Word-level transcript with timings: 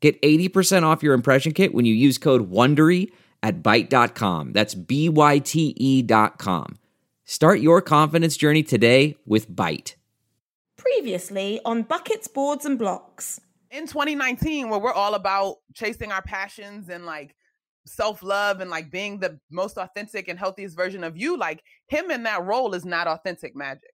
Get 0.00 0.20
80% 0.22 0.84
off 0.84 1.02
your 1.02 1.14
impression 1.14 1.52
kit 1.52 1.74
when 1.74 1.84
you 1.84 1.94
use 1.94 2.18
code 2.18 2.50
WONDERY 2.50 3.10
at 3.42 3.62
Byte.com. 3.62 4.52
That's 4.52 4.74
B-Y-T-E 4.74 6.02
dot 6.02 6.38
com. 6.38 6.78
Start 7.24 7.60
your 7.60 7.82
confidence 7.82 8.36
journey 8.36 8.62
today 8.62 9.16
with 9.26 9.50
Byte. 9.50 9.94
Previously 10.76 11.60
on 11.64 11.82
Buckets, 11.82 12.28
Boards 12.28 12.64
and 12.64 12.78
Blocks. 12.78 13.40
In 13.70 13.86
2019, 13.86 14.70
where 14.70 14.78
we're 14.78 14.92
all 14.92 15.14
about 15.14 15.56
chasing 15.74 16.10
our 16.10 16.22
passions 16.22 16.88
and 16.88 17.04
like 17.04 17.34
self-love 17.84 18.60
and 18.60 18.70
like 18.70 18.90
being 18.90 19.18
the 19.18 19.38
most 19.50 19.76
authentic 19.76 20.28
and 20.28 20.38
healthiest 20.38 20.74
version 20.74 21.04
of 21.04 21.16
you, 21.16 21.36
like 21.36 21.62
him 21.88 22.10
in 22.10 22.22
that 22.22 22.44
role 22.44 22.74
is 22.74 22.84
not 22.84 23.06
authentic 23.06 23.54
magic. 23.54 23.92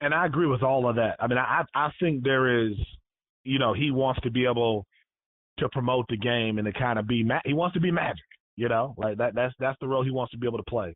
And 0.00 0.12
I 0.12 0.26
agree 0.26 0.46
with 0.46 0.62
all 0.62 0.88
of 0.88 0.96
that. 0.96 1.16
I 1.20 1.28
mean, 1.28 1.38
I 1.38 1.64
I 1.74 1.90
think 2.00 2.24
there 2.24 2.66
is, 2.66 2.72
you 3.44 3.58
know, 3.58 3.72
he 3.74 3.90
wants 3.90 4.20
to 4.22 4.30
be 4.30 4.46
able 4.46 4.86
to 5.58 5.68
promote 5.70 6.06
the 6.08 6.16
game 6.16 6.58
and 6.58 6.66
to 6.66 6.72
kind 6.72 6.98
of 6.98 7.06
be 7.06 7.22
ma- 7.22 7.40
he 7.44 7.52
wants 7.52 7.74
to 7.74 7.80
be 7.80 7.90
magic, 7.90 8.24
you 8.56 8.68
know, 8.68 8.94
like 8.98 9.18
that 9.18 9.34
that's 9.34 9.54
that's 9.58 9.78
the 9.80 9.86
role 9.86 10.02
he 10.04 10.10
wants 10.10 10.32
to 10.32 10.38
be 10.38 10.46
able 10.46 10.58
to 10.58 10.64
play. 10.64 10.94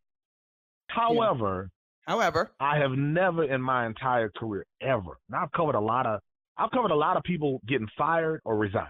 However, 0.89 1.71
However, 2.07 2.51
I 2.59 2.79
have 2.79 2.93
never 2.93 3.45
in 3.45 3.61
my 3.61 3.87
entire 3.87 4.31
career 4.31 4.65
ever. 4.81 5.19
Now 5.29 5.43
I've 5.43 5.53
covered 5.53 5.75
a 5.75 5.81
lot 5.81 6.07
of 6.07 6.21
I've 6.57 6.71
covered 6.71 6.91
a 6.91 6.97
lot 6.97 7.17
of 7.17 7.23
people 7.23 7.61
getting 7.69 7.89
fired 7.97 8.41
or 8.45 8.57
resigning. 8.57 8.89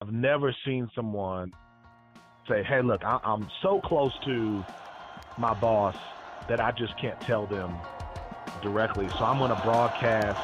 I've 0.00 0.12
never 0.12 0.54
seen 0.64 0.88
someone 0.94 1.52
say, 2.48 2.62
"Hey, 2.62 2.82
look, 2.82 3.04
I, 3.04 3.20
I'm 3.22 3.48
so 3.62 3.80
close 3.84 4.12
to 4.24 4.64
my 5.36 5.54
boss 5.54 5.94
that 6.48 6.60
I 6.60 6.72
just 6.72 6.98
can't 7.00 7.20
tell 7.20 7.46
them 7.46 7.76
directly, 8.62 9.08
so 9.08 9.24
I'm 9.24 9.38
going 9.38 9.50
to 9.54 9.60
broadcast 9.62 10.38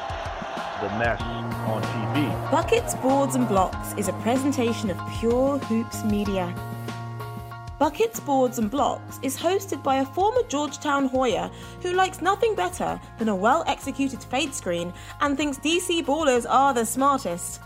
the 0.81 0.89
mess 0.97 1.21
on 1.21 1.81
TV." 1.81 2.51
Buckets, 2.51 2.95
Boards 2.95 3.35
and 3.35 3.47
Blocks 3.47 3.93
is 3.97 4.07
a 4.07 4.13
presentation 4.13 4.89
of 4.89 4.97
Pure 5.19 5.59
Hoops 5.59 6.03
Media. 6.03 6.53
Buckets, 7.77 8.21
Boards 8.21 8.57
and 8.57 8.71
Blocks 8.71 9.19
is 9.21 9.35
hosted 9.35 9.83
by 9.83 9.97
a 9.97 10.05
former 10.05 10.43
Georgetown 10.47 11.07
Hoya 11.07 11.51
who 11.81 11.91
likes 11.91 12.21
nothing 12.21 12.55
better 12.55 12.99
than 13.19 13.27
a 13.27 13.35
well 13.35 13.65
executed 13.67 14.23
fade 14.23 14.53
screen 14.53 14.93
and 15.19 15.35
thinks 15.35 15.57
DC 15.57 16.05
ballers 16.05 16.45
are 16.49 16.73
the 16.73 16.85
smartest. 16.85 17.59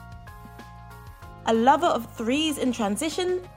A 1.45 1.53
lover 1.53 1.87
of 1.87 2.11
threes 2.15 2.57
in 2.57 2.71
transition, 2.71 3.47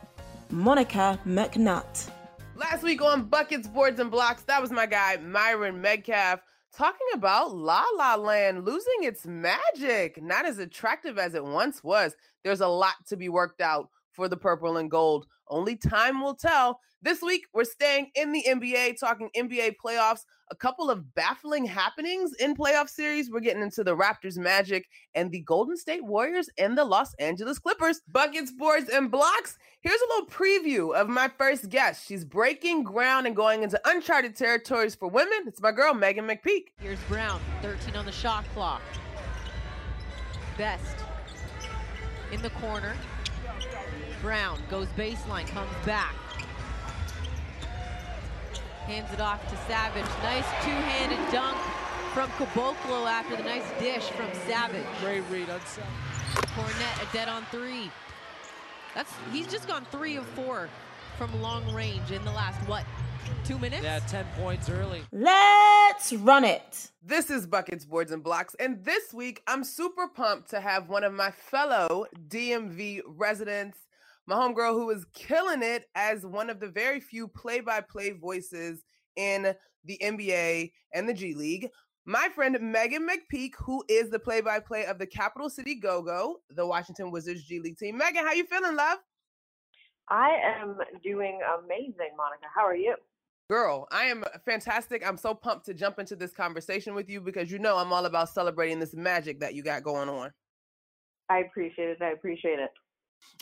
Monica 0.51 1.19
McNutt. 1.27 2.11
last 2.55 2.83
week 2.83 3.01
on 3.03 3.25
Buckets, 3.25 3.67
Boards, 3.67 3.99
and 3.99 4.11
Blocks, 4.11 4.43
that 4.45 4.61
was 4.61 4.71
my 4.71 4.87
guy, 4.87 5.17
Myron 5.17 5.83
Medcalf, 5.83 6.41
talking 6.77 7.07
about 7.15 7.55
La 7.55 7.85
La 7.97 8.15
Land 8.15 8.65
losing 8.65 9.03
its 9.03 9.27
magic, 9.27 10.23
not 10.23 10.47
as 10.47 10.59
attractive 10.59 11.19
as 11.19 11.35
it 11.35 11.45
once 11.45 11.85
was. 11.85 12.17
There's 12.45 12.61
a 12.61 12.69
lot 12.69 12.95
to 13.09 13.17
be 13.17 13.29
worked 13.29 13.61
out 13.61 13.89
for 14.13 14.29
the 14.29 14.37
purple 14.37 14.77
and 14.77 14.91
gold. 14.91 15.27
Only 15.53 15.77
time 15.77 16.23
will 16.23 16.35
tell. 16.35 16.81
This 17.03 17.21
week, 17.21 17.43
we're 17.53 17.65
staying 17.65 18.11
in 18.15 18.33
the 18.33 18.43
NBA, 18.49 18.99
talking 18.99 19.29
NBA 19.37 19.75
playoffs, 19.85 20.21
a 20.51 20.57
couple 20.57 20.89
of 20.89 21.15
baffling 21.15 21.67
happenings 21.67 22.33
in 22.41 22.57
playoff 22.57 22.89
series. 22.89 23.31
We're 23.31 23.41
getting 23.41 23.63
into 23.63 23.85
the 23.85 23.95
Raptors 23.95 24.39
Magic 24.39 24.87
and 25.15 25.31
the 25.31 25.41
Golden 25.43 25.77
State 25.77 26.03
Warriors 26.03 26.49
and 26.57 26.79
the 26.79 26.85
Los 26.85 27.13
Angeles 27.19 27.59
Clippers. 27.59 28.01
Buckets, 28.09 28.51
boards, 28.51 28.89
and 28.89 29.11
blocks. 29.11 29.59
Here's 29.83 30.01
a 30.01 30.15
little 30.15 30.29
preview 30.29 30.95
of 30.95 31.11
my 31.11 31.29
first 31.37 31.69
guest. 31.69 32.07
She's 32.07 32.25
breaking 32.25 32.85
ground 32.85 33.27
and 33.27 33.37
going 33.37 33.63
into 33.63 33.79
uncharted 33.85 34.35
territories 34.35 34.95
for 34.95 35.09
women. 35.09 35.41
It's 35.47 35.61
my 35.61 35.73
girl, 35.73 35.93
Meghan 35.93 36.21
McPeak. 36.21 36.69
Here's 36.81 37.03
Brown, 37.09 37.43
13 37.61 37.95
on 37.95 38.07
the 38.07 38.13
shot 38.13 38.45
clock. 38.55 38.81
Best 40.57 41.05
in 42.33 42.41
the 42.41 42.51
corner. 42.51 42.95
Brown 44.23 44.61
goes 44.71 44.87
baseline, 44.97 45.47
comes 45.49 45.69
back. 45.85 46.15
Hands 48.87 49.13
it 49.13 49.21
off 49.21 49.43
to 49.51 49.57
Savage. 49.69 50.07
Nice 50.23 50.47
two-handed 50.65 51.33
dunk 51.33 51.59
from 52.15 52.31
Caboclo 52.31 53.11
after 53.11 53.37
the 53.37 53.43
nice 53.43 53.69
dish 53.81 54.05
from 54.11 54.31
Savage. 54.47 54.87
Great 55.01 55.23
read 55.29 55.51
on 55.51 55.61
Savage. 55.67 55.91
Cornette 56.55 57.03
a 57.03 57.13
dead 57.13 57.29
on 57.29 57.45
three. 57.51 57.91
That's 58.95 59.13
he's 59.33 59.49
just 59.49 59.67
gone 59.67 59.85
three 59.91 60.17
of 60.17 60.25
four 60.27 60.69
from 61.19 61.43
long 61.43 61.73
range 61.75 62.11
in 62.13 62.25
the 62.25 62.33
last 62.33 62.57
what? 62.69 62.85
Two 63.45 63.59
minutes? 63.59 63.83
Yeah, 63.83 63.99
10 64.01 64.25
points 64.39 64.69
early. 64.69 65.03
Let's 65.11 66.13
run 66.13 66.45
it. 66.45 66.91
This 67.05 67.31
is 67.31 67.47
Buckets, 67.47 67.85
Boards, 67.85 68.13
and 68.13 68.23
Blocks. 68.23 68.55
And 68.61 68.85
this 68.85 69.13
week, 69.13 69.43
I'm 69.47 69.65
super 69.65 70.07
pumped 70.07 70.51
to 70.51 70.61
have 70.61 70.89
one 70.89 71.03
of 71.03 71.13
my 71.13 71.31
fellow 71.31 72.07
DMV 72.29 73.01
residents, 73.07 73.79
my 74.33 74.39
homegirl 74.39 74.73
who 74.73 74.91
is 74.91 75.05
killing 75.13 75.63
it 75.63 75.87
as 75.95 76.25
one 76.25 76.49
of 76.49 76.59
the 76.59 76.69
very 76.69 77.01
few 77.01 77.29
play 77.29 77.61
by 77.61 77.81
play 77.81 78.11
voices 78.13 78.83
in 79.17 79.55
the 79.85 79.99
NBA 80.03 80.73
and 80.95 81.09
the 81.09 81.13
G 81.13 81.35
League. 81.35 81.69
My 82.07 82.29
friend 82.35 82.57
Meghan 82.57 83.07
McPeak, 83.07 83.53
who 83.59 83.85
is 83.89 84.11
the 84.11 84.19
play 84.19 84.41
by 84.41 84.59
play 84.59 84.87
of 84.87 84.99
the 84.99 85.07
Capital 85.07 85.51
City 85.51 85.75
Go 85.75 86.03
Go, 86.03 86.39
the 86.51 86.67
Washington 86.67 87.11
Wizards 87.11 87.45
G 87.45 87.61
League 87.61 87.77
team. 87.77 88.01
Meghan, 88.01 88.25
how 88.25 88.33
you 88.33 88.47
feeling, 88.47 88.75
love? 88.75 88.99
I 90.09 90.31
am 90.61 90.79
doing 91.03 91.39
amazing, 91.63 92.17
Monica. 92.17 92.47
How 92.55 92.67
are 92.67 92.77
you? 92.77 92.97
Girl, 93.51 93.87
I 93.93 94.05
am 94.05 94.25
fantastic. 94.47 95.07
I'm 95.07 95.19
so 95.19 95.35
pumped 95.35 95.67
to 95.67 95.75
jump 95.75 95.99
into 95.99 96.17
this 96.17 96.33
conversation 96.33 96.95
with 96.95 97.11
you 97.11 97.21
because 97.21 97.51
you 97.51 97.59
know 97.59 97.77
I'm 97.77 97.93
all 97.93 98.07
about 98.07 98.31
celebrating 98.31 98.81
this 98.81 98.95
magic 98.95 99.41
that 99.41 99.55
you 99.55 99.63
got 99.63 99.83
going 99.83 100.09
on. 100.09 100.33
I 101.29 101.41
appreciate 101.41 101.91
it. 101.91 102.03
I 102.03 102.13
appreciate 102.13 102.59
it. 102.59 102.71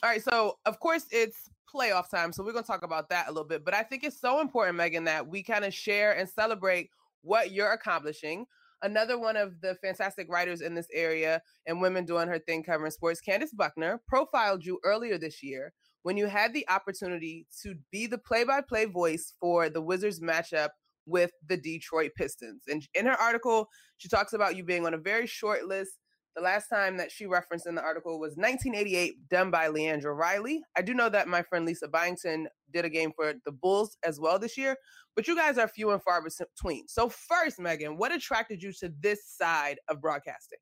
All 0.02 0.10
right, 0.10 0.22
so 0.22 0.58
of 0.66 0.80
course 0.80 1.06
it's 1.10 1.50
playoff 1.72 2.10
time, 2.10 2.32
so 2.32 2.42
we're 2.42 2.52
gonna 2.52 2.66
talk 2.66 2.82
about 2.82 3.08
that 3.10 3.28
a 3.28 3.30
little 3.30 3.46
bit. 3.46 3.64
But 3.64 3.74
I 3.74 3.82
think 3.82 4.04
it's 4.04 4.20
so 4.20 4.40
important, 4.40 4.78
Meghan, 4.78 5.04
that 5.04 5.26
we 5.26 5.42
kind 5.42 5.64
of 5.64 5.72
share 5.72 6.16
and 6.16 6.28
celebrate 6.28 6.90
what 7.22 7.52
you're 7.52 7.72
accomplishing. 7.72 8.46
Another 8.82 9.18
one 9.18 9.36
of 9.36 9.60
the 9.60 9.74
fantastic 9.82 10.26
writers 10.30 10.62
in 10.62 10.74
this 10.74 10.88
area 10.92 11.42
and 11.66 11.82
women 11.82 12.06
doing 12.06 12.28
her 12.28 12.38
thing 12.38 12.62
covering 12.62 12.90
sports, 12.90 13.20
Candace 13.20 13.52
Buckner, 13.52 14.00
profiled 14.08 14.64
you 14.64 14.80
earlier 14.84 15.18
this 15.18 15.42
year 15.42 15.72
when 16.02 16.16
you 16.16 16.26
had 16.26 16.54
the 16.54 16.66
opportunity 16.70 17.46
to 17.62 17.74
be 17.92 18.06
the 18.06 18.16
play-by-play 18.16 18.86
voice 18.86 19.34
for 19.38 19.68
the 19.68 19.82
Wizards 19.82 20.20
matchup 20.20 20.70
with 21.04 21.30
the 21.46 21.58
Detroit 21.58 22.12
Pistons. 22.16 22.62
And 22.68 22.88
in 22.94 23.04
her 23.04 23.20
article, 23.20 23.68
she 23.98 24.08
talks 24.08 24.32
about 24.32 24.56
you 24.56 24.64
being 24.64 24.86
on 24.86 24.94
a 24.94 24.98
very 24.98 25.26
short 25.26 25.66
list. 25.66 25.98
The 26.36 26.42
last 26.42 26.68
time 26.68 26.96
that 26.98 27.10
she 27.10 27.26
referenced 27.26 27.66
in 27.66 27.74
the 27.74 27.82
article 27.82 28.20
was 28.20 28.36
1988, 28.36 29.28
done 29.28 29.50
by 29.50 29.68
Leandra 29.68 30.16
Riley. 30.16 30.62
I 30.76 30.82
do 30.82 30.94
know 30.94 31.08
that 31.08 31.26
my 31.26 31.42
friend 31.42 31.66
Lisa 31.66 31.88
Byington 31.88 32.46
did 32.72 32.84
a 32.84 32.88
game 32.88 33.12
for 33.16 33.34
the 33.44 33.50
Bulls 33.50 33.96
as 34.04 34.20
well 34.20 34.38
this 34.38 34.56
year, 34.56 34.76
but 35.16 35.26
you 35.26 35.34
guys 35.34 35.58
are 35.58 35.66
few 35.66 35.90
and 35.90 36.02
far 36.02 36.22
between. 36.22 36.86
So, 36.86 37.08
first, 37.08 37.58
Meghan, 37.58 37.96
what 37.96 38.12
attracted 38.12 38.62
you 38.62 38.72
to 38.74 38.92
this 39.00 39.24
side 39.26 39.80
of 39.88 40.00
broadcasting? 40.00 40.60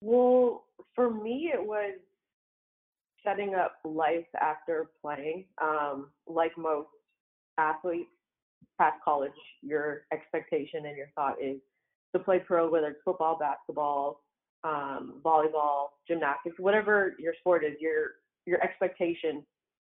Well, 0.00 0.64
for 0.94 1.10
me, 1.10 1.50
it 1.52 1.64
was 1.64 1.94
setting 3.24 3.54
up 3.54 3.76
life 3.84 4.26
after 4.40 4.90
playing. 5.02 5.46
Um, 5.62 6.10
like 6.26 6.56
most 6.56 6.88
athletes 7.58 8.10
past 8.78 8.96
college, 9.04 9.32
your 9.62 10.02
expectation 10.12 10.86
and 10.86 10.96
your 10.96 11.08
thought 11.14 11.36
is 11.40 11.58
to 12.14 12.18
play 12.18 12.38
pro, 12.38 12.70
whether 12.70 12.88
it's 12.88 13.00
football, 13.04 13.36
basketball, 13.38 14.22
um, 14.62 15.20
volleyball, 15.22 15.88
gymnastics, 16.08 16.56
whatever 16.58 17.14
your 17.18 17.34
sport 17.40 17.64
is. 17.64 17.74
Your 17.80 18.12
your 18.46 18.62
expectation 18.62 19.44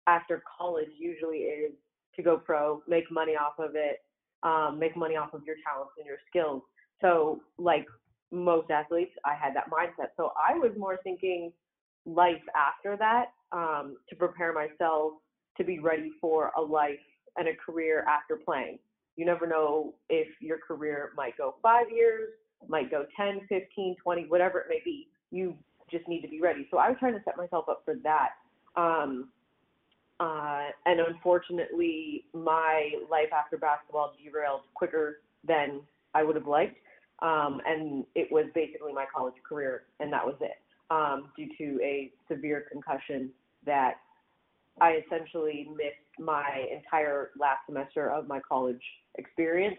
after 0.08 0.42
college 0.58 0.90
usually 0.98 1.40
is 1.40 1.72
to 2.16 2.24
go 2.24 2.38
pro, 2.38 2.82
make 2.88 3.12
money 3.12 3.34
off 3.34 3.60
of 3.60 3.72
it, 3.76 4.02
um, 4.44 4.78
make 4.80 4.96
money 4.96 5.16
off 5.16 5.34
of 5.34 5.42
your 5.46 5.56
talents 5.66 5.94
and 5.98 6.06
your 6.06 6.18
skills. 6.30 6.62
So, 7.02 7.42
like 7.58 7.86
most 8.32 8.70
athletes, 8.72 9.12
I 9.26 9.34
had 9.34 9.56
that 9.56 9.70
mindset. 9.70 10.10
So 10.18 10.32
I 10.38 10.58
was 10.58 10.72
more 10.78 11.00
thinking 11.04 11.52
life 12.06 12.42
after 12.56 12.98
that 12.98 13.28
um, 13.52 13.98
to 14.10 14.16
prepare 14.16 14.54
myself 14.54 15.14
to 15.58 15.64
be 15.64 15.80
ready 15.80 16.12
for 16.22 16.52
a 16.58 16.62
life 16.62 17.00
and 17.38 17.48
a 17.48 17.56
career 17.56 18.06
after 18.08 18.38
playing. 18.38 18.80
You 19.16 19.26
never 19.26 19.48
know 19.48 19.94
if 20.10 20.28
your 20.42 20.58
career 20.58 21.12
might 21.16 21.38
go 21.38 21.56
five 21.62 21.86
years, 21.90 22.30
might 22.68 22.92
go 22.92 23.06
10, 23.16 23.42
15, 23.48 23.96
20, 24.02 24.26
whatever 24.28 24.60
it 24.60 24.68
may 24.70 24.82
be. 24.84 25.08
You 25.32 25.56
just 25.90 26.08
need 26.08 26.22
to 26.22 26.28
be 26.28 26.42
ready. 26.42 26.68
So 26.72 26.78
I 26.78 26.90
was 26.90 26.98
trying 27.00 27.14
to 27.14 27.24
set 27.24 27.38
myself 27.38 27.70
up 27.70 27.84
for 27.86 27.96
that. 28.04 28.30
Um, 28.76 29.30
uh, 30.20 30.68
and 30.86 31.00
unfortunately, 31.00 32.26
my 32.34 32.92
life 33.10 33.32
after 33.38 33.58
basketball 33.58 34.14
derailed 34.24 34.62
quicker 34.74 35.22
than 35.46 35.82
I 36.14 36.24
would 36.24 36.36
have 36.36 36.48
liked. 36.48 36.78
Um, 37.20 37.62
and 37.66 38.06
it 38.16 38.32
was 38.32 38.46
basically 38.54 38.94
my 38.94 39.06
college 39.14 39.36
career, 39.48 39.84
and 40.00 40.12
that 40.12 40.26
was 40.26 40.36
it, 40.42 40.58
um, 40.90 41.30
due 41.36 41.48
to 41.58 41.82
a 41.82 42.12
severe 42.30 42.66
concussion 42.72 43.30
that 43.66 43.96
I 44.82 45.02
essentially 45.06 45.70
missed 45.70 46.20
my 46.20 46.66
entire 46.74 47.30
last 47.40 47.60
semester 47.68 48.12
of 48.12 48.28
my 48.28 48.42
college 48.48 48.82
experience 49.18 49.78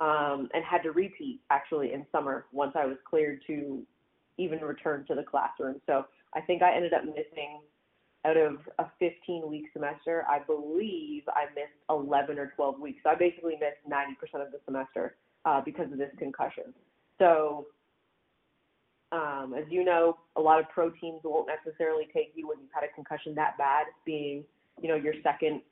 um, 0.00 0.48
and 0.52 0.64
had 0.64 0.82
to 0.82 0.92
repeat 0.92 1.40
actually 1.50 1.92
in 1.92 2.06
summer 2.12 2.46
once 2.52 2.72
I 2.74 2.86
was 2.86 2.96
cleared 3.08 3.40
to 3.46 3.82
even 4.38 4.60
return 4.60 5.04
to 5.08 5.14
the 5.14 5.22
classroom. 5.22 5.80
So 5.86 6.04
I 6.34 6.40
think 6.40 6.62
I 6.62 6.74
ended 6.74 6.92
up 6.92 7.04
missing 7.04 7.60
out 8.26 8.36
of 8.36 8.58
a 8.78 8.86
15 8.98 9.48
week 9.48 9.66
semester, 9.72 10.24
I 10.28 10.40
believe 10.40 11.22
I 11.28 11.46
missed 11.54 11.78
11 11.88 12.38
or 12.38 12.52
12 12.56 12.80
weeks. 12.80 12.98
So 13.04 13.10
I 13.10 13.14
basically 13.14 13.54
missed 13.54 13.80
90% 13.88 14.44
of 14.44 14.52
the 14.52 14.58
semester 14.64 15.14
uh, 15.44 15.60
because 15.64 15.90
of 15.92 15.98
this 15.98 16.10
concussion. 16.18 16.74
So, 17.18 17.66
um, 19.12 19.54
as 19.56 19.64
you 19.70 19.84
know, 19.84 20.18
a 20.34 20.40
lot 20.40 20.58
of 20.58 20.68
pro 20.68 20.90
teams 20.90 21.20
won't 21.22 21.48
necessarily 21.48 22.08
take 22.12 22.32
you 22.34 22.48
when 22.48 22.58
you've 22.58 22.72
had 22.74 22.82
a 22.82 22.92
concussion 22.94 23.34
that 23.36 23.56
bad, 23.56 23.86
being, 24.04 24.42
you 24.82 24.88
know, 24.88 24.96
your 24.96 25.14
second 25.22 25.62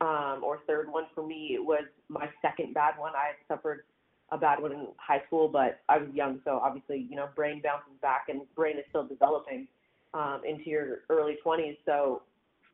um, 0.00 0.40
or 0.42 0.60
third 0.66 0.90
one. 0.90 1.04
For 1.14 1.26
me, 1.26 1.52
it 1.54 1.64
was 1.64 1.84
my 2.08 2.28
second 2.42 2.74
bad 2.74 2.94
one. 2.98 3.12
I 3.14 3.28
had 3.28 3.56
suffered 3.56 3.84
a 4.32 4.38
bad 4.38 4.60
one 4.60 4.72
in 4.72 4.86
high 4.96 5.22
school, 5.26 5.48
but 5.48 5.80
I 5.88 5.98
was 5.98 6.08
young, 6.14 6.40
so 6.44 6.60
obviously, 6.62 7.06
you 7.10 7.16
know, 7.16 7.28
brain 7.34 7.60
bounces 7.62 7.92
back 8.00 8.26
and 8.28 8.42
brain 8.54 8.78
is 8.78 8.84
still 8.88 9.06
developing 9.06 9.66
um, 10.14 10.42
into 10.48 10.70
your 10.70 10.98
early 11.08 11.36
20s. 11.44 11.76
So 11.84 12.22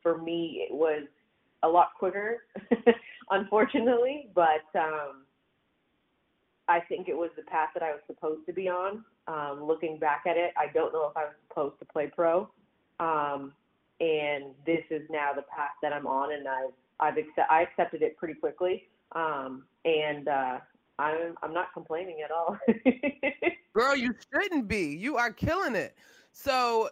for 0.03 0.17
me, 0.19 0.67
it 0.69 0.73
was 0.73 1.03
a 1.63 1.67
lot 1.67 1.89
quicker, 1.97 2.43
unfortunately, 3.31 4.29
but 4.35 4.65
um, 4.75 5.23
I 6.67 6.79
think 6.81 7.09
it 7.09 7.17
was 7.17 7.31
the 7.35 7.43
path 7.43 7.69
that 7.73 7.83
I 7.83 7.91
was 7.91 8.01
supposed 8.05 8.45
to 8.45 8.53
be 8.53 8.69
on. 8.69 9.03
Um, 9.27 9.63
looking 9.63 9.97
back 9.97 10.23
at 10.27 10.37
it, 10.37 10.53
I 10.57 10.71
don't 10.73 10.93
know 10.93 11.07
if 11.09 11.17
I 11.17 11.25
was 11.25 11.33
supposed 11.47 11.79
to 11.79 11.85
play 11.85 12.11
pro. 12.13 12.49
Um, 12.99 13.53
and 13.99 14.53
this 14.65 14.83
is 14.91 15.01
now 15.09 15.31
the 15.35 15.41
path 15.41 15.71
that 15.81 15.91
I'm 15.91 16.05
on, 16.05 16.33
and 16.33 16.47
I've 16.47 16.73
I've 16.99 17.17
accept, 17.17 17.49
I 17.49 17.61
accepted 17.61 18.01
it 18.01 18.17
pretty 18.17 18.33
quickly. 18.33 18.83
Um, 19.13 19.65
and 19.85 20.27
uh, 20.27 20.59
I'm 20.99 21.35
I'm 21.41 21.53
not 21.53 21.73
complaining 21.73 22.17
at 22.23 22.31
all. 22.31 22.57
Girl, 23.73 23.95
you 23.95 24.13
shouldn't 24.33 24.67
be. 24.67 24.95
You 24.95 25.17
are 25.17 25.31
killing 25.31 25.75
it. 25.75 25.95
So 26.31 26.89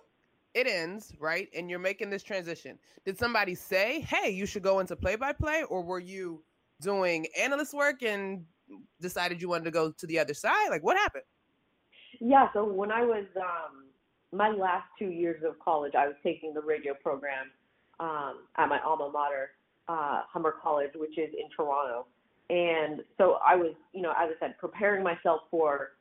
it 0.54 0.68
ends, 0.68 1.14
right? 1.20 1.50
And 1.56 1.70
you're 1.70 1.80
making 1.80 2.10
this 2.10 2.24
transition. 2.24 2.80
Did 3.06 3.18
somebody 3.20 3.56
say, 3.56 4.02
hey, 4.02 4.30
you 4.30 4.46
should 4.46 4.64
go 4.64 4.80
into 4.80 4.96
play 4.96 5.16
by 5.16 5.34
play? 5.34 5.64
Or 5.64 5.82
were 5.82 6.00
you 6.00 6.44
doing 6.82 7.28
analyst 7.40 7.74
work 7.74 8.04
and 8.04 8.46
decided 9.02 9.42
you 9.42 9.50
wanted 9.50 9.66
to 9.66 9.72
go 9.72 9.92
to 9.92 10.08
the 10.08 10.18
other 10.18 10.34
side? 10.34 10.70
Like, 10.70 10.84
what 10.84 10.98
happened? 10.98 11.24
Yeah, 12.22 12.48
so 12.54 12.64
when 12.64 12.92
I 12.92 13.02
was 13.02 13.26
um, 13.36 13.86
my 14.32 14.50
last 14.50 14.88
two 14.98 15.10
years 15.10 15.44
of 15.44 15.60
college, 15.60 15.94
I 15.98 16.08
was 16.08 16.16
taking 16.24 16.54
the 16.54 16.62
radio 16.62 16.94
program 16.94 17.52
um, 18.00 18.46
at 18.58 18.70
my 18.70 18.80
alma 18.82 19.10
mater, 19.12 19.52
uh, 19.88 20.22
Humber 20.32 20.56
College, 20.62 20.92
which 20.96 21.18
is 21.18 21.34
in 21.34 21.50
Toronto. 21.56 22.06
And 22.50 23.02
so 23.18 23.38
I 23.46 23.56
was, 23.56 23.74
you 23.94 24.02
know, 24.02 24.12
as 24.12 24.30
I 24.30 24.40
said, 24.40 24.58
preparing 24.60 25.04
myself 25.04 25.42
for 25.50 25.92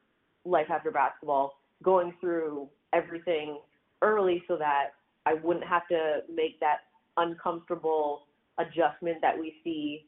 life 0.44 0.66
after 0.70 0.90
basketball, 0.90 1.58
going 1.82 2.12
through 2.20 2.68
everything 2.92 3.58
early 4.02 4.42
so 4.46 4.56
that 4.56 4.90
I 5.26 5.34
wouldn't 5.34 5.66
have 5.66 5.88
to 5.88 6.20
make 6.32 6.60
that 6.60 6.80
uncomfortable 7.16 8.26
adjustment 8.58 9.18
that 9.22 9.38
we 9.38 9.54
see 9.64 10.06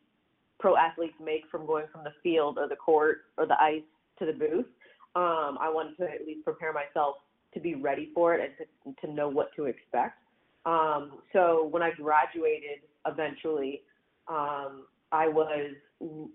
pro 0.58 0.76
athletes 0.76 1.14
make 1.22 1.44
from 1.50 1.67
going 1.67 1.87
from 1.93 2.05
the 2.05 2.12
field 2.22 2.58
or 2.58 2.69
the 2.69 2.76
court 2.76 3.19
or 3.37 3.46
the 3.46 3.61
ice 3.61 3.82
to 4.19 4.26
the 4.26 4.32
booth. 4.32 4.67
Um, 5.14 5.56
I 5.61 5.70
wanted 5.70 5.96
to 5.99 6.05
at 6.05 6.26
least 6.26 6.44
prepare 6.44 6.72
myself 6.72 7.17
to 7.55 7.61
be 7.61 7.75
ready 7.75 8.11
for 8.14 8.34
it 8.34 8.52
and 8.84 8.94
to, 8.99 9.06
to 9.06 9.12
know 9.12 9.29
what 9.29 9.55
to 9.56 9.64
expect. 9.64 10.19
Um, 10.67 11.13
so 11.33 11.69
when 11.71 11.83
I 11.83 11.93
graduated 11.93 12.81
eventually, 13.07 13.83
um, 14.29 14.87
I 15.13 15.29
was 15.29 15.71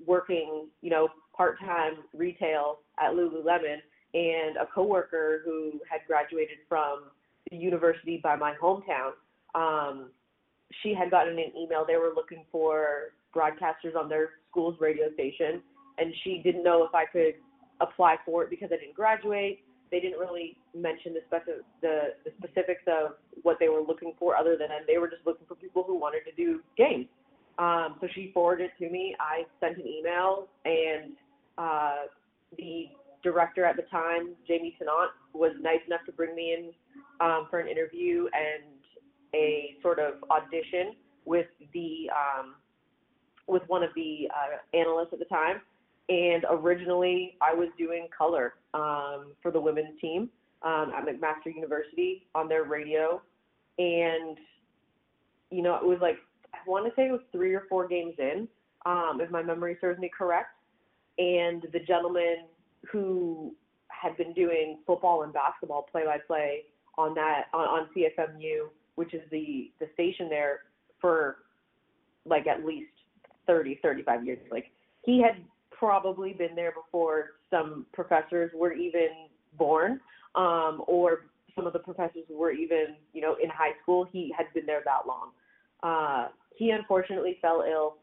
working, 0.08 0.68
you 0.82 0.90
know, 0.90 1.10
part-time 1.36 1.98
retail 2.14 2.80
at 2.98 3.12
Lululemon 3.12 3.78
and 4.14 4.58
a 4.58 4.66
coworker 4.74 5.42
who 5.46 5.74
had 5.90 6.02
graduated 6.08 6.58
from 6.68 7.04
the 7.50 7.58
university 7.58 8.20
by 8.24 8.36
my 8.36 8.54
hometown, 8.62 9.12
um, 9.54 10.10
she 10.82 10.94
had 10.94 11.12
gotten 11.12 11.38
an 11.38 11.52
email. 11.58 11.86
They 11.86 11.98
were 11.98 12.14
looking 12.16 12.46
for 12.52 13.14
broadcasters 13.36 13.96
on 13.98 14.08
their 14.08 14.30
school's 14.50 14.76
radio 14.80 15.12
station, 15.14 15.62
and 15.98 16.14
she 16.24 16.42
didn't 16.44 16.64
know 16.64 16.86
if 16.86 16.96
I 16.96 17.06
could 17.06 17.36
apply 17.82 18.18
for 18.26 18.44
it 18.44 18.50
because 18.50 18.70
I 18.72 18.78
didn't 18.78 18.96
graduate. 18.96 19.64
They 19.92 20.00
didn't 20.00 20.20
really 20.20 20.58
mention 20.74 21.14
the, 21.14 21.20
speci- 21.30 21.64
the, 21.82 22.14
the 22.24 22.32
specifics 22.38 22.84
of 22.88 23.16
what 23.44 23.58
they 23.60 23.70
were 23.70 23.82
looking 23.82 24.14
for, 24.18 24.36
other 24.36 24.56
than 24.58 24.70
they 24.88 24.98
were 24.98 25.10
just 25.10 25.26
looking 25.26 25.46
for 25.48 25.56
people 25.56 25.84
who 25.86 26.00
wanted 26.00 26.22
to 26.30 26.36
do 26.36 26.62
games. 26.78 27.08
Um, 27.60 27.96
so 28.00 28.08
she 28.16 28.32
forwarded 28.34 28.72
it 28.72 28.84
to 28.84 28.90
me. 28.90 29.16
I 29.20 29.44
sent 29.60 29.78
an 29.78 29.88
email, 29.88 30.48
and 30.66 31.12
uh, 31.58 31.96
the 32.58 32.86
director 33.22 33.66
at 33.66 33.76
the 33.76 33.84
time, 33.84 34.30
Jamie 34.48 34.76
Tennant, 34.80 35.12
was 35.34 35.52
nice 35.62 35.82
enough 35.86 36.02
to 36.06 36.12
bring 36.12 36.36
me 36.36 36.56
in 36.58 36.72
um, 37.20 37.48
for 37.50 37.60
an 37.60 37.68
interview 37.68 38.28
and 38.34 38.64
a 39.36 39.76
sort 39.82 40.00
of 40.00 40.16
audition 40.30 40.96
with 41.26 41.48
the 41.74 42.10
um, 42.10 42.56
with 43.48 43.64
one 43.68 43.84
of 43.84 43.90
the 43.96 44.30
uh, 44.30 44.78
analysts 44.78 45.14
at 45.14 45.20
the 45.20 45.26
time. 45.26 45.62
And 46.12 46.46
originally, 46.50 47.38
I 47.42 47.54
was 47.54 47.70
doing 47.78 48.10
color 48.16 48.56
um, 48.74 49.32
for 49.42 49.50
the 49.50 49.62
women's 49.62 49.98
team 50.02 50.30
um, 50.62 50.92
at 50.94 51.06
McMaster 51.06 51.56
University 51.56 52.28
on 52.36 52.50
their 52.50 52.66
radio, 52.66 53.22
and 53.78 54.38
you 55.52 55.62
know, 55.62 55.76
it 55.76 55.86
was 55.86 56.00
like 56.02 56.18
I 56.54 56.58
want 56.70 56.86
to 56.86 56.92
say 56.98 57.08
it 57.08 57.12
was 57.12 57.22
three 57.32 57.54
or 57.54 57.64
four 57.70 57.88
games 57.88 58.16
in, 58.20 58.50
um, 58.86 59.20
if 59.22 59.32
my 59.32 59.42
memory 59.42 59.78
serves 59.80 60.00
me 60.02 60.12
correct. 60.16 60.50
And 61.18 61.66
the 61.72 61.80
gentleman 61.80 62.48
who 62.92 63.56
had 63.88 64.18
been 64.18 64.34
doing 64.34 64.80
football 64.86 65.24
and 65.24 65.32
basketball 65.32 65.86
play 65.90 66.04
by 66.04 66.18
play 66.28 66.64
on 66.98 67.16
that 67.16 67.44
on, 67.54 67.62
on 67.62 67.88
CFMU, 67.96 68.68
which 68.96 69.14
is 69.14 69.22
the 69.32 69.72
the 69.80 69.88
station 69.94 70.28
there 70.28 70.64
for 71.00 71.38
like 72.26 72.48
at 72.48 72.66
least 72.66 72.92
30, 73.48 73.80
35 73.82 74.26
years. 74.26 74.40
Like 74.52 74.66
he 75.04 75.22
had 75.22 75.38
probably 75.82 76.32
been 76.32 76.56
there 76.56 76.72
before 76.72 77.32
some 77.50 77.88
professors 77.92 78.52
were 78.54 78.72
even 78.72 79.08
born, 79.58 80.00
um, 80.36 80.84
or 80.86 81.26
some 81.56 81.66
of 81.66 81.74
the 81.74 81.80
professors 81.80 82.24
were 82.30 82.52
even, 82.52 82.96
you 83.14 83.22
know, 83.22 83.36
in 83.44 83.50
high 83.50 83.72
school. 83.82 84.08
He 84.12 84.32
had 84.38 84.46
been 84.54 84.68
there 84.68 84.84
that 84.86 85.08
long. 85.08 85.32
Uh, 85.82 86.28
he 86.56 86.70
unfortunately 86.70 87.40
fell 87.42 87.64
ill, 87.68 87.96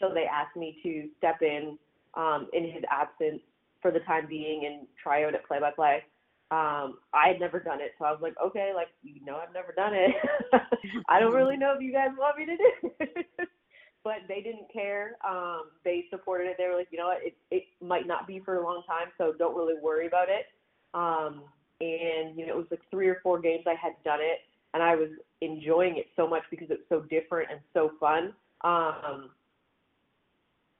so 0.00 0.12
they 0.12 0.24
asked 0.24 0.56
me 0.56 0.76
to 0.82 1.08
step 1.18 1.40
in 1.40 1.78
um, 2.14 2.48
in 2.52 2.64
his 2.64 2.82
absence 2.90 3.40
for 3.80 3.92
the 3.92 4.00
time 4.00 4.26
being 4.28 4.66
and 4.66 4.88
try 5.00 5.24
out 5.24 5.36
at 5.36 5.46
play 5.46 5.60
by 5.60 5.70
play. 5.70 6.02
Um, 6.50 6.98
I 7.14 7.28
had 7.28 7.38
never 7.38 7.60
done 7.60 7.80
it, 7.80 7.92
so 7.96 8.06
I 8.06 8.10
was 8.10 8.20
like, 8.20 8.34
okay, 8.44 8.72
like 8.74 8.88
you 9.04 9.24
know, 9.24 9.36
I've 9.36 9.54
never 9.54 9.72
done 9.72 9.92
it. 9.94 10.10
I 11.08 11.20
don't 11.20 11.32
really 11.32 11.56
know 11.56 11.74
if 11.76 11.80
you 11.80 11.92
guys 11.92 12.08
want 12.18 12.38
me 12.38 12.46
to 12.46 12.56
do 12.56 12.90
it. 12.98 13.48
but 14.04 14.18
they 14.28 14.40
didn't 14.40 14.72
care. 14.72 15.16
Um, 15.28 15.70
they 15.84 16.06
supported 16.10 16.48
it. 16.48 16.56
They 16.58 16.66
were 16.66 16.76
like, 16.76 16.88
you 16.90 16.98
know 16.98 17.06
what, 17.06 17.18
it 17.22 17.36
it 17.50 17.64
might 17.80 18.06
not 18.06 18.26
be 18.26 18.40
for 18.40 18.56
a 18.56 18.64
long 18.64 18.82
time, 18.86 19.08
so 19.18 19.32
don't 19.38 19.56
really 19.56 19.80
worry 19.80 20.06
about 20.06 20.28
it. 20.28 20.46
Um, 20.94 21.42
and 21.80 22.38
you 22.38 22.46
know, 22.46 22.54
it 22.54 22.56
was 22.56 22.66
like 22.70 22.82
three 22.90 23.08
or 23.08 23.18
four 23.22 23.40
games 23.40 23.64
I 23.66 23.74
had 23.74 23.92
done 24.04 24.20
it, 24.20 24.40
and 24.74 24.82
I 24.82 24.94
was 24.94 25.08
enjoying 25.40 25.96
it 25.96 26.06
so 26.16 26.28
much 26.28 26.42
because 26.50 26.68
it's 26.70 26.88
so 26.88 27.00
different 27.10 27.50
and 27.50 27.60
so 27.74 27.92
fun. 27.98 28.32
Um, 28.62 29.30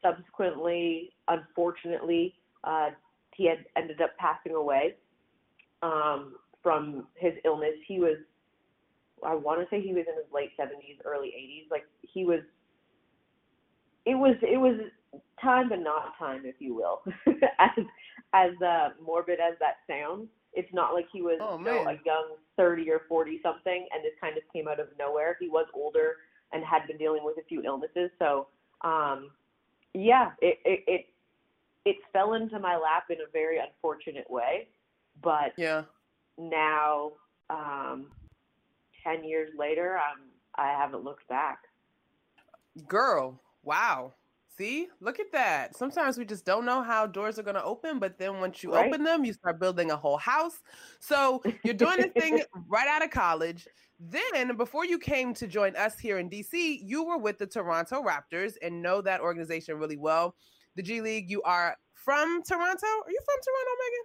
subsequently, 0.02 1.10
unfortunately, 1.28 2.34
uh, 2.64 2.90
he 3.34 3.46
had 3.46 3.64
ended 3.76 4.00
up 4.00 4.16
passing 4.18 4.54
away 4.54 4.96
um, 5.82 6.36
from 6.62 7.06
his 7.14 7.32
illness. 7.44 7.74
He 7.86 7.98
was, 7.98 8.18
I 9.24 9.34
want 9.34 9.60
to 9.60 9.66
say 9.70 9.80
he 9.80 9.92
was 9.92 10.04
in 10.08 10.14
his 10.14 10.32
late 10.32 10.50
70s, 10.58 11.04
early 11.04 11.28
80s. 11.28 11.70
Like 11.70 11.84
he 12.02 12.24
was, 12.24 12.40
it 14.06 14.14
was, 14.14 14.36
it 14.42 14.58
was 14.58 14.80
time 15.40 15.68
but 15.68 15.80
not 15.80 16.16
time, 16.18 16.42
if 16.44 16.56
you 16.58 16.74
will. 16.74 17.02
as 17.58 17.84
as 18.34 18.50
uh, 18.62 18.90
morbid 19.04 19.38
as 19.40 19.58
that 19.60 19.76
sounds, 19.86 20.28
it's 20.54 20.72
not 20.72 20.94
like 20.94 21.06
he 21.12 21.20
was 21.22 21.38
Oh, 21.40 21.58
you 21.58 21.64
know, 21.64 21.86
a 21.86 21.94
young 22.04 22.36
30 22.56 22.90
or 22.90 23.02
40 23.08 23.40
something, 23.42 23.86
and 23.92 24.04
this 24.04 24.12
kind 24.20 24.36
of 24.36 24.42
came 24.52 24.68
out 24.68 24.80
of 24.80 24.88
nowhere. 24.98 25.36
He 25.40 25.48
was 25.48 25.66
older 25.74 26.16
and 26.52 26.64
had 26.64 26.86
been 26.86 26.96
dealing 26.98 27.24
with 27.24 27.36
a 27.38 27.44
few 27.48 27.62
illnesses, 27.64 28.10
so 28.18 28.48
um, 28.82 29.30
yeah, 29.94 30.30
it, 30.40 30.58
it 30.64 30.84
it 30.86 31.06
it 31.84 31.96
fell 32.12 32.34
into 32.34 32.58
my 32.58 32.76
lap 32.76 33.04
in 33.10 33.16
a 33.16 33.30
very 33.32 33.58
unfortunate 33.58 34.30
way, 34.30 34.68
but 35.22 35.52
Yeah. 35.56 35.84
now 36.38 37.12
um, 37.50 38.06
ten 39.04 39.24
years 39.24 39.50
later, 39.58 39.98
I'm 39.98 40.24
I 40.54 40.68
haven't 40.78 41.04
looked 41.04 41.28
back. 41.28 41.58
Girl, 42.86 43.40
wow. 43.62 44.14
See, 44.58 44.88
look 45.00 45.18
at 45.18 45.32
that. 45.32 45.74
Sometimes 45.76 46.18
we 46.18 46.26
just 46.26 46.44
don't 46.44 46.66
know 46.66 46.82
how 46.82 47.06
doors 47.06 47.38
are 47.38 47.42
going 47.42 47.54
to 47.56 47.64
open, 47.64 47.98
but 47.98 48.18
then 48.18 48.38
once 48.38 48.62
you 48.62 48.74
Right. 48.74 48.86
open 48.86 49.02
them, 49.02 49.24
you 49.24 49.32
start 49.32 49.58
building 49.58 49.90
a 49.90 49.96
whole 49.96 50.18
house. 50.18 50.60
So 51.00 51.42
you're 51.64 51.72
doing 51.72 51.96
this 51.96 52.12
thing 52.12 52.42
right 52.68 52.86
out 52.86 53.02
of 53.02 53.10
college. 53.10 53.66
Then, 53.98 54.54
before 54.56 54.84
you 54.84 54.98
came 54.98 55.32
to 55.34 55.46
join 55.46 55.74
us 55.76 55.98
here 55.98 56.18
in 56.18 56.28
DC, 56.28 56.80
you 56.82 57.02
were 57.04 57.16
with 57.18 57.38
the 57.38 57.46
Toronto 57.46 58.02
Raptors 58.02 58.54
and 58.60 58.82
know 58.82 59.00
that 59.00 59.20
organization 59.20 59.78
really 59.78 59.96
well. 59.96 60.34
The 60.74 60.82
G 60.82 61.00
League, 61.00 61.30
you 61.30 61.40
are 61.42 61.76
from 61.94 62.42
Toronto? 62.42 62.86
Are 62.86 63.10
you 63.10 63.20
from 63.24 63.36
Toronto, 63.44 63.70
Meghan? 63.80 64.04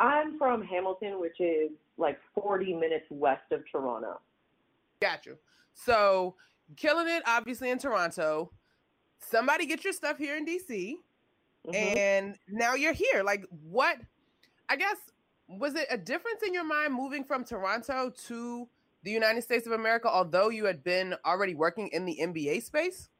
I'm 0.00 0.38
from 0.38 0.62
Hamilton, 0.62 1.20
which 1.20 1.40
is 1.40 1.70
like 1.98 2.18
40 2.34 2.74
minutes 2.74 3.04
west 3.10 3.52
of 3.52 3.62
Toronto. 3.70 4.20
Got 5.00 5.26
you. 5.26 5.36
So, 5.74 6.34
killing 6.76 7.08
it, 7.08 7.22
obviously, 7.26 7.70
in 7.70 7.78
Toronto. 7.78 8.50
Somebody 9.20 9.66
get 9.66 9.84
your 9.84 9.92
stuff 9.92 10.18
here 10.18 10.36
in 10.36 10.44
DC. 10.46 10.96
Mhm. 11.66 11.74
and 11.74 12.38
now 12.48 12.74
you're 12.74 12.92
here 12.94 13.22
like 13.24 13.44
what 13.50 13.98
i 14.68 14.76
guess 14.76 14.96
was 15.48 15.74
it 15.74 15.86
a 15.90 15.98
difference 15.98 16.40
in 16.46 16.54
your 16.54 16.64
mind 16.64 16.94
moving 16.94 17.24
from 17.24 17.44
toronto 17.44 18.10
to 18.10 18.68
the 19.02 19.10
united 19.10 19.42
states 19.42 19.66
of 19.66 19.72
america 19.72 20.08
although 20.08 20.48
you 20.50 20.64
had 20.64 20.82
been 20.84 21.14
already 21.26 21.54
working 21.56 21.88
in 21.88 22.04
the 22.06 22.16
nba 22.22 22.62
space 22.62 23.10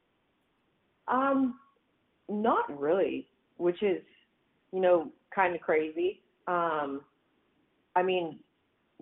Um, 1.09 1.59
not 2.29 2.79
really, 2.79 3.29
which 3.57 3.83
is, 3.83 4.03
you 4.73 4.81
know, 4.81 5.11
kind 5.35 5.55
of 5.55 5.61
crazy. 5.61 6.23
Um, 6.47 7.01
I 7.97 8.03
mean, 8.03 8.39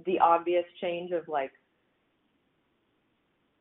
the 0.07 0.19
obvious 0.21 0.65
change 0.81 1.13
of 1.13 1.27
like 1.29 1.53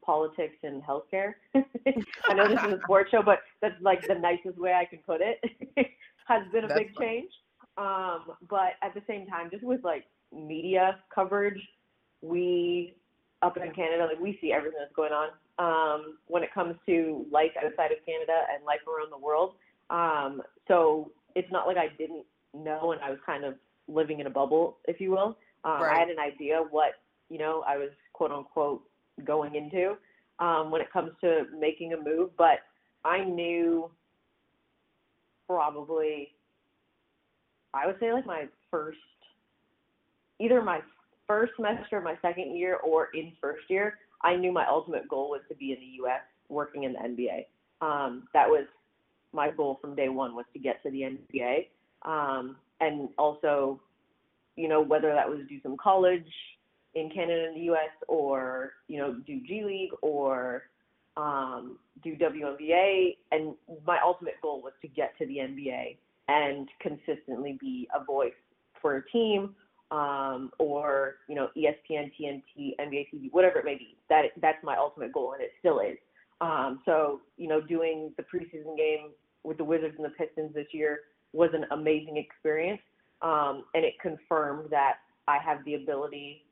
politics 0.06 0.56
and 0.64 0.82
healthcare. 0.84 1.34
I 1.56 2.34
know 2.34 2.48
this 2.48 2.60
is 2.68 2.74
a 2.74 2.80
sports 2.84 3.12
show, 3.12 3.22
but 3.24 3.40
that's 3.62 3.76
like 3.82 4.02
the 4.08 4.16
nicest 4.16 4.58
way 4.58 4.74
I 4.74 4.86
can 4.86 5.00
put 5.00 5.22
it. 5.22 5.40
Has 6.28 6.44
been 6.52 6.64
a 6.64 6.68
That's 6.68 6.80
big 6.80 6.94
fine. 6.96 7.08
change. 7.08 7.32
Um, 7.78 8.32
but 8.50 8.74
at 8.82 8.94
the 8.94 9.02
same 9.08 9.28
time, 9.28 9.50
just 9.52 9.64
with 9.64 9.84
like 9.84 10.06
media 10.34 10.98
coverage, 11.14 11.62
we 12.22 12.96
up 13.42 13.58
in 13.58 13.72
Canada, 13.74 14.08
like 14.10 14.20
we 14.20 14.38
see 14.42 14.52
everything 14.52 14.80
that's 14.80 14.96
going 14.96 15.12
on. 15.14 15.30
Um, 15.58 16.18
when 16.28 16.44
it 16.44 16.54
comes 16.54 16.76
to 16.86 17.26
life 17.32 17.52
outside 17.58 17.92
of 17.92 17.98
Canada 18.06 18.42
and 18.54 18.66
life 18.66 18.82
around 18.88 19.10
the 19.12 19.18
world. 19.18 19.54
Um, 19.90 20.42
so 20.68 21.12
it's 21.36 21.50
not 21.52 21.66
like 21.68 21.78
I 21.78 21.88
didn't 21.98 22.26
know 22.54 22.92
and 22.92 23.02
I 23.02 23.10
was 23.10 23.20
kind 23.26 23.46
of 23.46 23.54
living 23.88 24.20
in 24.20 24.28
a 24.28 24.30
bubble, 24.30 24.78
if 24.86 25.00
you 25.00 25.12
will. 25.12 25.38
Um, 25.64 25.82
Right. 25.82 25.96
I 25.96 26.00
had 26.00 26.10
an 26.10 26.20
idea 26.20 26.62
what, 26.70 26.94
you 27.30 27.38
know, 27.38 27.64
I 27.68 27.78
was 27.78 27.90
quote 28.14 28.32
unquote 28.32 28.84
going 29.24 29.56
into 29.56 29.96
um, 30.40 30.72
when 30.72 30.82
it 30.82 30.92
comes 30.92 31.12
to 31.22 31.44
making 31.58 31.94
a 31.94 31.98
move, 31.98 32.32
but 32.38 32.60
I 33.04 33.24
knew 33.24 33.90
probably, 35.48 36.30
I 37.74 37.86
would 37.86 37.98
say 38.00 38.12
like 38.12 38.26
my 38.26 38.46
first, 38.70 38.98
either 40.40 40.62
my 40.62 40.80
first 41.28 41.54
semester 41.56 41.98
of 41.98 42.04
my 42.04 42.16
second 42.22 42.58
year 42.58 42.78
or 42.78 43.10
in 43.14 43.32
first 43.40 43.64
year, 43.70 44.00
I 44.22 44.36
knew 44.36 44.52
my 44.52 44.66
ultimate 44.68 45.08
goal 45.08 45.30
was 45.30 45.42
to 45.50 45.56
be 45.56 45.72
in 45.72 45.80
the 45.80 45.96
U.S. 45.98 46.22
working 46.50 46.84
in 46.84 46.94
the 46.94 47.00
NBA. 47.00 47.46
Um, 47.82 48.28
that 48.34 48.48
was 48.48 48.66
my 49.34 49.52
goal 49.52 49.78
from 49.82 49.96
day 49.96 50.10
one 50.10 50.36
was 50.36 50.46
to 50.54 50.60
get 50.60 50.82
to 50.84 50.92
the 50.92 51.02
NBA, 51.02 51.68
um, 52.04 52.56
and 52.80 53.10
also, 53.18 53.80
you 54.56 54.68
know, 54.68 54.82
whether 54.82 55.14
that 55.14 55.30
was 55.30 55.40
do 55.50 55.60
some 55.62 55.78
college 55.78 56.26
in 56.96 57.10
Canada 57.10 57.46
and 57.48 57.56
the 57.56 57.66
U.S. 57.66 57.92
or 58.08 58.74
you 58.88 58.98
know 58.98 59.16
do 59.26 59.40
G 59.46 59.64
League 59.66 59.92
or 60.02 60.64
um, 61.18 61.78
do 62.04 62.16
WNBA, 62.16 63.18
and 63.32 63.56
my 63.86 64.00
ultimate 64.04 64.36
goal 64.42 64.62
was 64.62 64.74
to 64.82 64.88
get 64.88 65.18
to 65.18 65.26
the 65.28 65.38
NBA 65.38 65.98
and 66.28 66.68
consistently 66.82 67.58
be 67.60 67.88
a 67.94 68.04
voice 68.04 68.34
for 68.82 68.98
a 68.98 69.06
team 69.12 69.56
um, 69.92 70.52
or 70.60 71.18
you 71.28 71.36
know 71.36 71.50
ESPN, 71.56 72.12
TNT, 72.20 72.76
NBA 72.80 73.08
TV, 73.14 73.32
whatever 73.32 73.60
it 73.60 73.66
may 73.66 73.76
be. 73.76 73.98
That 74.10 74.26
that's 74.42 74.64
my 74.64 74.76
ultimate 74.78 75.14
goal, 75.14 75.34
and 75.34 75.42
it 75.42 75.52
still 75.60 75.80
is. 75.80 75.98
Um, 76.42 76.82
so 76.86 77.22
you 77.38 77.48
know, 77.48 77.62
doing 77.62 78.14
the 78.18 78.24
preseason 78.24 78.76
game 78.78 79.12
with 79.44 79.58
the 79.58 79.64
Wizards 79.64 79.96
and 79.98 80.06
the 80.06 80.10
Pistons 80.10 80.54
this 80.54 80.68
year 80.72 81.00
was 81.34 81.50
an 81.54 81.66
amazing 81.72 82.18
experience, 82.18 82.82
um, 83.22 83.66
and 83.74 83.86
it 83.86 83.94
confirmed 84.02 84.70
that 84.72 84.96
I 85.28 85.38
have 85.38 85.64
the 85.66 85.76
ability 85.76 86.46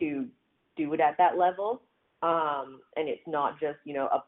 to 0.00 0.26
do 0.76 0.92
it 0.92 1.00
at 1.00 1.16
that 1.18 1.38
level, 1.38 1.82
um, 2.22 2.80
and 2.96 3.08
it's 3.08 3.26
not 3.26 3.58
just 3.60 3.78
you 3.84 3.94
know 3.94 4.06
a 4.06 4.22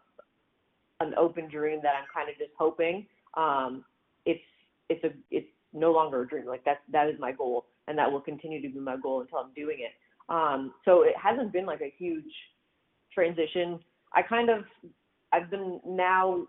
an 1.01 1.15
open 1.17 1.49
dream 1.49 1.81
that 1.83 1.95
I'm 1.95 2.07
kind 2.13 2.29
of 2.29 2.37
just 2.39 2.51
hoping. 2.59 3.07
Um, 3.35 3.85
it's 4.27 4.41
it's 4.89 5.03
a 5.05 5.11
it's 5.31 5.49
no 5.73 5.93
longer 5.93 6.23
a 6.23 6.29
dream. 6.29 6.47
Like 6.47 6.65
that's 6.65 6.81
that 6.93 7.09
is 7.09 7.17
my 7.19 7.33
goal, 7.33 7.67
and 7.87 7.97
that 7.99 8.11
will 8.11 8.21
continue 8.21 8.61
to 8.63 8.69
be 8.69 8.81
my 8.81 8.97
goal 8.97 9.21
until 9.21 9.39
I'm 9.39 9.53
doing 9.55 9.79
it. 9.81 9.93
Um, 10.29 10.75
so 10.85 11.03
it 11.03 11.15
hasn't 11.23 11.53
been 11.53 11.67
like 11.67 11.81
a 11.81 11.93
huge 11.97 12.25
transition. 13.15 13.79
I 14.15 14.23
kind 14.23 14.51
of 14.51 14.65
I've 15.33 15.51
been 15.51 15.81
now 15.87 16.47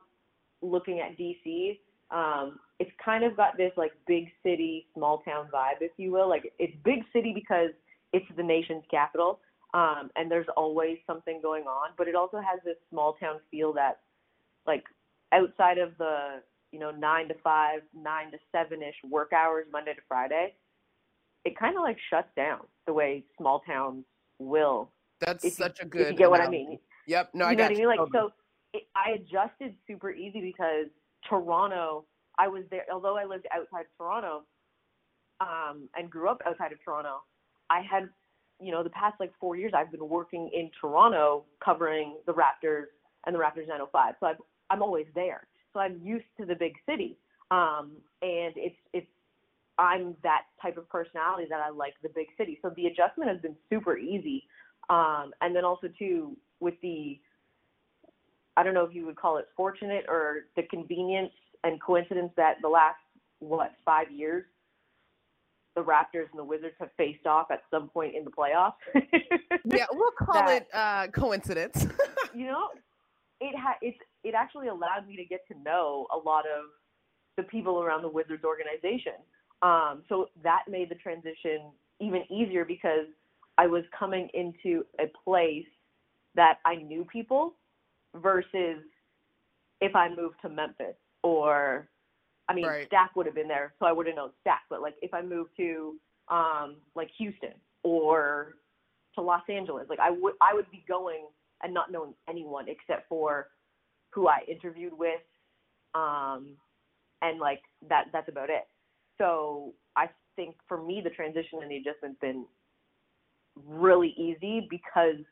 looking 0.62 1.00
at 1.00 1.18
DC. 1.18 1.80
Um, 2.12 2.60
it's 2.80 2.92
kind 3.04 3.24
of 3.24 3.36
got 3.38 3.58
this 3.58 3.72
like 3.78 3.92
big 4.08 4.30
city, 4.44 4.88
small 4.96 5.20
town 5.20 5.48
vibe, 5.54 5.82
if 5.82 5.92
you 5.98 6.12
will. 6.12 6.30
Like 6.30 6.52
it's 6.60 6.74
big 6.84 7.00
city 7.14 7.34
because 7.34 7.70
it's 8.14 8.26
the 8.36 8.44
nation's 8.44 8.84
capital, 8.90 9.40
um, 9.74 10.10
and 10.16 10.30
there's 10.30 10.48
always 10.58 10.98
something 11.06 11.40
going 11.42 11.64
on. 11.64 11.92
But 11.98 12.08
it 12.08 12.16
also 12.16 12.38
has 12.38 12.60
this 12.66 12.78
small 12.90 13.14
town 13.14 13.40
feel 13.52 13.74
that, 13.74 14.00
like, 14.66 14.84
outside 15.32 15.78
of 15.78 15.98
the 15.98 16.42
you 16.72 16.80
know 16.80 16.92
nine 16.92 17.28
to 17.30 17.36
five, 17.44 17.82
nine 17.94 18.32
to 18.32 18.38
seven 18.52 18.82
ish 18.82 18.96
work 19.10 19.32
hours 19.34 19.66
Monday 19.72 19.94
to 19.94 20.02
Friday, 20.08 20.54
it 21.46 21.58
kind 21.58 21.76
of 21.78 21.84
like 21.84 21.98
shuts 22.10 22.30
down 22.36 22.60
the 22.86 22.94
way 22.94 23.24
small 23.38 23.62
towns 23.62 24.06
will. 24.40 24.92
that's 25.20 25.44
If 25.44 25.58
you, 25.60 25.66
such 25.66 25.80
a 25.80 25.84
if 25.84 25.90
good 25.90 26.12
you 26.12 26.18
get 26.18 26.30
what 26.30 26.42
I 26.42 26.50
mean 26.50 26.80
yep 27.08 27.30
no 27.34 27.46
you 27.46 27.52
i 27.52 27.54
know 27.56 27.64
got 27.64 27.72
what 27.72 27.76
I 27.76 27.80
mean? 27.80 27.88
Like 27.88 27.98
Totally. 28.00 28.20
so, 28.20 28.34
it, 28.74 28.84
I 28.96 29.12
adjusted 29.12 29.76
super 29.88 30.12
easy 30.12 30.42
because 30.42 30.88
Toronto. 31.28 32.06
I 32.38 32.48
was 32.48 32.64
there, 32.72 32.86
although 32.92 33.18
I 33.18 33.26
lived 33.26 33.48
outside 33.54 33.82
of 33.82 33.98
Toronto, 33.98 34.44
um, 35.42 35.90
and 35.96 36.10
grew 36.10 36.30
up 36.30 36.42
outside 36.46 36.72
of 36.72 36.78
Toronto. 36.86 37.18
I 37.70 37.82
had, 37.82 38.10
you 38.60 38.72
know, 38.72 38.84
the 38.84 38.90
past 38.90 39.16
like 39.20 39.32
four 39.40 39.56
years, 39.56 39.74
I've 39.76 39.92
been 39.92 40.08
working 40.08 40.50
in 40.54 40.70
Toronto 40.80 41.46
covering 41.64 42.18
the 42.26 42.34
Raptors 42.34 42.86
and 43.26 43.36
the 43.36 43.40
Raptors 43.40 43.68
905. 43.68 44.16
So 44.20 44.26
I've, 44.28 44.38
I'm 44.70 44.82
always 44.82 45.08
there. 45.16 45.48
So 45.74 45.80
I'm 45.80 46.00
used 46.04 46.26
to 46.40 46.46
the 46.46 46.56
big 46.56 46.74
city, 46.88 47.18
um, 47.52 47.92
and 48.22 48.54
it's 48.56 48.76
it's 48.92 49.08
I'm 49.78 50.16
that 50.24 50.44
type 50.62 50.78
of 50.78 50.90
personality 50.90 51.48
that 51.50 51.62
I 51.62 51.70
like 51.70 51.94
the 52.02 52.10
big 52.10 52.28
city. 52.38 52.60
So 52.62 52.74
the 52.76 52.88
adjustment 52.88 53.30
has 53.30 53.40
been 53.40 53.56
super 53.70 53.98
easy. 53.98 54.44
Um, 54.90 55.32
and 55.42 55.56
then 55.56 55.64
also 55.64 55.88
too 56.00 56.36
with 56.60 56.74
the 56.82 57.20
I 58.58 58.64
don't 58.64 58.74
know 58.74 58.84
if 58.84 58.94
you 58.94 59.06
would 59.06 59.16
call 59.16 59.38
it 59.38 59.48
fortunate 59.56 60.06
or 60.10 60.48
the 60.56 60.64
convenience 60.64 61.32
and 61.64 61.82
coincidence 61.82 62.32
that 62.36 62.56
the 62.62 62.68
last 62.68 62.98
what 63.40 63.72
five 63.86 64.12
years 64.12 64.44
the 65.80 65.86
Raptors 65.86 66.30
and 66.32 66.40
the 66.40 66.44
Wizards 66.44 66.76
have 66.80 66.90
faced 66.98 67.26
off 67.26 67.52
at 67.52 67.62
some 67.72 67.90
point 67.90 68.16
in 68.16 68.24
the 68.26 68.32
playoffs. 68.32 68.74
yeah 69.66 69.86
we'll 69.92 70.12
call 70.12 70.34
that- 70.34 70.64
it 70.64 70.68
uh 70.74 71.08
coincidence 71.08 71.88
you 72.36 72.46
know, 72.46 72.70
it 73.42 73.56
ha- 73.58 73.78
it's 73.82 73.98
it 74.24 74.34
actually 74.34 74.68
allowed 74.68 75.08
me 75.08 75.16
to 75.16 75.26
get 75.26 75.48
to 75.48 75.58
know 75.64 76.08
a 76.14 76.18
lot 76.18 76.46
of 76.46 76.66
the 77.38 77.44
people 77.44 77.82
around 77.82 78.02
the 78.02 78.10
Wizards 78.10 78.44
organization. 78.44 79.14
Um, 79.62 80.04
so 80.10 80.28
that 80.44 80.64
made 80.70 80.90
the 80.90 80.96
transition 80.96 81.72
even 82.00 82.24
easier 82.30 82.66
because 82.66 83.08
I 83.58 83.68
was 83.68 83.84
coming 83.98 84.30
into 84.34 84.86
a 85.00 85.06
place 85.24 85.66
that 86.36 86.60
I 86.66 86.76
knew 86.76 87.06
people 87.12 87.56
versus 88.16 88.84
if 89.82 89.96
I 89.96 90.10
moved 90.10 90.36
to 90.42 90.50
Memphis 90.50 90.96
or 91.24 91.90
I 92.50 92.54
mean 92.54 92.66
Right. 92.66 92.88
Stack 92.88 93.16
would 93.16 93.26
have 93.28 93.36
been 93.36 93.48
there, 93.48 93.74
so 93.80 93.86
I 93.86 93.92
would 93.92 94.08
have 94.08 94.16
known 94.16 94.32
Stack. 94.42 94.64
But 94.70 94.82
like 94.82 94.96
if 95.02 95.14
I 95.14 95.22
moved 95.22 95.52
to 95.58 95.96
um, 96.28 96.78
like 96.96 97.10
Houston 97.18 97.54
or 97.84 98.56
to 99.16 99.22
Los 99.22 99.44
Angeles, 99.48 99.86
like 99.90 100.00
I 100.00 100.10
would 100.10 100.34
I 100.42 100.54
would 100.54 100.70
be 100.72 100.84
going 100.88 101.28
and 101.64 101.74
not 101.74 101.92
knowing 101.92 102.14
anyone 102.28 102.66
except 102.68 103.08
for 103.08 103.48
who 104.12 104.28
I 104.28 104.40
interviewed 104.48 104.94
with, 104.98 105.22
um, 105.94 106.56
and 107.22 107.40
like 107.40 107.62
that 107.88 108.06
that's 108.12 108.30
about 108.30 108.50
it. 108.50 108.68
So 109.18 109.74
I 109.96 110.10
think 110.36 110.56
for 110.68 110.82
me 110.82 111.02
the 111.04 111.12
transition 111.12 111.60
and 111.62 111.70
the 111.70 111.78
adjustment's 111.78 112.20
been 112.20 112.46
really 113.68 114.16
easy 114.18 114.68
because 114.70 115.24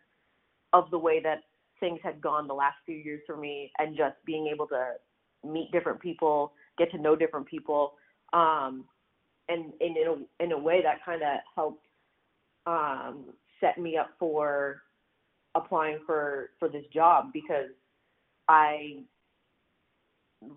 of 0.74 0.92
the 0.92 1.00
way 1.00 1.20
that 1.22 1.44
things 1.80 2.00
had 2.04 2.22
gone 2.22 2.48
the 2.48 2.54
last 2.54 2.76
few 2.86 2.96
years 2.96 3.22
for 3.26 3.38
me 3.38 3.72
and 3.80 3.96
just 3.96 4.16
being 4.26 4.48
able 4.48 4.68
to 4.68 4.94
meet 5.46 5.72
different 5.72 6.00
people, 6.00 6.54
get 6.78 6.92
to 6.92 6.98
know 6.98 7.16
different 7.16 7.48
people, 7.48 7.94
um, 8.34 8.86
and, 9.50 9.74
and 9.80 9.98
in 9.98 10.08
a 10.08 10.44
in 10.44 10.52
a 10.52 10.58
way 10.58 10.82
that 10.82 11.04
kind 11.06 11.22
of 11.22 11.40
helped 11.56 11.86
um, 12.66 13.26
set 13.60 13.78
me 13.78 13.98
up 13.98 14.10
for 14.20 14.82
applying 15.56 16.00
for 16.06 16.52
for 16.60 16.70
this 16.70 16.86
job 16.94 17.32
because 17.34 17.70
I 18.48 19.00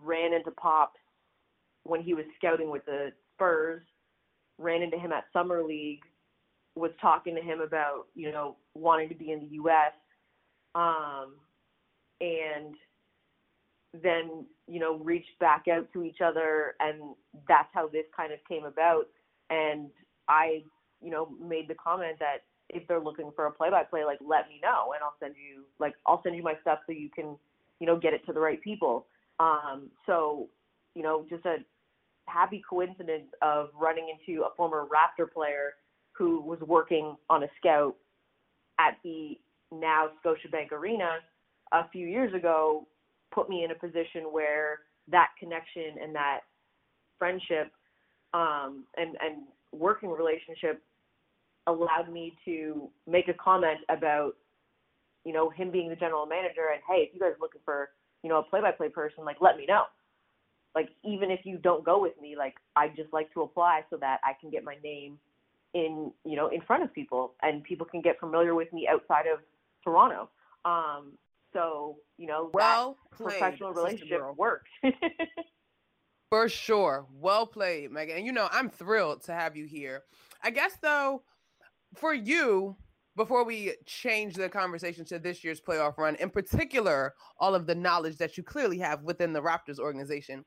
ran 0.04 0.34
into 0.34 0.50
Pops 0.50 1.00
when 1.84 2.02
he 2.02 2.14
was 2.14 2.24
scouting 2.36 2.70
with 2.70 2.84
the 2.84 3.12
Spurs, 3.34 3.82
ran 4.58 4.82
into 4.82 4.98
him 4.98 5.12
at 5.12 5.24
summer 5.32 5.62
league, 5.62 6.02
was 6.74 6.90
talking 7.00 7.34
to 7.34 7.40
him 7.40 7.60
about 7.60 8.06
you 8.14 8.30
know 8.30 8.56
wanting 8.74 9.08
to 9.08 9.14
be 9.14 9.32
in 9.32 9.40
the 9.40 9.54
U.S. 9.54 9.92
Um, 10.74 11.34
and 12.20 12.74
then 13.92 14.44
you 14.66 14.80
know 14.80 14.98
reached 14.98 15.38
back 15.40 15.64
out 15.68 15.88
to 15.92 16.02
each 16.02 16.20
other, 16.24 16.74
and 16.80 17.14
that's 17.48 17.68
how 17.72 17.88
this 17.88 18.04
kind 18.16 18.32
of 18.32 18.38
came 18.48 18.64
about. 18.64 19.06
And 19.50 19.88
I 20.28 20.62
you 21.02 21.10
know 21.10 21.28
made 21.40 21.68
the 21.68 21.74
comment 21.74 22.16
that 22.20 22.38
if 22.68 22.86
they're 22.86 23.00
looking 23.00 23.32
for 23.34 23.46
a 23.46 23.50
play-by-play, 23.50 24.04
like 24.04 24.18
let 24.20 24.48
me 24.48 24.60
know, 24.62 24.92
and 24.94 25.02
I'll 25.02 25.16
send 25.20 25.34
you 25.36 25.64
like 25.78 25.94
I'll 26.06 26.22
send 26.22 26.36
you 26.36 26.42
my 26.42 26.54
stuff 26.62 26.80
so 26.86 26.92
you 26.92 27.10
can 27.10 27.36
you 27.80 27.86
know 27.86 27.98
get 27.98 28.12
it 28.12 28.24
to 28.26 28.32
the 28.32 28.40
right 28.40 28.62
people. 28.62 29.06
Um, 29.40 29.90
so 30.06 30.48
you 30.94 31.02
know 31.02 31.26
just 31.28 31.44
a 31.46 31.56
happy 32.26 32.62
coincidence 32.68 33.26
of 33.42 33.70
running 33.78 34.06
into 34.08 34.42
a 34.42 34.54
former 34.56 34.84
Raptor 34.86 35.30
player 35.30 35.74
who 36.12 36.40
was 36.42 36.60
working 36.60 37.16
on 37.28 37.42
a 37.42 37.48
scout 37.58 37.96
at 38.78 38.98
the 39.02 39.38
now 39.72 40.08
Scotiabank 40.24 40.72
Arena 40.72 41.16
a 41.72 41.88
few 41.88 42.06
years 42.06 42.32
ago 42.34 42.86
put 43.32 43.48
me 43.48 43.64
in 43.64 43.70
a 43.70 43.74
position 43.74 44.24
where 44.30 44.80
that 45.08 45.28
connection 45.38 45.96
and 46.02 46.14
that 46.14 46.40
friendship 47.18 47.72
um, 48.34 48.84
and 48.96 49.16
and 49.20 49.42
working 49.72 50.10
relationship 50.10 50.82
allowed 51.66 52.10
me 52.12 52.34
to 52.44 52.88
make 53.06 53.28
a 53.28 53.34
comment 53.34 53.78
about 53.88 54.32
you 55.24 55.32
know 55.32 55.50
him 55.50 55.70
being 55.70 55.88
the 55.88 55.96
general 55.96 56.26
manager 56.26 56.68
and 56.72 56.82
hey 56.88 57.02
if 57.02 57.14
you 57.14 57.20
guys 57.20 57.32
are 57.36 57.40
looking 57.40 57.60
for 57.64 57.90
you 58.22 58.28
know 58.28 58.38
a 58.38 58.42
play 58.42 58.60
by 58.60 58.70
play 58.70 58.88
person 58.88 59.24
like 59.24 59.36
let 59.40 59.56
me 59.56 59.66
know. 59.66 59.84
Like 60.74 60.90
even 61.04 61.32
if 61.32 61.40
you 61.44 61.58
don't 61.58 61.84
go 61.84 62.00
with 62.00 62.14
me 62.20 62.36
like 62.36 62.54
i 62.76 62.88
just 62.88 63.12
like 63.12 63.32
to 63.34 63.42
apply 63.42 63.82
so 63.90 63.96
that 63.96 64.18
i 64.24 64.32
can 64.40 64.50
get 64.50 64.62
my 64.62 64.76
name 64.84 65.18
in 65.74 66.12
you 66.24 66.36
know 66.36 66.48
in 66.48 66.60
front 66.62 66.84
of 66.84 66.94
people 66.94 67.34
and 67.42 67.64
people 67.64 67.86
can 67.86 68.00
get 68.00 68.18
familiar 68.20 68.54
with 68.54 68.72
me 68.72 68.88
outside 68.88 69.26
of 69.26 69.40
toronto. 69.82 70.28
Um 70.64 71.12
so 71.52 71.96
you 72.16 72.26
know 72.26 72.50
well 72.54 72.96
that 73.10 73.16
played, 73.16 73.38
professional 73.38 73.72
relationship 73.72 74.20
works 74.36 74.70
For 76.30 76.48
sure. 76.48 77.06
Well 77.12 77.44
played, 77.44 77.90
Meghan. 77.90 78.18
And 78.18 78.26
you 78.26 78.30
know, 78.32 78.48
I'm 78.52 78.70
thrilled 78.70 79.24
to 79.24 79.32
have 79.32 79.56
you 79.56 79.66
here. 79.66 80.04
I 80.44 80.50
guess 80.50 80.78
though, 80.80 81.24
for 81.96 82.14
you, 82.14 82.76
before 83.16 83.44
we 83.44 83.74
change 83.84 84.34
the 84.34 84.48
conversation 84.48 85.04
to 85.06 85.18
this 85.18 85.42
year's 85.42 85.60
playoff 85.60 85.98
run, 85.98 86.14
in 86.16 86.30
particular, 86.30 87.14
all 87.40 87.56
of 87.56 87.66
the 87.66 87.74
knowledge 87.74 88.16
that 88.18 88.36
you 88.36 88.44
clearly 88.44 88.78
have 88.78 89.02
within 89.02 89.32
the 89.32 89.42
Raptors 89.42 89.80
organization, 89.80 90.44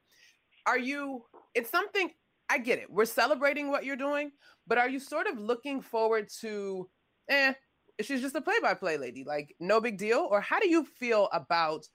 are 0.66 0.80
you 0.80 1.26
it's 1.54 1.70
something 1.70 2.10
I 2.50 2.60
get 2.60 2.80
it. 2.80 2.90
We're 2.90 3.06
celebrating 3.06 3.70
what 3.70 3.84
you're 3.84 3.98
doing, 3.98 4.32
but 4.66 4.78
are 4.78 4.90
you 4.90 5.00
sort 5.00 5.28
of 5.28 5.38
looking 5.38 5.82
forward 5.82 6.30
to 6.40 6.90
eh, 7.30 7.54
she's 8.02 8.22
just 8.22 8.36
a 8.36 8.42
play-by-play 8.42 8.98
lady, 8.98 9.24
like 9.24 9.56
no 9.60 9.80
big 9.80 9.98
deal? 9.98 10.28
Or 10.30 10.42
how 10.42 10.60
do 10.60 10.70
you 10.70 10.84
feel 10.84 11.30
about 11.34 11.88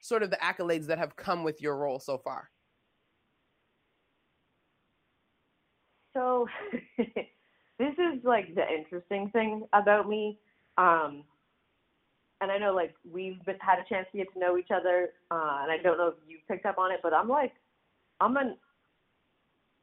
sort 0.00 0.22
of 0.22 0.30
the 0.30 0.36
accolades 0.36 0.86
that 0.86 0.98
have 0.98 1.16
come 1.16 1.42
with 1.42 1.60
your 1.60 1.76
role 1.76 1.98
so 1.98 2.18
far? 2.18 2.50
so 6.16 6.48
this 6.98 7.92
is 7.92 8.24
like 8.24 8.54
the 8.54 8.64
interesting 8.66 9.28
thing 9.30 9.62
about 9.72 10.08
me 10.08 10.38
um 10.78 11.22
and 12.40 12.50
i 12.50 12.58
know 12.58 12.74
like 12.74 12.94
we've 13.10 13.44
been, 13.44 13.56
had 13.60 13.78
a 13.78 13.84
chance 13.88 14.06
to 14.10 14.18
get 14.18 14.32
to 14.32 14.38
know 14.38 14.56
each 14.56 14.70
other 14.74 15.10
uh 15.30 15.58
and 15.62 15.70
i 15.70 15.76
don't 15.82 15.98
know 15.98 16.08
if 16.08 16.14
you 16.26 16.38
picked 16.48 16.66
up 16.66 16.78
on 16.78 16.90
it 16.90 17.00
but 17.02 17.12
i'm 17.12 17.28
like 17.28 17.52
i'm 18.20 18.36
an 18.36 18.56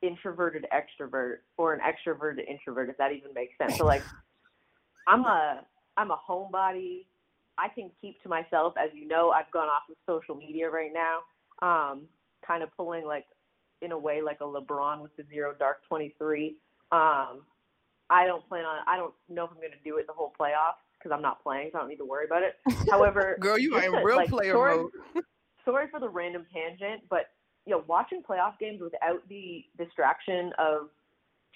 introverted 0.02 0.65
extrovert 0.74 1.38
or 1.58 1.74
an 1.74 1.80
extroverted 1.80 2.45
introvert 2.50 2.89
if 2.89 2.97
that 2.97 3.12
even 3.12 3.34
makes 3.34 3.56
sense 3.58 3.78
so 3.78 3.86
like 3.86 4.04
i'm 5.08 5.24
a 5.26 5.62
i'm 5.97 6.12
a 6.12 6.19
homebody 6.29 7.06
i 7.58 7.67
can 7.67 7.89
keep 8.01 8.21
to 8.23 8.29
myself 8.29 8.73
as 8.77 8.89
you 8.93 9.08
know 9.08 9.32
i've 9.32 9.49
gone 9.51 9.67
off 9.67 9.84
of 9.89 9.95
social 10.08 10.36
media 10.36 10.69
right 10.69 10.91
now 10.93 11.19
um 11.62 12.01
kind 12.45 12.63
of 12.63 12.69
pulling 12.75 13.06
like 13.06 13.25
in 13.84 13.91
a 13.91 13.97
way 13.97 14.21
like 14.21 14.39
a 14.41 14.45
LeBron 14.45 15.01
with 15.01 15.15
the 15.17 15.23
zero 15.29 15.53
dark 15.58 15.86
23. 15.88 16.56
Um, 16.91 17.41
I 18.10 18.25
don't 18.25 18.47
plan 18.47 18.65
on. 18.65 18.79
I 18.88 18.97
don't 18.97 19.13
know 19.29 19.45
if 19.45 19.51
I'm 19.51 19.58
going 19.58 19.71
to 19.71 19.84
do 19.84 19.97
it 19.97 20.08
the 20.08 20.13
whole 20.13 20.34
playoffs 20.39 20.82
because 20.97 21.13
I'm 21.13 21.21
not 21.21 21.43
playing, 21.43 21.69
so 21.71 21.77
I 21.77 21.82
don't 21.82 21.89
need 21.89 21.97
to 21.97 22.06
worry 22.06 22.25
about 22.25 22.43
it. 22.43 22.56
However, 22.89 23.38
Girl, 23.39 23.58
you 23.58 23.75
are 23.75 23.82
just 23.82 23.93
in 23.93 24.03
real 24.03 24.15
like, 24.15 24.29
player 24.29 24.53
sorry, 24.53 24.77
mode. 24.77 24.91
sorry 25.65 25.88
for 25.91 25.99
the 25.99 26.10
random 26.10 26.45
tangent, 26.53 27.03
but 27.10 27.32
you 27.65 27.71
know, 27.71 27.84
watching 27.88 28.21
playoff 28.21 28.60
games 28.60 28.82
without 28.82 29.27
the 29.29 29.65
distraction 29.77 30.51
of 30.58 30.89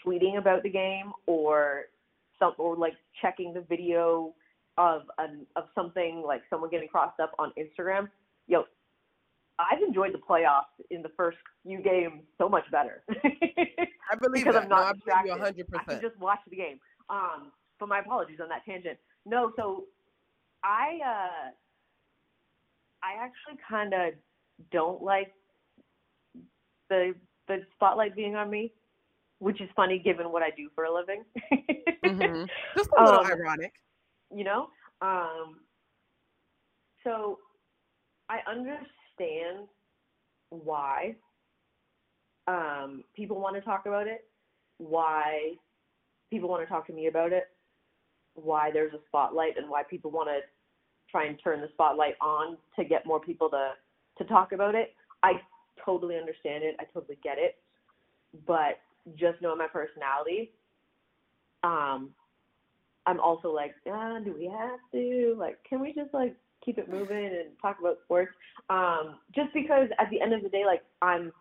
tweeting 0.05 0.37
about 0.37 0.63
the 0.63 0.69
game 0.69 1.11
or 1.25 1.85
some 2.39 2.53
or 2.57 2.75
like 2.75 2.93
checking 3.21 3.53
the 3.53 3.61
video 3.61 4.33
of 4.77 5.03
an 5.17 5.45
of 5.55 5.65
something 5.75 6.23
like 6.25 6.41
someone 6.49 6.69
getting 6.69 6.87
crossed 6.87 7.19
up 7.19 7.31
on 7.39 7.51
Instagram. 7.57 8.09
Yo, 8.47 8.63
I've 9.59 9.81
enjoyed 9.81 10.13
the 10.13 10.19
playoffs 10.19 10.73
in 10.91 11.01
the 11.01 11.09
first 11.17 11.37
few 11.63 11.81
games 11.81 12.21
so 12.37 12.47
much 12.47 12.63
better. 12.71 13.03
I 13.09 14.15
believe 14.21 14.45
because 14.45 14.53
that. 14.53 14.63
I'm 14.63 14.69
no, 14.69 14.75
not 14.75 14.87
I 14.87 14.93
distracted. 14.93 15.57
you 15.57 15.63
100%. 15.63 15.79
I 15.79 15.83
can 15.93 16.01
just 16.01 16.19
watch 16.19 16.39
the 16.49 16.55
game. 16.55 16.79
Um, 17.09 17.51
but 17.79 17.89
my 17.89 17.99
apologies 17.99 18.39
on 18.41 18.49
that 18.49 18.65
tangent. 18.65 18.97
No, 19.25 19.51
so 19.57 19.85
I 20.63 20.99
uh, 21.03 21.51
I 23.03 23.13
actually 23.23 23.59
kind 23.67 23.93
of 23.93 24.13
don't 24.71 25.01
like 25.01 25.33
the 26.89 27.13
the 27.47 27.61
spotlight 27.75 28.15
being 28.15 28.35
on 28.35 28.49
me, 28.49 28.73
which 29.39 29.61
is 29.61 29.69
funny 29.75 29.99
given 29.99 30.31
what 30.31 30.41
I 30.43 30.49
do 30.51 30.69
for 30.75 30.85
a 30.85 30.93
living. 30.93 31.23
Mhm. 32.05 32.49
Just 32.75 32.89
a 32.97 33.03
little 33.03 33.19
Um, 33.19 33.25
ironic. 33.25 33.73
you 34.33 34.43
know 34.43 34.69
um 35.01 35.59
so 37.03 37.39
i 38.29 38.39
understand 38.49 39.67
why 40.49 41.15
um 42.47 43.03
people 43.15 43.39
want 43.39 43.55
to 43.55 43.61
talk 43.61 43.85
about 43.85 44.07
it 44.07 44.27
why 44.79 45.51
people 46.29 46.49
want 46.49 46.61
to 46.63 46.67
talk 46.67 46.87
to 46.87 46.93
me 46.93 47.07
about 47.07 47.31
it 47.33 47.49
why 48.35 48.71
there's 48.71 48.93
a 48.93 48.99
spotlight 49.07 49.57
and 49.57 49.69
why 49.69 49.83
people 49.83 50.11
want 50.11 50.27
to 50.29 50.39
try 51.09 51.25
and 51.25 51.39
turn 51.43 51.61
the 51.61 51.69
spotlight 51.73 52.15
on 52.21 52.57
to 52.75 52.83
get 52.83 53.05
more 53.05 53.19
people 53.19 53.49
to 53.49 53.71
to 54.17 54.23
talk 54.25 54.51
about 54.51 54.75
it 54.75 54.93
i 55.23 55.33
totally 55.85 56.15
understand 56.17 56.63
it 56.63 56.75
i 56.79 56.83
totally 56.93 57.17
get 57.23 57.37
it 57.37 57.55
but 58.47 58.79
just 59.15 59.41
knowing 59.41 59.57
my 59.57 59.67
personality 59.67 60.51
um 61.63 62.09
I'm 63.07 63.21
also 63.21 63.49
like, 63.51 63.73
ah, 63.89 64.19
do 64.19 64.35
we 64.37 64.45
have 64.45 64.79
to? 64.91 65.35
Like, 65.39 65.57
can 65.67 65.79
we 65.79 65.93
just 65.93 66.13
like 66.13 66.35
keep 66.63 66.77
it 66.77 66.91
moving 66.91 67.25
and 67.25 67.57
talk 67.61 67.79
about 67.79 67.99
sports? 68.03 68.33
Um, 68.69 69.15
just 69.33 69.53
because 69.53 69.87
at 69.97 70.09
the 70.11 70.19
end 70.19 70.33
of 70.33 70.43
the 70.43 70.49
day, 70.49 70.63
like 70.65 70.83
I'm, 71.01 71.31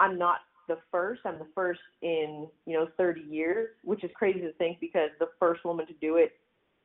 I'm 0.00 0.18
not 0.18 0.38
the 0.66 0.78
first. 0.90 1.20
I'm 1.26 1.38
the 1.38 1.46
first 1.54 1.80
in 2.00 2.48
you 2.64 2.72
know 2.72 2.88
30 2.96 3.20
years, 3.20 3.68
which 3.84 4.02
is 4.02 4.10
crazy 4.14 4.40
to 4.40 4.52
think 4.54 4.80
because 4.80 5.10
the 5.20 5.28
first 5.38 5.62
woman 5.62 5.86
to 5.88 5.94
do 6.00 6.16
it, 6.16 6.32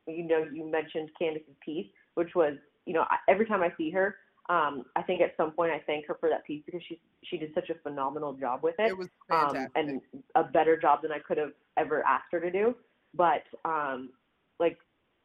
you 0.06 0.24
know, 0.24 0.44
you 0.52 0.70
mentioned 0.70 1.08
Candace 1.18 1.42
Peace, 1.64 1.88
which 2.14 2.34
was 2.34 2.54
you 2.84 2.92
know 2.92 3.06
every 3.26 3.46
time 3.46 3.62
I 3.62 3.72
see 3.78 3.90
her, 3.90 4.16
um, 4.48 4.84
I 4.96 5.02
think 5.02 5.20
at 5.20 5.34
some 5.36 5.52
point 5.52 5.70
I 5.72 5.80
thank 5.86 6.06
her 6.08 6.16
for 6.18 6.28
that 6.28 6.44
piece 6.44 6.62
because 6.66 6.82
she 6.88 6.98
she 7.24 7.36
did 7.36 7.54
such 7.54 7.70
a 7.70 7.74
phenomenal 7.74 8.32
job 8.32 8.60
with 8.62 8.74
it 8.78 8.90
It 8.90 8.98
was 8.98 9.08
um, 9.30 9.68
and 9.76 10.00
a 10.34 10.42
better 10.42 10.76
job 10.76 11.02
than 11.02 11.12
I 11.12 11.20
could 11.20 11.38
have 11.38 11.52
ever 11.76 12.04
asked 12.04 12.26
her 12.32 12.40
to 12.40 12.50
do. 12.50 12.74
But 13.14 13.44
um, 13.64 14.10
like 14.58 14.78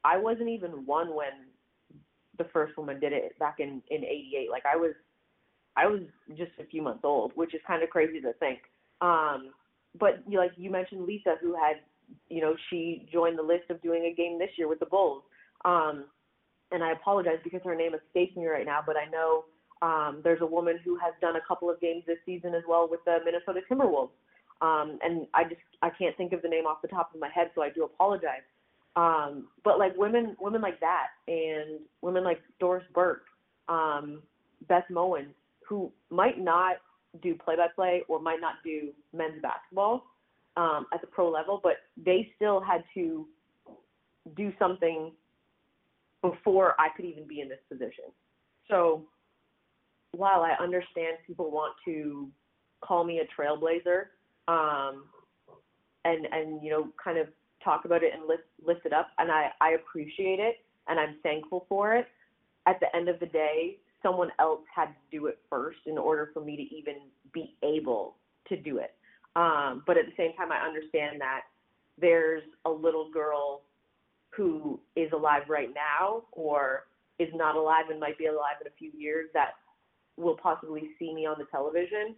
I 0.03 0.17
wasn't 0.17 0.49
even 0.49 0.85
one 0.85 1.15
when 1.15 1.47
the 2.37 2.45
first 2.53 2.77
woman 2.77 2.99
did 2.99 3.13
it 3.13 3.37
back 3.39 3.55
in 3.59 3.81
in 3.89 4.03
'88. 4.03 4.49
Like 4.51 4.63
I 4.71 4.75
was, 4.75 4.93
I 5.75 5.87
was 5.87 6.01
just 6.37 6.51
a 6.59 6.65
few 6.65 6.83
months 6.83 7.01
old, 7.03 7.31
which 7.35 7.55
is 7.55 7.61
kind 7.65 7.81
of 7.81 7.89
crazy 7.89 8.21
to 8.21 8.33
think. 8.33 8.59
Um, 9.01 9.51
but 9.99 10.23
you 10.27 10.37
like 10.37 10.51
you 10.57 10.69
mentioned 10.69 11.05
Lisa, 11.05 11.35
who 11.41 11.55
had, 11.55 11.77
you 12.29 12.41
know, 12.41 12.55
she 12.69 13.07
joined 13.11 13.37
the 13.37 13.43
list 13.43 13.69
of 13.71 13.81
doing 13.81 14.05
a 14.05 14.13
game 14.13 14.37
this 14.37 14.51
year 14.57 14.67
with 14.67 14.79
the 14.79 14.85
Bulls. 14.85 15.23
Um, 15.65 16.05
and 16.71 16.83
I 16.83 16.91
apologize 16.91 17.39
because 17.43 17.61
her 17.63 17.75
name 17.75 17.91
escapes 17.93 18.35
me 18.35 18.47
right 18.47 18.65
now, 18.65 18.79
but 18.85 18.95
I 18.97 19.09
know 19.09 19.45
um, 19.81 20.21
there's 20.23 20.41
a 20.41 20.45
woman 20.45 20.79
who 20.83 20.97
has 20.97 21.13
done 21.21 21.35
a 21.35 21.41
couple 21.47 21.69
of 21.69 21.79
games 21.79 22.03
this 22.07 22.17
season 22.25 22.53
as 22.53 22.63
well 22.67 22.87
with 22.89 22.99
the 23.05 23.19
Minnesota 23.23 23.61
Timberwolves. 23.69 24.09
Um, 24.61 24.97
and 25.03 25.27
I 25.33 25.43
just 25.43 25.61
I 25.81 25.89
can't 25.91 26.17
think 26.17 26.33
of 26.33 26.41
the 26.41 26.47
name 26.47 26.65
off 26.65 26.81
the 26.81 26.87
top 26.87 27.13
of 27.13 27.19
my 27.19 27.29
head, 27.29 27.51
so 27.53 27.61
I 27.61 27.69
do 27.69 27.83
apologize. 27.83 28.41
Um, 28.95 29.47
but 29.63 29.77
like 29.77 29.95
women 29.95 30.35
women 30.39 30.61
like 30.61 30.79
that 30.79 31.07
and 31.27 31.79
women 32.01 32.23
like 32.23 32.41
Doris 32.59 32.83
Burke, 32.93 33.25
um, 33.69 34.23
Beth 34.67 34.85
Mowins, 34.91 35.33
who 35.67 35.91
might 36.09 36.39
not 36.39 36.77
do 37.21 37.35
play 37.35 37.55
by 37.55 37.67
play 37.75 38.01
or 38.07 38.19
might 38.19 38.41
not 38.41 38.55
do 38.63 38.89
men's 39.13 39.41
basketball, 39.43 40.05
um, 40.57 40.87
at 40.91 41.01
the 41.01 41.07
pro 41.07 41.29
level, 41.29 41.59
but 41.61 41.77
they 42.03 42.31
still 42.35 42.59
had 42.59 42.83
to 42.95 43.27
do 44.35 44.51
something 44.57 45.11
before 46.21 46.75
I 46.79 46.89
could 46.95 47.05
even 47.05 47.27
be 47.27 47.41
in 47.41 47.49
this 47.49 47.59
position. 47.69 48.05
So 48.69 49.05
while 50.11 50.41
I 50.41 50.61
understand 50.61 51.17
people 51.25 51.51
want 51.51 51.75
to 51.85 52.29
call 52.81 53.03
me 53.03 53.19
a 53.19 53.41
trailblazer, 53.41 54.05
um, 54.47 55.05
and 56.05 56.25
and 56.31 56.63
you 56.63 56.69
know 56.69 56.87
kind 57.03 57.17
of 57.17 57.27
talk 57.63 57.85
about 57.85 58.03
it 58.03 58.13
and 58.13 58.27
lift 58.27 58.43
lift 58.65 58.85
it 58.85 58.93
up, 58.93 59.09
and 59.17 59.31
I 59.31 59.51
I 59.61 59.71
appreciate 59.71 60.39
it 60.39 60.57
and 60.87 60.99
I'm 60.99 61.15
thankful 61.23 61.65
for 61.69 61.95
it. 61.95 62.07
At 62.65 62.79
the 62.79 62.93
end 62.95 63.09
of 63.09 63.19
the 63.19 63.25
day, 63.27 63.77
someone 64.01 64.29
else 64.39 64.61
had 64.73 64.87
to 64.87 65.17
do 65.17 65.27
it 65.27 65.39
first 65.49 65.79
in 65.85 65.97
order 65.97 66.29
for 66.33 66.43
me 66.43 66.55
to 66.55 66.75
even 66.75 66.95
be 67.33 67.55
able 67.63 68.15
to 68.49 68.57
do 68.57 68.77
it. 68.77 68.93
Um, 69.35 69.83
but 69.85 69.97
at 69.97 70.05
the 70.05 70.13
same 70.17 70.33
time, 70.33 70.51
I 70.51 70.65
understand 70.65 71.21
that 71.21 71.41
there's 71.99 72.43
a 72.65 72.69
little 72.69 73.09
girl 73.11 73.61
who 74.37 74.79
is 74.95 75.11
alive 75.11 75.43
right 75.49 75.69
now 75.73 76.23
or 76.31 76.83
is 77.19 77.29
not 77.33 77.55
alive 77.55 77.85
and 77.89 77.99
might 77.99 78.17
be 78.17 78.27
alive 78.27 78.55
in 78.61 78.67
a 78.67 78.75
few 78.77 78.91
years 78.97 79.27
that 79.33 79.53
will 80.15 80.37
possibly 80.37 80.91
see 80.99 81.13
me 81.13 81.25
on 81.25 81.35
the 81.39 81.45
television 81.51 82.15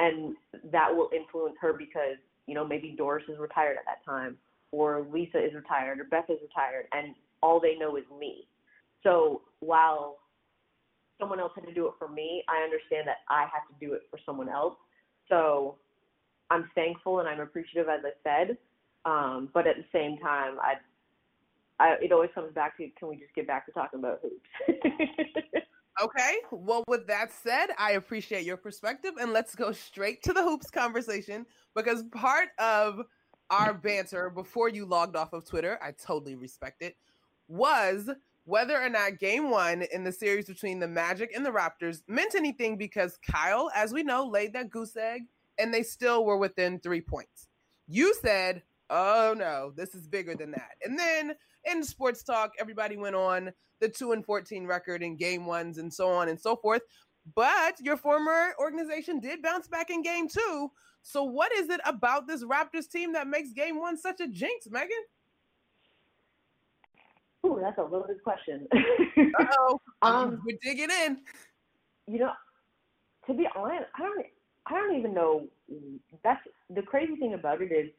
and 0.00 0.34
that 0.70 0.94
will 0.94 1.08
influence 1.14 1.54
her 1.60 1.72
because 1.72 2.18
you 2.46 2.54
know 2.54 2.66
maybe 2.66 2.94
Doris 2.98 3.24
is 3.28 3.38
retired 3.38 3.76
at 3.78 3.84
that 3.86 4.04
time 4.04 4.36
or 4.72 5.06
Lisa 5.12 5.38
is 5.38 5.54
retired 5.54 6.00
or 6.00 6.04
Beth 6.04 6.28
is 6.28 6.38
retired 6.42 6.86
and 6.92 7.14
all 7.42 7.60
they 7.60 7.76
know 7.76 7.96
is 7.96 8.04
me. 8.18 8.46
So 9.02 9.42
while 9.60 10.18
someone 11.20 11.40
else 11.40 11.52
had 11.54 11.66
to 11.66 11.74
do 11.74 11.86
it 11.86 11.94
for 11.98 12.08
me, 12.08 12.42
I 12.48 12.64
understand 12.64 13.06
that 13.06 13.18
I 13.30 13.42
have 13.42 13.68
to 13.68 13.86
do 13.86 13.94
it 13.94 14.02
for 14.10 14.18
someone 14.26 14.48
else. 14.48 14.74
So 15.28 15.76
I'm 16.50 16.70
thankful 16.74 17.20
and 17.20 17.28
I'm 17.28 17.40
appreciative, 17.40 17.88
as 17.88 18.00
I 18.04 18.12
said. 18.22 18.56
Um, 19.04 19.48
but 19.52 19.66
at 19.66 19.76
the 19.76 19.84
same 19.92 20.18
time, 20.18 20.58
I, 20.60 20.74
I, 21.82 21.96
it 22.00 22.12
always 22.12 22.30
comes 22.32 22.52
back 22.52 22.76
to 22.76 22.88
can 22.96 23.08
we 23.08 23.16
just 23.16 23.34
get 23.34 23.48
back 23.48 23.66
to 23.66 23.72
talking 23.72 23.98
about 23.98 24.20
hoops? 24.22 24.48
okay. 26.02 26.36
Well, 26.52 26.84
with 26.86 27.08
that 27.08 27.32
said, 27.32 27.70
I 27.76 27.92
appreciate 27.92 28.44
your 28.44 28.56
perspective, 28.56 29.14
and 29.20 29.32
let's 29.32 29.56
go 29.56 29.72
straight 29.72 30.22
to 30.22 30.32
the 30.32 30.44
hoops 30.44 30.70
conversation 30.70 31.44
because 31.74 32.04
part 32.12 32.50
of 32.60 33.00
our 33.50 33.74
banter 33.74 34.30
before 34.30 34.68
you 34.68 34.86
logged 34.86 35.16
off 35.16 35.32
of 35.32 35.44
Twitter, 35.44 35.76
I 35.82 35.90
totally 35.90 36.36
respect 36.36 36.82
it, 36.82 36.96
was 37.48 38.08
whether 38.44 38.80
or 38.80 38.88
not 38.88 39.18
game 39.18 39.50
one 39.50 39.82
in 39.92 40.04
the 40.04 40.12
series 40.12 40.46
between 40.46 40.78
the 40.78 40.88
Magic 40.88 41.32
and 41.34 41.44
the 41.44 41.50
Raptors 41.50 42.02
meant 42.06 42.36
anything 42.36 42.76
because 42.76 43.18
Kyle, 43.28 43.70
as 43.74 43.92
we 43.92 44.04
know, 44.04 44.24
laid 44.24 44.52
that 44.52 44.70
goose 44.70 44.96
egg 44.96 45.22
and 45.58 45.74
they 45.74 45.82
still 45.82 46.24
were 46.24 46.38
within 46.38 46.78
three 46.78 47.00
points. 47.00 47.48
You 47.88 48.14
said, 48.14 48.62
oh 48.88 49.34
no, 49.36 49.72
this 49.76 49.96
is 49.96 50.06
bigger 50.06 50.36
than 50.36 50.52
that. 50.52 50.76
And 50.84 50.96
then 50.96 51.34
in 51.64 51.82
sports 51.82 52.22
talk, 52.22 52.52
everybody 52.58 52.96
went 52.96 53.16
on 53.16 53.52
the 53.80 53.88
2 53.88 54.12
and 54.12 54.24
14 54.24 54.66
record 54.66 55.02
in 55.02 55.16
game 55.16 55.46
ones 55.46 55.78
and 55.78 55.92
so 55.92 56.08
on 56.08 56.28
and 56.28 56.40
so 56.40 56.56
forth. 56.56 56.82
But 57.34 57.80
your 57.80 57.96
former 57.96 58.54
organization 58.58 59.20
did 59.20 59.42
bounce 59.42 59.68
back 59.68 59.90
in 59.90 60.02
game 60.02 60.28
two. 60.28 60.70
So, 61.02 61.22
what 61.22 61.52
is 61.52 61.68
it 61.68 61.80
about 61.84 62.26
this 62.26 62.44
Raptors 62.44 62.90
team 62.90 63.12
that 63.12 63.26
makes 63.26 63.52
game 63.52 63.78
one 63.78 63.96
such 63.96 64.20
a 64.20 64.28
jinx, 64.28 64.68
Meghan? 64.68 64.88
Ooh, 67.44 67.58
that's 67.60 67.78
a 67.78 67.82
loaded 67.82 68.22
question. 68.22 68.66
oh, 69.58 69.80
um, 70.02 70.40
we're 70.44 70.58
digging 70.62 70.90
in. 71.04 71.18
You 72.06 72.20
know, 72.20 72.32
to 73.26 73.34
be 73.34 73.48
honest, 73.56 73.84
I 73.96 74.00
don't, 74.00 74.26
I 74.66 74.74
don't 74.74 74.96
even 74.96 75.14
know. 75.14 75.48
That's 76.22 76.40
the 76.70 76.82
crazy 76.82 77.16
thing 77.16 77.34
about 77.34 77.60
it 77.62 77.72
is, 77.72 77.90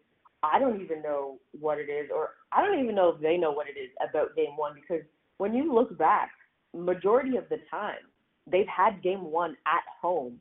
I 0.43 0.59
don't 0.59 0.81
even 0.81 1.01
know 1.01 1.37
what 1.57 1.79
it 1.79 1.89
is, 1.89 2.09
or 2.13 2.31
I 2.51 2.61
don't 2.61 2.83
even 2.83 2.95
know 2.95 3.09
if 3.09 3.21
they 3.21 3.37
know 3.37 3.51
what 3.51 3.67
it 3.67 3.79
is 3.79 3.89
about 4.07 4.35
Game 4.35 4.57
One 4.57 4.73
because 4.75 5.03
when 5.37 5.53
you 5.53 5.73
look 5.73 5.97
back, 5.97 6.31
majority 6.73 7.37
of 7.37 7.47
the 7.49 7.59
time 7.71 8.03
they've 8.45 8.67
had 8.67 9.01
Game 9.01 9.31
One 9.31 9.55
at 9.65 9.83
home 10.01 10.39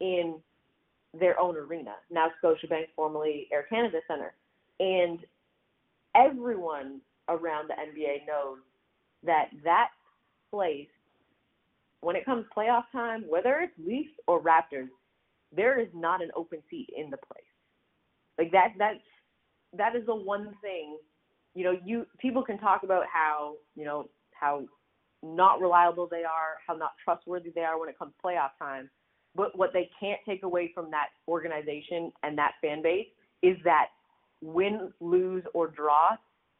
in 0.00 0.34
their 1.18 1.40
own 1.40 1.56
arena, 1.56 1.94
now 2.10 2.28
Scotiabank, 2.44 2.88
formerly 2.94 3.48
Air 3.50 3.64
Canada 3.68 3.98
Center, 4.06 4.34
and 4.80 5.20
everyone 6.14 7.00
around 7.28 7.70
the 7.70 7.74
NBA 7.74 8.26
knows 8.26 8.58
that 9.24 9.48
that 9.64 9.88
place, 10.50 10.88
when 12.00 12.16
it 12.16 12.24
comes 12.24 12.44
playoff 12.56 12.84
time, 12.92 13.24
whether 13.28 13.60
it's 13.60 13.72
Leafs 13.84 14.12
or 14.26 14.42
Raptors, 14.42 14.88
there 15.54 15.80
is 15.80 15.88
not 15.94 16.22
an 16.22 16.30
open 16.36 16.58
seat 16.70 16.90
in 16.96 17.10
the 17.10 17.16
place. 17.16 17.42
Like 18.38 18.52
that, 18.52 18.74
that's 18.78 19.00
that 19.76 19.96
is 19.96 20.06
the 20.06 20.14
one 20.14 20.54
thing. 20.62 20.98
You 21.54 21.64
know, 21.64 21.78
you 21.84 22.06
people 22.18 22.42
can 22.42 22.58
talk 22.58 22.82
about 22.82 23.04
how 23.12 23.54
you 23.74 23.84
know 23.84 24.08
how 24.32 24.64
not 25.22 25.60
reliable 25.60 26.06
they 26.08 26.24
are, 26.24 26.58
how 26.66 26.74
not 26.74 26.92
trustworthy 27.02 27.50
they 27.50 27.62
are 27.62 27.78
when 27.78 27.88
it 27.88 27.98
comes 27.98 28.12
playoff 28.24 28.50
time. 28.58 28.88
But 29.34 29.56
what 29.56 29.72
they 29.72 29.90
can't 30.00 30.20
take 30.26 30.42
away 30.42 30.70
from 30.74 30.90
that 30.90 31.08
organization 31.26 32.12
and 32.22 32.36
that 32.38 32.52
fan 32.62 32.82
base 32.82 33.06
is 33.42 33.56
that 33.64 33.86
win, 34.40 34.92
lose, 35.00 35.44
or 35.54 35.68
draw, 35.68 36.16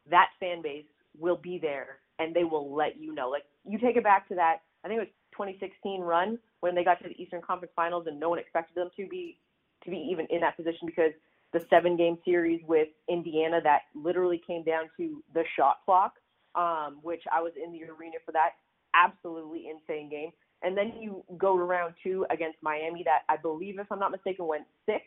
that 0.09 0.29
fan 0.39 0.61
base 0.61 0.85
will 1.17 1.37
be 1.37 1.57
there 1.61 1.99
and 2.19 2.35
they 2.35 2.43
will 2.43 2.73
let 2.73 2.99
you 2.99 3.13
know. 3.13 3.29
Like 3.29 3.43
you 3.65 3.79
take 3.79 3.95
it 3.95 4.03
back 4.03 4.27
to 4.29 4.35
that, 4.35 4.57
I 4.83 4.87
think 4.87 4.97
it 4.97 5.01
was 5.01 5.13
2016 5.33 6.01
run 6.01 6.37
when 6.59 6.75
they 6.75 6.83
got 6.83 7.01
to 7.01 7.07
the 7.07 7.21
Eastern 7.21 7.41
Conference 7.41 7.71
Finals 7.75 8.05
and 8.07 8.19
no 8.19 8.29
one 8.29 8.39
expected 8.39 8.75
them 8.75 8.89
to 8.97 9.07
be 9.07 9.37
to 9.83 9.89
be 9.89 9.97
even 10.11 10.27
in 10.29 10.41
that 10.41 10.57
position 10.57 10.85
because 10.85 11.13
the 11.53 11.65
seven 11.69 11.97
game 11.97 12.17
series 12.25 12.61
with 12.67 12.89
Indiana 13.07 13.59
that 13.63 13.81
literally 13.95 14.41
came 14.45 14.63
down 14.63 14.83
to 14.97 15.23
the 15.33 15.43
shot 15.57 15.77
clock, 15.85 16.13
um, 16.55 16.99
which 17.01 17.23
I 17.31 17.41
was 17.41 17.53
in 17.61 17.71
the 17.71 17.83
arena 17.83 18.17
for 18.25 18.31
that. 18.33 18.51
Absolutely 18.93 19.67
insane 19.69 20.09
game. 20.09 20.31
And 20.61 20.77
then 20.77 20.93
you 20.99 21.23
go 21.37 21.57
to 21.57 21.63
round 21.63 21.93
two 22.03 22.25
against 22.29 22.57
Miami 22.61 23.03
that 23.03 23.21
I 23.29 23.37
believe, 23.37 23.79
if 23.79 23.91
I'm 23.91 23.99
not 23.99 24.11
mistaken, 24.11 24.45
went 24.45 24.65
six. 24.85 25.03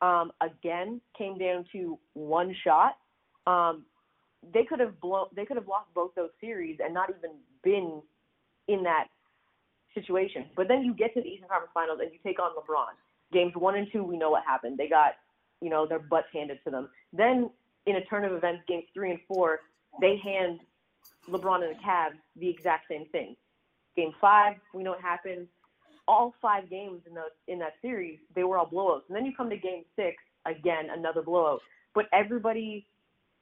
Um, 0.00 0.32
again, 0.40 1.00
came 1.16 1.38
down 1.38 1.64
to 1.72 1.98
one 2.14 2.54
shot. 2.64 2.96
Um, 3.46 3.84
they 4.52 4.64
could 4.64 4.80
have 4.80 5.00
blown 5.00 5.26
they 5.34 5.44
could 5.44 5.56
have 5.56 5.68
lost 5.68 5.86
both 5.94 6.14
those 6.14 6.30
series 6.40 6.78
and 6.82 6.92
not 6.92 7.10
even 7.10 7.36
been 7.62 8.02
in 8.68 8.82
that 8.84 9.06
situation. 9.94 10.46
But 10.56 10.68
then 10.68 10.84
you 10.84 10.94
get 10.94 11.14
to 11.14 11.20
the 11.20 11.26
Eastern 11.26 11.48
Conference 11.48 11.70
Finals 11.74 11.98
and 12.02 12.10
you 12.12 12.18
take 12.24 12.40
on 12.40 12.50
LeBron. 12.56 12.94
Games 13.32 13.52
one 13.54 13.76
and 13.76 13.88
two, 13.92 14.02
we 14.02 14.16
know 14.16 14.30
what 14.30 14.44
happened. 14.44 14.78
They 14.78 14.88
got, 14.88 15.12
you 15.62 15.70
know, 15.70 15.86
their 15.86 16.00
butts 16.00 16.26
handed 16.32 16.58
to 16.64 16.70
them. 16.70 16.88
Then 17.12 17.50
in 17.86 17.96
a 17.96 18.04
turn 18.04 18.24
of 18.24 18.32
events, 18.32 18.62
games 18.66 18.84
three 18.92 19.10
and 19.10 19.20
four, 19.28 19.60
they 20.00 20.16
hand 20.22 20.60
LeBron 21.28 21.66
and 21.66 21.76
the 21.76 21.80
Cavs 21.80 22.18
the 22.36 22.48
exact 22.48 22.88
same 22.88 23.06
thing. 23.06 23.36
Game 23.96 24.12
five, 24.20 24.56
we 24.74 24.82
know 24.82 24.90
what 24.90 25.00
happened. 25.00 25.46
All 26.08 26.34
five 26.42 26.68
games 26.68 27.02
in 27.06 27.14
the 27.14 27.24
in 27.46 27.58
that 27.60 27.74
series, 27.80 28.18
they 28.34 28.42
were 28.42 28.58
all 28.58 28.66
blowouts. 28.66 29.02
And 29.08 29.16
then 29.16 29.24
you 29.24 29.32
come 29.34 29.48
to 29.50 29.56
game 29.56 29.84
six, 29.94 30.16
again, 30.46 30.88
another 30.90 31.22
blowout. 31.22 31.60
But 31.94 32.06
everybody 32.12 32.86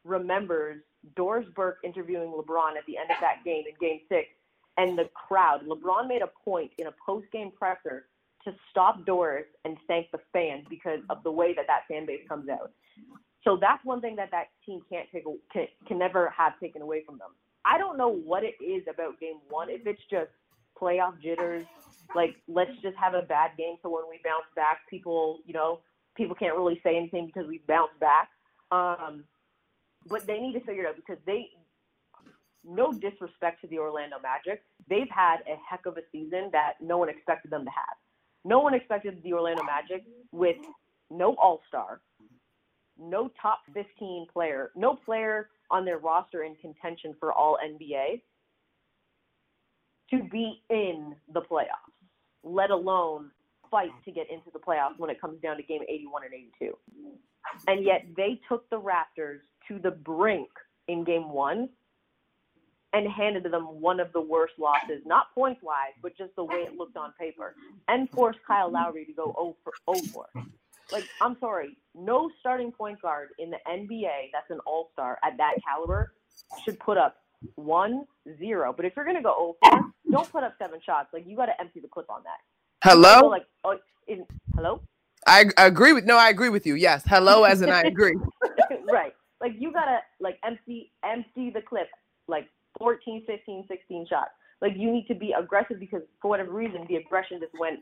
remembers 0.04 0.83
Doris 1.16 1.46
Burke 1.54 1.78
interviewing 1.85 2.30
LeBron 2.30 2.76
at 2.76 2.85
the 2.87 2.98
end 2.98 3.11
of 3.11 3.16
that 3.20 3.44
game 3.44 3.64
in 3.66 3.74
game 3.80 4.00
six, 4.09 4.28
and 4.76 4.98
the 4.98 5.09
crowd, 5.14 5.62
LeBron 5.66 6.09
made 6.09 6.22
a 6.22 6.30
point 6.44 6.70
in 6.78 6.87
a 6.87 6.94
post 7.04 7.26
game 7.33 7.50
presser 7.50 8.06
to 8.44 8.55
stop 8.70 9.05
Doris 9.05 9.46
and 9.64 9.76
thank 9.87 10.11
the 10.11 10.18
fans 10.33 10.64
because 10.68 11.00
of 11.11 11.22
the 11.22 11.31
way 11.31 11.55
that 11.55 11.66
that 11.66 11.83
fan 11.88 12.07
base 12.07 12.20
comes 12.29 12.48
out. 12.48 12.72
So 13.44 13.57
that's 13.61 13.85
one 13.85 14.00
thing 14.00 14.16
that 14.16 14.31
that 14.31 14.48
team 14.66 14.81
can't 14.90 15.09
take 15.12 15.24
can, 15.53 15.66
can 15.87 15.98
never 15.98 16.33
have 16.37 16.59
taken 16.61 16.83
away 16.83 17.03
from 17.05 17.18
them. 17.18 17.31
I 17.64 17.79
don't 17.79 17.96
know 17.96 18.09
what 18.09 18.42
it 18.44 18.55
is 18.62 18.83
about 18.90 19.20
game 19.20 19.40
one. 19.48 19.70
If 19.70 19.87
it's 19.87 20.00
just 20.11 20.31
playoff 20.81 21.20
jitters, 21.22 21.66
like 22.14 22.37
let's 22.48 22.72
just 22.83 22.96
have 22.96 23.14
a 23.14 23.22
bad 23.22 23.53
game 23.57 23.76
so 23.83 23.90
when 23.90 24.05
we 24.09 24.18
bounce 24.24 24.46
back, 24.57 24.81
people 24.88 25.40
you 25.46 25.55
know 25.55 25.81
people 26.16 26.35
can't 26.35 26.57
really 26.57 26.81
say 26.83 26.96
anything 26.96 27.26
because 27.26 27.48
we 27.48 27.62
bounce 27.66 27.92
back. 28.00 28.29
Um, 28.70 29.24
but 30.07 30.26
they 30.26 30.38
need 30.38 30.53
to 30.53 30.61
figure 30.61 30.85
it 30.85 30.88
out 30.88 30.96
because 30.96 31.18
they, 31.26 31.48
no 32.64 32.92
disrespect 32.92 33.61
to 33.62 33.66
the 33.68 33.79
Orlando 33.79 34.16
Magic, 34.22 34.62
they've 34.88 35.11
had 35.11 35.38
a 35.46 35.57
heck 35.68 35.87
of 35.87 35.96
a 35.96 36.03
season 36.12 36.50
that 36.53 36.74
no 36.81 36.98
one 36.98 37.09
expected 37.09 37.50
them 37.50 37.64
to 37.64 37.70
have. 37.70 37.96
No 38.44 38.61
one 38.61 38.74
expected 38.74 39.22
the 39.22 39.33
Orlando 39.33 39.62
Magic 39.62 40.05
with 40.33 40.57
no 41.11 41.35
All 41.35 41.61
Star, 41.68 42.00
no 42.98 43.31
top 43.40 43.61
15 43.74 44.26
player, 44.33 44.70
no 44.74 44.94
player 44.94 45.48
on 45.70 45.85
their 45.85 45.98
roster 45.98 46.44
in 46.44 46.55
contention 46.57 47.14
for 47.20 47.33
All 47.33 47.59
NBA 47.64 48.22
to 50.11 50.24
be 50.31 50.62
in 50.70 51.14
the 51.33 51.40
playoffs, 51.40 51.94
let 52.42 52.70
alone 52.70 53.31
fight 53.70 53.90
to 54.05 54.11
get 54.11 54.29
into 54.31 54.50
the 54.53 54.59
playoffs 54.59 54.98
when 54.98 55.11
it 55.11 55.20
comes 55.20 55.40
down 55.40 55.57
to 55.57 55.62
game 55.62 55.83
81 55.88 56.24
and 56.24 56.35
82. 56.35 56.76
And 57.68 57.85
yet 57.85 58.07
they 58.16 58.40
took 58.48 58.68
the 58.70 58.81
Raptors 58.81 59.38
to 59.68 59.79
the 59.79 59.90
brink 59.90 60.48
in 60.88 61.05
game 61.05 61.31
one 61.33 61.68
and 62.92 63.09
handed 63.09 63.44
to 63.44 63.48
them 63.48 63.64
one 63.81 64.00
of 64.00 64.12
the 64.12 64.20
worst 64.20 64.55
losses, 64.59 65.03
not 65.07 65.33
points 65.35 65.62
wise, 65.62 65.92
but 66.03 66.16
just 66.16 66.35
the 66.37 66.44
way 66.44 66.59
it 66.59 66.76
looked 66.76 66.96
on 66.96 67.12
paper, 67.18 67.55
and 67.88 68.11
forced 68.11 68.40
Kyle 68.46 68.70
Lowry 68.70 69.05
to 69.05 69.12
go 69.12 69.35
0 69.38 69.57
for 69.62 69.72
0 69.94 70.07
for. 70.12 70.26
Like, 70.92 71.05
I'm 71.20 71.37
sorry, 71.38 71.76
no 71.94 72.31
starting 72.40 72.72
point 72.72 73.00
guard 73.00 73.29
in 73.38 73.50
the 73.50 73.59
NBA 73.68 74.31
that's 74.33 74.50
an 74.50 74.59
all 74.66 74.90
star 74.92 75.18
at 75.24 75.37
that 75.37 75.55
caliber 75.64 76.12
should 76.64 76.81
put 76.81 76.98
up 76.98 77.16
one 77.55 78.07
zero. 78.38 78.72
But 78.76 78.87
if 78.87 78.94
you're 78.96 79.05
gonna 79.05 79.22
go 79.22 79.57
0 79.62 79.81
4, 79.81 79.90
don't 80.11 80.33
put 80.33 80.42
up 80.42 80.55
seven 80.59 80.81
shots. 80.85 81.09
Like 81.12 81.26
you 81.26 81.37
got 81.37 81.46
to 81.46 81.61
empty 81.61 81.81
the 81.81 81.88
clip 81.88 82.11
on 82.11 82.22
that. 82.24 82.38
Hello. 82.83 83.29
like, 83.29 83.46
oh, 83.64 83.76
in, 84.09 84.26
hello. 84.57 84.81
I, 85.26 85.44
I 85.57 85.66
agree 85.66 85.92
with 85.92 86.05
no. 86.05 86.16
I 86.16 86.31
agree 86.31 86.48
with 86.48 86.66
you. 86.66 86.74
Yes. 86.74 87.03
Hello, 87.07 87.44
as 87.44 87.62
in 87.62 87.70
I 87.70 87.83
agree. 87.83 88.16
right. 88.90 89.14
Like 89.40 89.53
you 89.59 89.72
gotta 89.72 89.98
like 90.18 90.38
empty 90.44 90.92
empty 91.05 91.50
the 91.50 91.62
clip 91.62 91.88
like 92.26 92.48
14, 92.80 93.22
15, 93.26 93.66
16 93.68 94.06
shots. 94.08 94.30
Like 94.60 94.72
you 94.76 94.90
need 94.90 95.06
to 95.06 95.14
be 95.14 95.32
aggressive 95.38 95.78
because 95.78 96.02
for 96.20 96.28
whatever 96.28 96.50
reason 96.50 96.84
the 96.88 96.96
aggression 96.96 97.38
just 97.38 97.52
went 97.58 97.80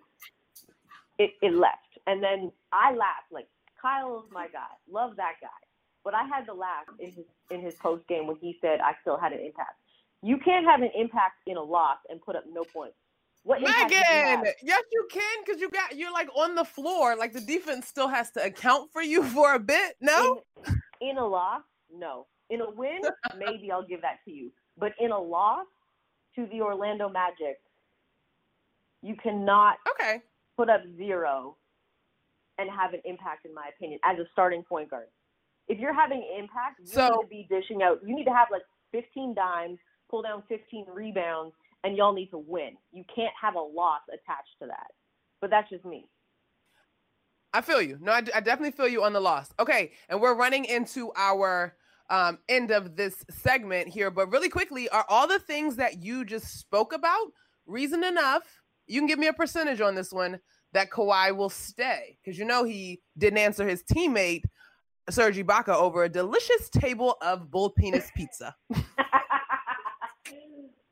it, 1.18 1.30
it 1.42 1.54
left. 1.54 1.98
And 2.06 2.22
then 2.22 2.52
I 2.72 2.90
laughed 2.92 3.32
like 3.32 3.48
Kyle's 3.80 4.24
oh 4.26 4.32
my 4.32 4.48
guy. 4.48 4.68
Love 4.90 5.16
that 5.16 5.34
guy. 5.40 5.48
But 6.04 6.14
I 6.14 6.24
had 6.24 6.46
to 6.46 6.54
laugh 6.54 6.84
in 6.98 7.12
his 7.12 7.24
in 7.50 7.60
his 7.60 7.74
post 7.74 8.06
game 8.08 8.26
when 8.26 8.36
he 8.36 8.58
said 8.60 8.80
I 8.80 8.92
still 9.00 9.18
had 9.18 9.32
an 9.32 9.40
impact. 9.40 9.78
You 10.22 10.38
can't 10.38 10.66
have 10.66 10.82
an 10.82 10.90
impact 10.96 11.36
in 11.46 11.56
a 11.56 11.62
loss 11.62 11.98
and 12.08 12.20
put 12.20 12.36
up 12.36 12.44
no 12.50 12.64
points. 12.64 12.96
What 13.44 13.60
did 13.60 13.68
you? 13.68 13.74
Meghan, 13.74 14.52
yes, 14.62 14.82
you 14.92 15.08
can 15.10 15.38
because 15.44 15.60
you 15.60 15.70
got 15.70 15.96
you're 15.96 16.12
like 16.12 16.28
on 16.36 16.54
the 16.54 16.64
floor. 16.64 17.16
Like 17.16 17.32
the 17.32 17.40
defense 17.40 17.86
still 17.86 18.08
has 18.08 18.30
to 18.32 18.44
account 18.44 18.90
for 18.92 19.02
you 19.02 19.22
for 19.34 19.54
a 19.54 19.58
bit. 19.58 19.96
No. 20.00 20.42
In, 20.66 21.10
in 21.10 21.18
a 21.18 21.26
loss, 21.26 21.62
no. 21.92 22.26
In 22.50 22.62
a 22.62 22.70
win, 22.70 23.00
maybe 23.36 23.70
I'll 23.70 23.86
give 23.86 24.02
that 24.02 24.18
to 24.24 24.30
you. 24.30 24.50
But 24.78 24.92
in 24.98 25.10
a 25.10 25.18
loss 25.20 25.66
to 26.36 26.46
the 26.46 26.60
Orlando 26.62 27.08
Magic, 27.08 27.60
you 29.02 29.16
cannot 29.16 29.78
Okay. 29.90 30.22
put 30.56 30.68
up 30.70 30.82
zero 30.96 31.56
and 32.58 32.70
have 32.70 32.94
an 32.94 33.00
impact, 33.04 33.44
in 33.44 33.54
my 33.54 33.68
opinion, 33.68 34.00
as 34.04 34.18
a 34.18 34.26
starting 34.32 34.62
point 34.64 34.90
guard. 34.90 35.08
If 35.68 35.78
you're 35.78 35.92
having 35.94 36.22
impact, 36.36 36.80
you 36.80 36.86
So- 36.86 37.08
need 37.08 37.20
to 37.22 37.26
be 37.26 37.42
dishing 37.44 37.82
out. 37.82 38.00
You 38.04 38.14
need 38.14 38.24
to 38.24 38.32
have 38.34 38.50
like 38.50 38.62
15 38.92 39.34
dimes, 39.34 39.78
pull 40.08 40.22
down 40.22 40.42
15 40.48 40.86
rebounds, 40.88 41.54
and 41.84 41.96
y'all 41.96 42.12
need 42.12 42.30
to 42.30 42.38
win. 42.38 42.76
You 42.90 43.04
can't 43.04 43.34
have 43.40 43.54
a 43.54 43.60
loss 43.60 44.00
attached 44.08 44.58
to 44.60 44.66
that. 44.66 44.92
But 45.40 45.50
that's 45.50 45.68
just 45.70 45.84
me. 45.84 46.08
I 47.54 47.60
feel 47.60 47.80
you. 47.80 47.98
No, 48.00 48.12
I, 48.12 48.20
d- 48.20 48.32
I 48.34 48.40
definitely 48.40 48.72
feel 48.72 48.88
you 48.88 49.04
on 49.04 49.12
the 49.12 49.20
loss. 49.20 49.52
Okay, 49.58 49.92
and 50.08 50.20
we're 50.20 50.34
running 50.34 50.64
into 50.64 51.12
our 51.16 51.76
um, 52.10 52.38
end 52.48 52.70
of 52.70 52.96
this 52.96 53.24
segment 53.30 53.88
here, 53.88 54.10
but 54.10 54.30
really 54.30 54.48
quickly, 54.48 54.88
are 54.88 55.04
all 55.08 55.26
the 55.26 55.38
things 55.38 55.76
that 55.76 56.02
you 56.02 56.24
just 56.24 56.58
spoke 56.58 56.92
about 56.92 57.32
reason 57.66 58.02
enough? 58.04 58.42
You 58.86 59.00
can 59.00 59.06
give 59.06 59.18
me 59.18 59.26
a 59.26 59.32
percentage 59.32 59.80
on 59.80 59.94
this 59.94 60.12
one 60.12 60.40
that 60.72 60.90
Kawhi 60.90 61.34
will 61.36 61.50
stay 61.50 62.18
because 62.22 62.38
you 62.38 62.44
know 62.44 62.64
he 62.64 63.00
didn't 63.16 63.38
answer 63.38 63.66
his 63.66 63.82
teammate 63.82 64.42
Serge 65.10 65.36
Ibaka 65.36 65.74
over 65.74 66.04
a 66.04 66.08
delicious 66.08 66.68
table 66.68 67.16
of 67.22 67.50
bull 67.50 67.70
penis 67.70 68.10
pizza. 68.16 68.54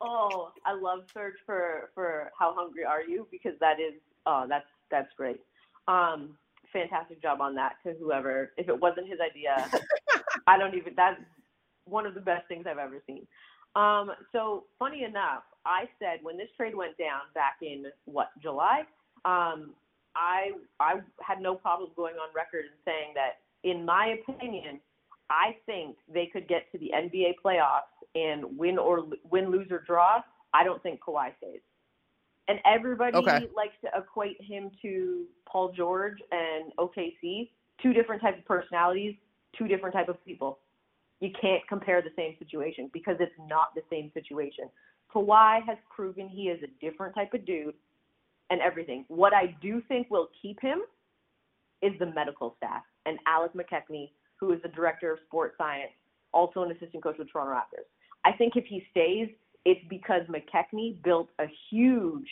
oh, 0.01 0.51
I 0.65 0.73
love 0.73 1.01
Serge 1.13 1.35
for 1.45 1.91
for 1.93 2.31
how 2.37 2.53
hungry 2.55 2.83
are 2.85 3.01
you 3.01 3.27
because 3.31 3.53
that 3.59 3.79
is 3.79 3.93
oh 4.25 4.45
that's 4.49 4.67
that's 4.89 5.13
great. 5.15 5.39
Um, 5.87 6.37
fantastic 6.73 7.21
job 7.21 7.41
on 7.41 7.55
that 7.55 7.75
to 7.85 7.93
whoever. 7.99 8.51
If 8.57 8.69
it 8.69 8.79
wasn't 8.79 9.07
his 9.07 9.19
idea, 9.19 9.69
I 10.47 10.57
don't 10.57 10.75
even. 10.75 10.93
That's 10.95 11.19
one 11.85 12.05
of 12.05 12.13
the 12.13 12.21
best 12.21 12.47
things 12.47 12.65
I've 12.69 12.77
ever 12.77 13.01
seen. 13.05 13.27
Um, 13.75 14.11
so 14.31 14.65
funny 14.79 15.03
enough, 15.03 15.43
I 15.65 15.85
said 15.99 16.19
when 16.23 16.37
this 16.37 16.49
trade 16.57 16.75
went 16.75 16.97
down 16.97 17.21
back 17.35 17.57
in 17.61 17.85
what 18.05 18.29
July, 18.41 18.81
um, 19.25 19.73
I 20.15 20.51
I 20.79 20.95
had 21.21 21.41
no 21.41 21.55
problems 21.55 21.93
going 21.95 22.15
on 22.15 22.29
record 22.33 22.65
and 22.65 22.75
saying 22.85 23.13
that 23.15 23.39
in 23.63 23.85
my 23.85 24.17
opinion, 24.19 24.79
I 25.29 25.57
think 25.65 25.97
they 26.11 26.27
could 26.27 26.47
get 26.47 26.71
to 26.71 26.77
the 26.77 26.91
NBA 26.95 27.35
playoffs 27.43 27.93
and 28.15 28.57
win 28.57 28.77
or 28.77 29.07
win, 29.29 29.51
lose 29.51 29.67
or 29.69 29.83
draw. 29.85 30.21
I 30.53 30.63
don't 30.63 30.81
think 30.81 31.01
Kawhi 31.01 31.35
stays. 31.37 31.59
And 32.47 32.59
everybody 32.65 33.17
Okay. 33.17 33.45
likes 33.55 33.75
to 33.81 33.89
equate 33.93 34.41
him 34.41 34.71
to 34.81 35.25
Paul 35.45 35.73
George 35.73 36.17
and 36.31 36.71
OKC, 36.77 37.51
two 37.81 37.91
different 37.91 38.21
types 38.21 38.39
of 38.39 38.45
personalities, 38.45 39.15
two 39.57 39.67
different 39.67 39.93
type 39.93 40.09
of 40.09 40.23
people. 40.25 40.59
You 41.19 41.31
can't 41.39 41.61
compare 41.67 42.01
the 42.01 42.11
same 42.15 42.35
situation 42.37 42.89
because 42.93 43.15
it's 43.19 43.33
not 43.49 43.73
the 43.75 43.81
same 43.89 44.11
situation. 44.13 44.65
Kawhi 45.13 45.65
has 45.65 45.77
proven 45.93 46.27
he 46.27 46.49
is 46.49 46.61
a 46.63 46.85
different 46.85 47.15
type 47.15 47.33
of 47.33 47.45
dude 47.45 47.73
and 48.49 48.61
everything. 48.61 49.05
What 49.07 49.33
I 49.33 49.55
do 49.61 49.81
think 49.87 50.09
will 50.09 50.29
keep 50.41 50.61
him 50.61 50.81
is 51.81 51.93
the 51.99 52.05
medical 52.07 52.55
staff 52.57 52.83
and 53.05 53.17
Alec 53.27 53.53
McKechnie, 53.53 54.11
who 54.39 54.51
is 54.51 54.61
the 54.61 54.69
director 54.69 55.11
of 55.11 55.19
sports 55.25 55.55
science, 55.57 55.91
also 56.33 56.63
an 56.63 56.71
assistant 56.71 57.03
coach 57.03 57.15
with 57.17 57.31
Toronto 57.31 57.53
Raptors. 57.53 57.87
I 58.25 58.33
think 58.33 58.55
if 58.55 58.65
he 58.65 58.83
stays, 58.91 59.29
it's 59.65 59.81
because 59.89 60.21
McKechnie 60.27 61.01
built 61.03 61.29
a 61.39 61.45
huge, 61.69 62.27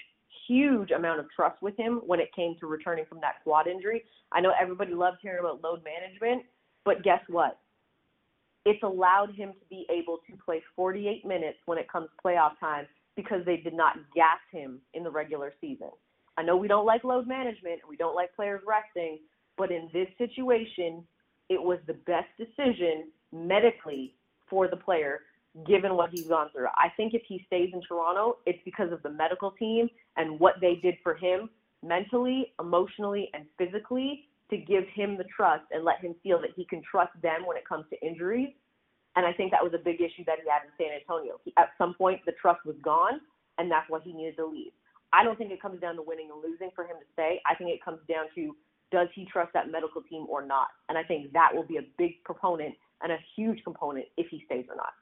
huge 0.48 0.92
amount 0.92 1.20
of 1.20 1.26
trust 1.36 1.62
with 1.62 1.76
him 1.78 2.02
when 2.06 2.20
it 2.20 2.30
came 2.36 2.56
to 2.60 2.68
returning 2.68 3.06
from 3.08 3.20
that 3.22 3.44
quad 3.44 3.68
injury. 3.68 4.04
I 4.32 4.42
know 4.42 4.54
everybody 4.60 4.94
loves 4.94 5.18
hearing 5.22 5.40
about 5.40 5.64
load 5.64 5.82
management, 5.84 6.44
but 6.86 7.04
guess 7.04 7.22
what? 7.28 7.60
It's 8.66 8.82
allowed 8.84 9.36
him 9.36 9.52
to 9.52 9.66
be 9.70 9.86
able 9.90 10.20
to 10.30 10.38
play 10.44 10.64
48 10.76 11.26
minutes 11.26 11.58
when 11.66 11.78
it 11.78 11.92
comes 11.92 12.10
playoff 12.24 12.60
time 12.60 12.88
because 13.16 13.42
they 13.46 13.58
did 13.58 13.74
not 13.74 13.98
gas 14.16 14.40
him 14.52 14.80
in 14.94 15.04
the 15.04 15.12
regular 15.12 15.54
season. 15.60 15.90
I 16.38 16.44
know 16.44 16.58
we 16.58 16.68
don't 16.68 16.86
like 16.86 17.04
load 17.04 17.28
management 17.28 17.82
and 17.82 17.90
we 17.90 17.96
don't 17.96 18.16
like 18.16 18.36
players 18.36 18.62
resting, 18.68 19.20
but 19.58 19.72
in 19.72 19.90
this 19.94 20.08
situation, 20.18 21.04
it 21.50 21.62
was 21.62 21.80
the 21.88 21.94
best 21.94 22.28
decision 22.38 23.12
medically 23.32 24.16
for 24.50 24.68
the 24.68 24.76
player 24.76 25.22
given 25.66 25.96
what 25.96 26.10
he's 26.10 26.28
gone 26.28 26.50
through. 26.52 26.68
I 26.76 26.90
think 26.98 27.14
if 27.14 27.22
he 27.28 27.44
stays 27.48 27.70
in 27.74 27.82
Toronto, 27.82 28.38
it's 28.46 28.60
because 28.66 28.92
of 28.92 29.02
the 29.04 29.10
medical 29.10 29.52
team 29.52 29.88
and 30.18 30.40
what 30.40 30.56
they 30.60 30.76
did 30.76 30.96
for 31.02 31.16
him 31.16 31.50
mentally, 31.82 32.54
emotionally, 32.60 33.30
and 33.34 33.46
physically 33.58 34.28
to 34.50 34.58
give 34.58 34.84
him 34.94 35.18
the 35.18 35.26
trust 35.26 35.64
and 35.72 35.84
let 35.84 36.00
him 36.00 36.16
feel 36.22 36.40
that 36.42 36.52
he 36.56 36.66
can 36.66 36.82
trust 36.90 37.12
them 37.22 37.46
when 37.46 37.58
it 37.58 37.68
comes 37.68 37.86
to 37.90 38.00
injuries. 38.06 38.50
And 39.16 39.26
I 39.26 39.34
think 39.34 39.52
that 39.52 39.64
was 39.64 39.74
a 39.74 39.82
big 39.82 40.02
issue 40.02 40.24
that 40.28 40.40
he 40.44 40.50
had 40.50 40.68
in 40.68 40.72
San 40.78 40.94
Antonio. 40.94 41.40
He, 41.44 41.54
at 41.58 41.70
some 41.78 41.94
point, 41.94 42.22
the 42.26 42.34
trust 42.34 42.66
was 42.66 42.76
gone, 42.84 43.22
and 43.58 43.72
that's 43.72 43.90
why 43.90 44.00
he 44.04 44.14
needed 44.14 44.36
to 44.38 44.46
leave. 44.46 44.72
I 45.14 45.24
don't 45.24 45.38
think 45.38 45.52
it 45.52 45.62
comes 45.62 45.80
down 45.80 45.96
to 45.96 46.02
winning 46.02 46.30
and 46.32 46.44
losing 46.44 46.70
for 46.76 46.84
him 46.84 46.98
to 47.00 47.08
stay. 47.14 47.42
I 47.46 47.56
think 47.56 47.70
it 47.72 47.84
comes 47.84 48.00
down 48.10 48.26
to 48.36 48.56
does 48.92 49.08
he 49.16 49.26
trust 49.26 49.52
that 49.54 49.72
medical 49.72 50.02
team 50.02 50.26
or 50.30 50.46
not? 50.46 50.68
And 50.90 50.98
I 50.98 51.04
think 51.04 51.32
that 51.34 51.50
will 51.54 51.66
be 51.66 51.78
a 51.78 51.86
big 51.98 52.24
proponent 52.24 52.76
and 53.02 53.12
a 53.12 53.18
huge 53.36 53.64
component 53.64 54.06
if 54.18 54.28
he 54.30 54.44
stays 54.46 54.66
or 54.70 54.76
not. 54.76 54.94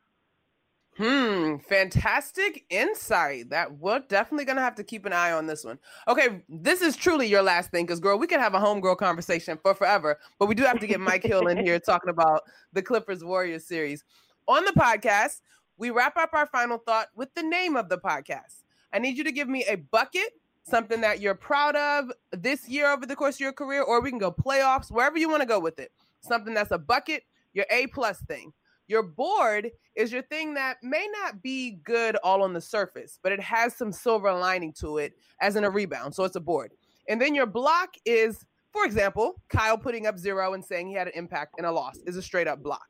Hmm, 0.97 1.57
fantastic 1.57 2.65
insight. 2.69 3.49
That 3.49 3.79
we're 3.79 3.99
definitely 3.99 4.45
gonna 4.45 4.61
have 4.61 4.75
to 4.75 4.83
keep 4.83 5.05
an 5.05 5.13
eye 5.13 5.31
on 5.31 5.47
this 5.47 5.63
one. 5.63 5.79
Okay, 6.07 6.43
this 6.47 6.81
is 6.81 6.95
truly 6.95 7.27
your 7.27 7.41
last 7.41 7.71
thing, 7.71 7.85
because 7.85 7.99
girl, 7.99 8.19
we 8.19 8.27
can 8.27 8.39
have 8.39 8.53
a 8.53 8.59
homegirl 8.59 8.97
conversation 8.97 9.57
for 9.61 9.73
forever, 9.73 10.19
but 10.37 10.45
we 10.45 10.53
do 10.53 10.63
have 10.63 10.79
to 10.79 10.87
get 10.87 10.99
Mike 10.99 11.23
Hill 11.23 11.47
in 11.47 11.57
here 11.57 11.79
talking 11.79 12.11
about 12.11 12.43
the 12.73 12.81
Clippers 12.81 13.23
Warriors 13.23 13.65
series. 13.65 14.03
On 14.47 14.63
the 14.65 14.71
podcast, 14.71 15.41
we 15.77 15.89
wrap 15.89 16.15
up 16.17 16.29
our 16.33 16.45
final 16.45 16.77
thought 16.77 17.07
with 17.15 17.33
the 17.33 17.43
name 17.43 17.75
of 17.75 17.89
the 17.89 17.97
podcast. 17.97 18.61
I 18.93 18.99
need 18.99 19.17
you 19.17 19.23
to 19.23 19.31
give 19.31 19.49
me 19.49 19.65
a 19.67 19.75
bucket, 19.75 20.29
something 20.63 21.01
that 21.01 21.19
you're 21.19 21.33
proud 21.33 21.75
of 21.75 22.11
this 22.31 22.69
year 22.69 22.91
over 22.91 23.07
the 23.07 23.15
course 23.15 23.37
of 23.37 23.39
your 23.39 23.53
career, 23.53 23.81
or 23.81 23.99
we 23.99 24.11
can 24.11 24.19
go 24.19 24.31
playoffs, 24.31 24.91
wherever 24.91 25.17
you 25.17 25.27
want 25.27 25.41
to 25.41 25.47
go 25.47 25.59
with 25.59 25.79
it. 25.79 25.91
Something 26.21 26.53
that's 26.53 26.71
a 26.71 26.77
bucket, 26.77 27.23
your 27.53 27.65
A 27.71 27.87
plus 27.87 28.19
thing. 28.27 28.53
Your 28.87 29.03
board 29.03 29.71
is 29.95 30.11
your 30.11 30.23
thing 30.23 30.53
that 30.55 30.77
may 30.83 31.07
not 31.21 31.41
be 31.41 31.79
good 31.83 32.15
all 32.17 32.43
on 32.43 32.53
the 32.53 32.61
surface, 32.61 33.19
but 33.23 33.31
it 33.31 33.39
has 33.39 33.75
some 33.75 33.91
silver 33.91 34.33
lining 34.33 34.73
to 34.79 34.97
it, 34.97 35.13
as 35.41 35.55
in 35.55 35.63
a 35.63 35.69
rebound. 35.69 36.13
So 36.13 36.23
it's 36.23 36.35
a 36.35 36.41
board. 36.41 36.71
And 37.07 37.21
then 37.21 37.35
your 37.35 37.45
block 37.45 37.95
is, 38.05 38.45
for 38.71 38.85
example, 38.85 39.41
Kyle 39.49 39.77
putting 39.77 40.07
up 40.07 40.17
zero 40.17 40.53
and 40.53 40.63
saying 40.63 40.87
he 40.87 40.93
had 40.93 41.07
an 41.07 41.13
impact 41.15 41.55
and 41.57 41.65
a 41.65 41.71
loss 41.71 41.97
is 42.05 42.17
a 42.17 42.21
straight 42.21 42.47
up 42.47 42.61
block. 42.61 42.87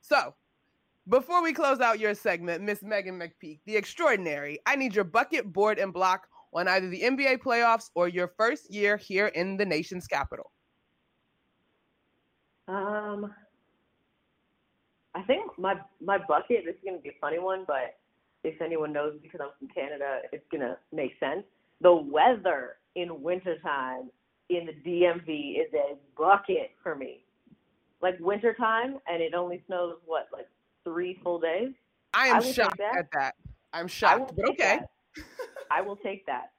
So 0.00 0.34
before 1.08 1.42
we 1.42 1.52
close 1.52 1.80
out 1.80 1.98
your 1.98 2.14
segment, 2.14 2.62
Miss 2.62 2.82
Meghan 2.82 3.20
McPeak, 3.20 3.60
the 3.66 3.76
extraordinary, 3.76 4.58
I 4.66 4.76
need 4.76 4.94
your 4.94 5.04
bucket, 5.04 5.52
board, 5.52 5.78
and 5.78 5.92
block 5.92 6.28
on 6.54 6.68
either 6.68 6.88
the 6.88 7.00
NBA 7.00 7.38
playoffs 7.38 7.90
or 7.94 8.08
your 8.08 8.32
first 8.36 8.72
year 8.72 8.96
here 8.96 9.26
in 9.26 9.56
the 9.56 9.66
nation's 9.66 10.06
capital. 10.06 10.52
Um, 12.68 13.34
I 15.14 15.22
think 15.22 15.50
my 15.58 15.74
my 16.02 16.18
bucket. 16.18 16.64
This 16.64 16.74
is 16.74 16.80
gonna 16.84 16.98
be 16.98 17.10
a 17.10 17.20
funny 17.20 17.38
one, 17.38 17.64
but 17.66 17.98
if 18.42 18.60
anyone 18.60 18.92
knows 18.92 19.14
because 19.22 19.40
I'm 19.42 19.50
from 19.58 19.68
Canada, 19.68 20.20
it's 20.32 20.44
gonna 20.50 20.76
make 20.92 21.12
sense. 21.20 21.44
The 21.80 21.92
weather 21.94 22.76
in 22.94 23.22
wintertime 23.22 24.10
in 24.50 24.66
the 24.66 24.72
DMV 24.72 25.60
is 25.60 25.72
a 25.74 25.96
bucket 26.16 26.72
for 26.82 26.94
me. 26.94 27.24
Like 28.02 28.16
wintertime, 28.20 28.98
and 29.06 29.22
it 29.22 29.34
only 29.34 29.62
snows 29.66 29.96
what 30.04 30.28
like 30.32 30.48
three 30.82 31.18
full 31.22 31.38
days. 31.40 31.70
I 32.12 32.30
I 32.30 32.36
am 32.36 32.42
take 32.42 32.54
shocked 32.54 32.78
that. 32.78 32.96
at 32.96 33.08
that. 33.12 33.34
I'm 33.72 33.88
shocked, 33.88 34.32
but 34.36 34.48
okay. 34.50 34.80
I 35.70 35.80
will 35.80 35.96
take 35.96 36.26
that. 36.26 36.52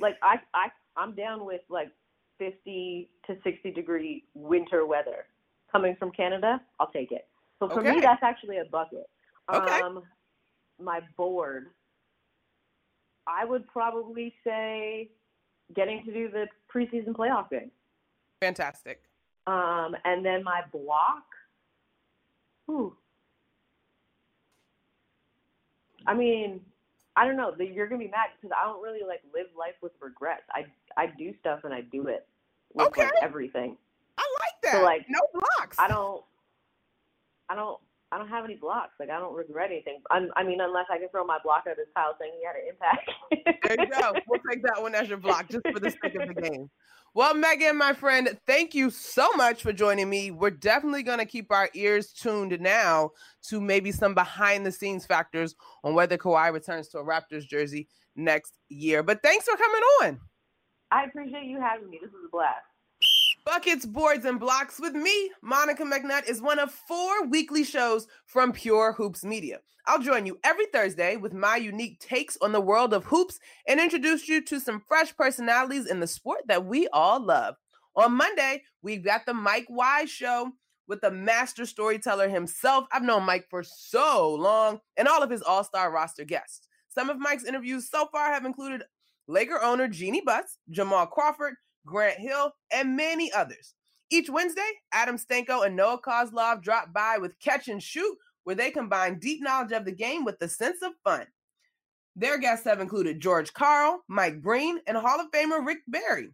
Like 0.00 0.16
I 0.22 0.36
I 0.54 0.68
I'm 0.96 1.14
down 1.14 1.44
with 1.44 1.60
like 1.68 1.90
50 2.38 3.10
to 3.26 3.36
60 3.44 3.70
degree 3.72 4.24
winter 4.34 4.86
weather. 4.86 5.26
Coming 5.70 5.96
from 5.98 6.10
Canada, 6.10 6.60
I'll 6.80 6.90
take 6.90 7.12
it. 7.12 7.26
So 7.58 7.68
for 7.68 7.80
Okay. 7.80 7.94
me, 7.94 8.00
that's 8.00 8.22
actually 8.22 8.58
a 8.58 8.64
bucket. 8.64 9.08
Okay. 9.52 9.80
Um, 9.80 10.02
my 10.78 11.00
board, 11.16 11.68
I 13.26 13.44
would 13.44 13.66
probably 13.68 14.34
say 14.44 15.10
getting 15.74 16.04
to 16.04 16.12
do 16.12 16.28
the 16.28 16.46
preseason 16.72 17.08
playoff 17.08 17.50
game. 17.50 17.70
Fantastic. 18.40 19.02
Um, 19.46 19.96
and 20.04 20.24
then 20.24 20.42
my 20.44 20.62
block, 20.72 21.24
ooh. 22.68 22.96
I 26.06 26.14
mean, 26.14 26.60
I 27.16 27.24
don't 27.24 27.36
know. 27.36 27.54
You're 27.58 27.86
gonna 27.88 27.98
be 27.98 28.08
mad 28.08 28.28
because 28.36 28.56
I 28.56 28.64
don't 28.64 28.82
really 28.82 29.02
like 29.06 29.22
live 29.32 29.46
life 29.58 29.74
with 29.80 29.92
regrets. 30.00 30.42
I 30.52 30.66
I 30.96 31.06
do 31.06 31.34
stuff 31.40 31.60
and 31.64 31.72
I 31.72 31.80
do 31.80 32.08
it 32.08 32.26
with 32.74 32.96
like, 32.96 33.12
everything. 33.22 33.76
I 34.18 34.22
like 34.40 34.62
that. 34.62 34.72
So, 34.72 34.82
like, 34.82 35.06
no 35.08 35.20
blocks. 35.32 35.76
I 35.78 35.88
don't, 35.88 36.22
I 37.48 37.54
don't, 37.54 37.78
I 38.12 38.18
don't 38.18 38.28
have 38.28 38.44
any 38.44 38.56
blocks. 38.56 38.94
Like 39.00 39.10
I 39.10 39.18
don't 39.18 39.34
regret 39.34 39.70
anything. 39.70 40.00
i 40.10 40.26
I 40.36 40.44
mean, 40.44 40.60
unless 40.60 40.86
I 40.90 40.98
can 40.98 41.08
throw 41.08 41.24
my 41.24 41.38
block 41.42 41.64
at 41.70 41.76
his 41.76 41.88
house 41.94 42.14
saying 42.20 42.32
he 42.38 42.46
had 42.46 42.56
an 42.56 42.68
impact. 42.70 43.10
There 43.64 43.76
you 43.80 43.90
go. 43.90 44.12
We'll 44.28 44.40
take 44.48 44.62
that 44.62 44.80
one 44.80 44.94
as 44.94 45.08
your 45.08 45.18
block 45.18 45.48
just 45.48 45.66
for 45.72 45.80
the 45.80 45.90
sake 45.90 46.14
of 46.14 46.28
the 46.34 46.40
game. 46.40 46.70
Well, 47.14 47.34
Meghan, 47.34 47.76
my 47.76 47.94
friend, 47.94 48.38
thank 48.46 48.74
you 48.74 48.90
so 48.90 49.32
much 49.32 49.62
for 49.62 49.72
joining 49.72 50.10
me. 50.10 50.30
We're 50.30 50.50
definitely 50.50 51.02
going 51.02 51.18
to 51.18 51.24
keep 51.24 51.50
our 51.50 51.70
ears 51.74 52.12
tuned 52.12 52.60
now 52.60 53.12
to 53.48 53.58
maybe 53.58 53.90
some 53.90 54.14
behind 54.14 54.66
the 54.66 54.70
scenes 54.70 55.06
factors 55.06 55.54
on 55.82 55.94
whether 55.94 56.18
Kawhi 56.18 56.52
returns 56.52 56.88
to 56.88 56.98
a 56.98 57.04
Raptors 57.04 57.48
jersey 57.48 57.88
next 58.16 58.58
year. 58.68 59.02
But 59.02 59.22
thanks 59.22 59.46
for 59.46 59.56
coming 59.56 59.82
on. 60.02 60.20
I 60.90 61.04
appreciate 61.04 61.44
you 61.44 61.58
having 61.58 61.88
me. 61.88 61.98
This 62.02 62.12
was 62.12 62.22
a 62.26 62.30
blast. 62.30 62.56
Buckets, 63.46 63.86
Boards, 63.86 64.24
and 64.24 64.40
Blocks 64.40 64.80
with 64.80 64.94
me, 64.94 65.30
Monica 65.40 65.84
McNutt, 65.84 66.28
is 66.28 66.42
one 66.42 66.58
of 66.58 66.72
four 66.72 67.26
weekly 67.26 67.62
shows 67.62 68.08
from 68.24 68.52
Pure 68.52 68.94
Hoops 68.94 69.24
Media. 69.24 69.60
I'll 69.86 70.00
join 70.02 70.26
you 70.26 70.40
every 70.42 70.66
Thursday 70.66 71.16
with 71.16 71.32
my 71.32 71.54
unique 71.54 72.00
takes 72.00 72.36
on 72.42 72.50
the 72.50 72.60
world 72.60 72.92
of 72.92 73.04
hoops 73.04 73.38
and 73.68 73.78
introduce 73.78 74.28
you 74.28 74.42
to 74.46 74.58
some 74.58 74.82
fresh 74.88 75.16
personalities 75.16 75.86
in 75.86 76.00
the 76.00 76.08
sport 76.08 76.40
that 76.48 76.66
we 76.66 76.88
all 76.88 77.24
love. 77.24 77.54
On 77.94 78.16
Monday, 78.16 78.64
we've 78.82 79.04
got 79.04 79.26
the 79.26 79.34
Mike 79.34 79.66
Wise 79.68 80.10
Show 80.10 80.50
with 80.88 81.00
the 81.00 81.12
master 81.12 81.66
storyteller 81.66 82.28
himself. 82.28 82.86
I've 82.90 83.04
known 83.04 83.22
Mike 83.22 83.46
for 83.48 83.62
so 83.62 84.34
long 84.34 84.80
and 84.96 85.06
all 85.06 85.22
of 85.22 85.30
his 85.30 85.42
all 85.42 85.62
star 85.62 85.92
roster 85.92 86.24
guests. 86.24 86.66
Some 86.88 87.10
of 87.10 87.20
Mike's 87.20 87.44
interviews 87.44 87.88
so 87.88 88.08
far 88.10 88.32
have 88.32 88.44
included 88.44 88.82
Laker 89.28 89.62
owner 89.62 89.86
Jeanie 89.86 90.22
Buss, 90.26 90.58
Jamal 90.68 91.06
Crawford, 91.06 91.54
Grant 91.86 92.18
Hill, 92.18 92.52
and 92.70 92.96
many 92.96 93.32
others. 93.32 93.74
Each 94.10 94.28
Wednesday, 94.28 94.70
Adam 94.92 95.16
Stanko 95.16 95.64
and 95.64 95.74
Noah 95.74 96.00
Kozlov 96.00 96.62
drop 96.62 96.92
by 96.92 97.16
with 97.18 97.38
Catch 97.40 97.68
and 97.68 97.82
Shoot, 97.82 98.18
where 98.44 98.54
they 98.54 98.70
combine 98.70 99.18
deep 99.18 99.42
knowledge 99.42 99.72
of 99.72 99.84
the 99.84 99.92
game 99.92 100.24
with 100.24 100.38
the 100.38 100.48
sense 100.48 100.82
of 100.82 100.92
fun. 101.02 101.26
Their 102.14 102.38
guests 102.38 102.64
have 102.66 102.80
included 102.80 103.20
George 103.20 103.52
Karl, 103.52 104.02
Mike 104.08 104.42
Breen, 104.42 104.80
and 104.86 104.96
Hall 104.96 105.20
of 105.20 105.30
Famer 105.30 105.64
Rick 105.66 105.78
Barry. 105.88 106.30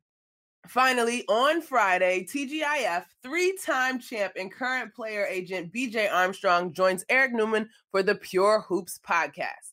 Finally, 0.68 1.24
on 1.28 1.60
Friday, 1.60 2.24
TGIF 2.24 3.04
three 3.22 3.56
time 3.64 3.98
champ 3.98 4.34
and 4.36 4.52
current 4.52 4.94
player 4.94 5.26
agent 5.26 5.72
BJ 5.72 6.12
Armstrong 6.12 6.72
joins 6.72 7.04
Eric 7.08 7.32
Newman 7.32 7.68
for 7.90 8.02
the 8.02 8.14
Pure 8.14 8.60
Hoops 8.68 9.00
podcast. 9.06 9.72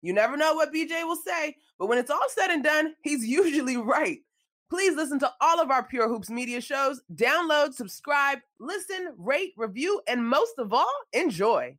You 0.00 0.14
never 0.14 0.38
know 0.38 0.54
what 0.54 0.72
BJ 0.72 1.04
will 1.04 1.16
say, 1.16 1.56
but 1.78 1.86
when 1.86 1.98
it's 1.98 2.10
all 2.10 2.26
said 2.28 2.50
and 2.50 2.64
done, 2.64 2.94
he's 3.02 3.24
usually 3.26 3.76
right. 3.76 4.20
Please 4.70 4.94
listen 4.94 5.18
to 5.18 5.32
all 5.40 5.60
of 5.60 5.70
our 5.70 5.82
Pure 5.82 6.08
Hoops 6.08 6.30
media 6.30 6.60
shows. 6.60 7.02
Download, 7.14 7.74
subscribe, 7.74 8.38
listen, 8.60 9.12
rate, 9.18 9.52
review, 9.56 10.00
and 10.06 10.26
most 10.26 10.54
of 10.58 10.72
all, 10.72 10.92
enjoy. 11.12 11.76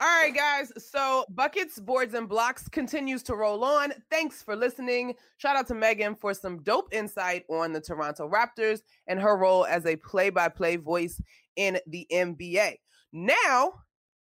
All 0.00 0.08
right, 0.08 0.34
guys. 0.34 0.72
So 0.90 1.24
Buckets, 1.30 1.78
Boards, 1.78 2.14
and 2.14 2.28
Blocks 2.28 2.66
continues 2.68 3.22
to 3.24 3.36
roll 3.36 3.62
on. 3.62 3.92
Thanks 4.10 4.42
for 4.42 4.56
listening. 4.56 5.14
Shout 5.36 5.54
out 5.54 5.68
to 5.68 5.74
Meghan 5.74 6.18
for 6.18 6.34
some 6.34 6.60
dope 6.64 6.92
insight 6.92 7.44
on 7.48 7.72
the 7.72 7.80
Toronto 7.80 8.28
Raptors 8.28 8.80
and 9.06 9.20
her 9.20 9.36
role 9.36 9.64
as 9.64 9.86
a 9.86 9.94
play 9.94 10.28
by 10.28 10.48
play 10.48 10.74
voice 10.74 11.22
in 11.54 11.78
the 11.86 12.04
NBA. 12.12 12.78
Now, 13.12 13.74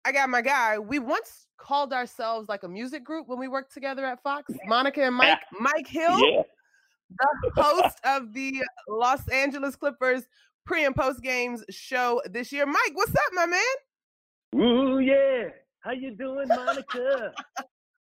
I 0.04 0.10
got 0.10 0.28
my 0.28 0.42
guy. 0.42 0.80
We 0.80 0.98
once 0.98 1.46
called 1.58 1.92
ourselves 1.92 2.48
like 2.48 2.64
a 2.64 2.68
music 2.68 3.04
group 3.04 3.28
when 3.28 3.38
we 3.38 3.46
worked 3.46 3.72
together 3.72 4.04
at 4.04 4.20
Fox. 4.24 4.52
Monica 4.66 5.04
and 5.04 5.14
Mike. 5.14 5.38
Mike 5.60 5.86
Hill 5.86 6.18
Yeah. 6.18 6.42
The 7.10 7.62
host 7.62 7.98
of 8.04 8.32
the 8.32 8.62
Los 8.88 9.26
Angeles 9.28 9.76
Clippers 9.76 10.24
pre 10.66 10.84
and 10.84 10.94
post 10.94 11.22
games 11.22 11.64
show 11.70 12.20
this 12.30 12.52
year. 12.52 12.66
Mike, 12.66 12.92
what's 12.94 13.14
up, 13.14 13.32
my 13.32 13.46
man? 13.46 13.60
Ooh 14.56 14.98
yeah. 14.98 15.48
How 15.80 15.92
you 15.92 16.14
doing, 16.14 16.48
Monica? 16.48 17.32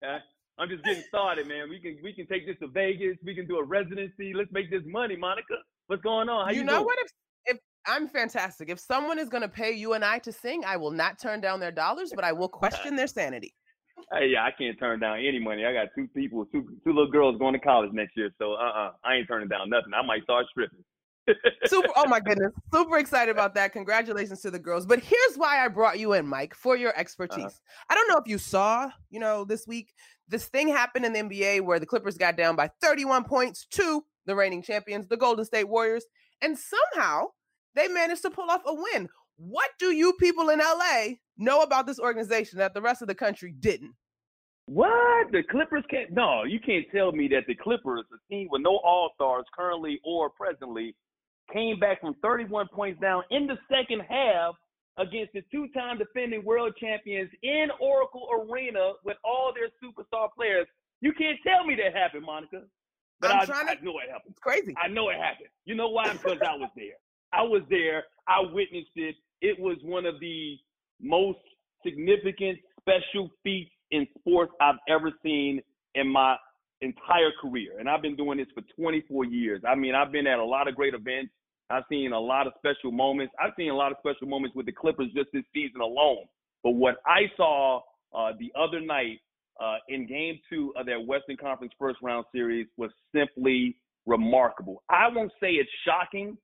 Uh, 0.05 0.19
I'm 0.59 0.69
just 0.69 0.83
getting 0.83 1.01
started, 1.07 1.47
man. 1.47 1.71
We 1.71 1.79
can 1.79 1.97
we 2.03 2.13
can 2.13 2.27
take 2.27 2.45
this 2.45 2.55
to 2.59 2.67
Vegas. 2.67 3.17
We 3.25 3.33
can 3.33 3.47
do 3.47 3.57
a 3.57 3.63
residency. 3.63 4.31
Let's 4.31 4.51
make 4.51 4.69
this 4.69 4.83
money, 4.85 5.15
Monica. 5.15 5.55
What's 5.87 6.03
going 6.03 6.29
on? 6.29 6.45
How 6.45 6.51
you 6.51 6.59
you, 6.59 6.63
know 6.65 6.73
doing? 6.73 6.85
what? 6.85 6.99
If 6.99 7.11
if 7.55 7.57
I'm 7.87 8.07
fantastic. 8.07 8.69
If 8.69 8.79
someone 8.79 9.17
is 9.17 9.27
going 9.27 9.41
to 9.41 9.49
pay 9.49 9.71
you 9.71 9.93
and 9.93 10.05
I 10.05 10.19
to 10.19 10.31
sing, 10.31 10.63
I 10.65 10.77
will 10.77 10.91
not 10.91 11.19
turn 11.19 11.41
down 11.41 11.59
their 11.59 11.71
dollars, 11.71 12.11
but 12.15 12.23
I 12.23 12.31
will 12.31 12.47
question 12.61 12.95
their 12.95 13.07
sanity. 13.07 13.55
Hey, 14.11 14.29
yeah, 14.29 14.45
I 14.45 14.51
can't 14.51 14.79
turn 14.79 14.99
down 14.99 15.17
any 15.17 15.39
money. 15.39 15.65
I 15.65 15.73
got 15.73 15.87
two 15.95 16.07
people, 16.15 16.45
two 16.45 16.63
two 16.83 16.93
little 16.93 17.11
girls 17.11 17.37
going 17.37 17.53
to 17.53 17.59
college 17.59 17.91
next 17.93 18.15
year, 18.15 18.29
so 18.37 18.53
uh 18.53 18.57
uh 18.57 18.91
I 19.03 19.15
ain't 19.15 19.27
turning 19.27 19.49
down 19.49 19.69
nothing. 19.69 19.93
I 19.93 20.05
might 20.05 20.23
start 20.23 20.45
stripping. 20.49 20.83
Super. 21.65 21.89
Oh 21.95 22.07
my 22.07 22.19
goodness. 22.19 22.53
Super 22.73 22.97
excited 22.97 23.31
about 23.31 23.53
that. 23.55 23.73
Congratulations 23.73 24.41
to 24.41 24.51
the 24.51 24.59
girls. 24.59 24.85
But 24.85 24.99
here's 24.99 25.35
why 25.35 25.63
I 25.63 25.67
brought 25.67 25.99
you 25.99 26.13
in, 26.13 26.25
Mike, 26.25 26.55
for 26.55 26.77
your 26.77 26.97
expertise. 26.97 27.59
I 27.89 27.95
don't 27.95 28.07
know 28.07 28.17
if 28.17 28.27
you 28.27 28.37
saw, 28.37 28.89
you 29.09 29.19
know, 29.19 29.43
this 29.43 29.67
week, 29.67 29.93
this 30.29 30.45
thing 30.47 30.69
happened 30.69 31.05
in 31.05 31.13
the 31.13 31.19
NBA 31.19 31.61
where 31.61 31.79
the 31.79 31.85
Clippers 31.85 32.17
got 32.17 32.37
down 32.37 32.55
by 32.55 32.69
31 32.81 33.25
points 33.25 33.65
to 33.71 34.05
the 34.25 34.35
reigning 34.35 34.61
champions, 34.61 35.07
the 35.07 35.17
Golden 35.17 35.45
State 35.45 35.67
Warriors, 35.67 36.05
and 36.41 36.57
somehow 36.57 37.25
they 37.75 37.87
managed 37.87 38.21
to 38.23 38.29
pull 38.29 38.49
off 38.49 38.61
a 38.65 38.73
win. 38.73 39.09
What 39.37 39.69
do 39.79 39.91
you 39.91 40.13
people 40.13 40.49
in 40.49 40.59
LA 40.59 41.15
know 41.37 41.61
about 41.61 41.85
this 41.85 41.99
organization 41.99 42.57
that 42.59 42.73
the 42.73 42.81
rest 42.81 43.01
of 43.01 43.07
the 43.07 43.15
country 43.15 43.53
didn't? 43.59 43.93
What? 44.65 45.31
The 45.31 45.43
Clippers 45.49 45.83
can't? 45.89 46.11
No, 46.11 46.43
you 46.43 46.59
can't 46.59 46.85
tell 46.93 47.11
me 47.11 47.27
that 47.29 47.43
the 47.47 47.55
Clippers, 47.55 48.03
a 48.13 48.33
team 48.33 48.47
with 48.51 48.61
no 48.63 48.77
All 48.83 49.11
Stars 49.15 49.45
currently 49.55 49.99
or 50.03 50.29
presently, 50.29 50.95
came 51.53 51.79
back 51.79 52.01
from 52.01 52.15
31 52.21 52.67
points 52.73 52.99
down 52.99 53.23
in 53.31 53.47
the 53.47 53.57
second 53.71 54.01
half 54.09 54.55
against 54.97 55.31
the 55.33 55.41
two-time 55.51 55.97
defending 55.99 56.43
world 56.43 56.73
champions 56.81 57.29
in 57.43 57.67
Oracle 57.79 58.27
Arena 58.33 58.93
with 59.05 59.15
all 59.23 59.53
their 59.55 59.69
superstar 59.81 60.27
players. 60.35 60.67
You 60.99 61.13
can't 61.13 61.37
tell 61.45 61.63
me 61.65 61.75
that 61.75 61.95
happened, 61.95 62.25
Monica. 62.25 62.63
But 63.21 63.31
I'm 63.31 63.41
I, 63.41 63.45
trying 63.45 63.69
I 63.69 63.75
to- 63.75 63.85
know 63.85 63.99
it 63.99 64.09
happened. 64.11 64.31
It's 64.31 64.39
crazy. 64.39 64.75
I 64.83 64.87
know 64.89 65.09
it 65.09 65.17
happened. 65.17 65.49
You 65.65 65.75
know 65.75 65.89
why? 65.89 66.11
Because 66.11 66.39
I 66.45 66.55
was 66.55 66.69
there. 66.75 66.97
I 67.31 67.43
was 67.43 67.61
there. 67.69 68.03
I 68.27 68.41
witnessed 68.51 68.91
it. 68.95 69.15
It 69.41 69.59
was 69.59 69.77
one 69.83 70.05
of 70.05 70.19
the 70.19 70.57
most 71.01 71.39
significant 71.85 72.59
special 72.79 73.29
feats 73.43 73.71
in 73.91 74.07
sports 74.19 74.51
I've 74.61 74.79
ever 74.89 75.11
seen 75.23 75.61
in 75.95 76.07
my 76.07 76.35
entire 76.81 77.31
career. 77.41 77.79
And 77.79 77.89
I've 77.89 78.01
been 78.01 78.15
doing 78.15 78.37
this 78.37 78.47
for 78.53 78.61
24 78.79 79.25
years. 79.25 79.61
I 79.67 79.75
mean, 79.75 79.95
I've 79.95 80.11
been 80.11 80.27
at 80.27 80.39
a 80.39 80.43
lot 80.43 80.67
of 80.67 80.75
great 80.75 80.93
events. 80.93 81.31
I've 81.69 81.83
seen 81.89 82.13
a 82.13 82.19
lot 82.19 82.47
of 82.47 82.53
special 82.57 82.91
moments. 82.91 83.33
I've 83.41 83.53
seen 83.57 83.69
a 83.71 83.75
lot 83.75 83.91
of 83.91 83.97
special 83.99 84.27
moments 84.27 84.55
with 84.55 84.65
the 84.65 84.71
Clippers 84.71 85.07
just 85.15 85.29
this 85.33 85.43
season 85.53 85.81
alone. 85.81 86.25
But 86.63 86.71
what 86.71 86.95
I 87.05 87.23
saw 87.35 87.81
uh, 88.15 88.31
the 88.39 88.51
other 88.57 88.79
night 88.79 89.19
uh, 89.61 89.77
in 89.89 90.07
game 90.07 90.39
two 90.49 90.73
of 90.77 90.85
their 90.85 90.99
Western 90.99 91.35
Conference 91.37 91.73
first 91.77 91.97
round 92.01 92.25
series 92.31 92.67
was 92.77 92.91
simply 93.13 93.75
remarkable. 94.05 94.83
I 94.89 95.07
won't 95.13 95.31
say 95.41 95.51
it's 95.51 95.69
shocking. 95.85 96.37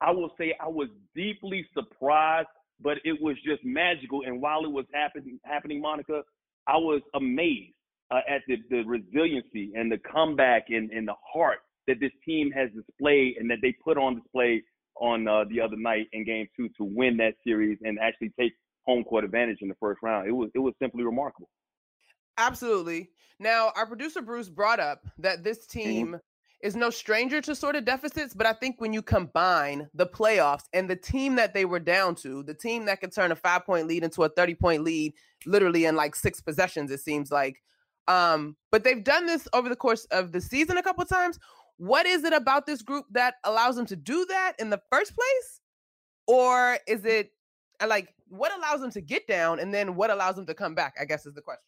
I 0.00 0.10
will 0.10 0.30
say 0.38 0.54
I 0.60 0.68
was 0.68 0.88
deeply 1.14 1.66
surprised, 1.74 2.48
but 2.80 2.98
it 3.04 3.20
was 3.20 3.36
just 3.44 3.64
magical. 3.64 4.22
And 4.24 4.40
while 4.40 4.64
it 4.64 4.70
was 4.70 4.86
happening, 4.92 5.40
happening, 5.44 5.80
Monica, 5.80 6.22
I 6.66 6.76
was 6.76 7.00
amazed 7.14 7.74
uh, 8.10 8.20
at 8.28 8.42
the, 8.46 8.56
the 8.70 8.82
resiliency 8.84 9.72
and 9.74 9.90
the 9.90 9.98
comeback 9.98 10.66
and, 10.68 10.90
and 10.90 11.06
the 11.08 11.14
heart 11.32 11.58
that 11.86 12.00
this 12.00 12.12
team 12.24 12.50
has 12.52 12.70
displayed 12.74 13.36
and 13.38 13.50
that 13.50 13.58
they 13.62 13.74
put 13.84 13.96
on 13.98 14.16
display 14.16 14.62
on 15.00 15.26
uh, 15.26 15.44
the 15.50 15.60
other 15.60 15.76
night 15.76 16.06
in 16.12 16.24
Game 16.24 16.46
Two 16.56 16.68
to 16.76 16.84
win 16.84 17.16
that 17.18 17.34
series 17.44 17.78
and 17.82 17.98
actually 17.98 18.32
take 18.38 18.52
home 18.84 19.04
court 19.04 19.24
advantage 19.24 19.58
in 19.60 19.68
the 19.68 19.74
first 19.80 20.00
round. 20.02 20.28
It 20.28 20.32
was 20.32 20.50
it 20.54 20.58
was 20.58 20.74
simply 20.80 21.02
remarkable. 21.04 21.48
Absolutely. 22.36 23.10
Now, 23.40 23.72
our 23.76 23.86
producer 23.86 24.22
Bruce 24.22 24.48
brought 24.48 24.80
up 24.80 25.06
that 25.18 25.44
this 25.44 25.66
team 25.66 26.18
is 26.60 26.74
no 26.74 26.90
stranger 26.90 27.40
to 27.40 27.54
sort 27.54 27.76
of 27.76 27.84
deficits, 27.84 28.34
but 28.34 28.46
I 28.46 28.52
think 28.52 28.80
when 28.80 28.92
you 28.92 29.00
combine 29.00 29.88
the 29.94 30.06
playoffs 30.06 30.64
and 30.72 30.90
the 30.90 30.96
team 30.96 31.36
that 31.36 31.54
they 31.54 31.64
were 31.64 31.78
down 31.78 32.16
to, 32.16 32.42
the 32.42 32.54
team 32.54 32.84
that 32.86 33.00
could 33.00 33.12
turn 33.12 33.30
a 33.30 33.36
five 33.36 33.64
point 33.64 33.86
lead 33.86 34.02
into 34.02 34.24
a 34.24 34.28
30 34.28 34.54
point 34.54 34.82
lead 34.82 35.14
literally 35.46 35.84
in 35.84 35.94
like 35.94 36.16
six 36.16 36.40
possessions, 36.40 36.90
it 36.90 37.00
seems 37.00 37.30
like. 37.30 37.62
Um, 38.08 38.56
but 38.72 38.82
they've 38.82 39.04
done 39.04 39.26
this 39.26 39.46
over 39.52 39.68
the 39.68 39.76
course 39.76 40.04
of 40.06 40.32
the 40.32 40.40
season 40.40 40.78
a 40.78 40.82
couple 40.82 41.04
times. 41.04 41.38
What 41.76 42.06
is 42.06 42.24
it 42.24 42.32
about 42.32 42.66
this 42.66 42.82
group 42.82 43.04
that 43.12 43.34
allows 43.44 43.76
them 43.76 43.86
to 43.86 43.96
do 43.96 44.26
that 44.28 44.54
in 44.58 44.70
the 44.70 44.80
first 44.90 45.14
place? 45.14 45.60
Or 46.26 46.78
is 46.88 47.04
it 47.04 47.30
like 47.86 48.14
what 48.28 48.56
allows 48.56 48.80
them 48.80 48.90
to 48.92 49.00
get 49.00 49.28
down 49.28 49.60
and 49.60 49.72
then 49.72 49.94
what 49.94 50.10
allows 50.10 50.34
them 50.34 50.46
to 50.46 50.54
come 50.54 50.74
back? 50.74 50.94
I 51.00 51.04
guess 51.04 51.24
is 51.24 51.34
the 51.34 51.40
question. 51.40 51.62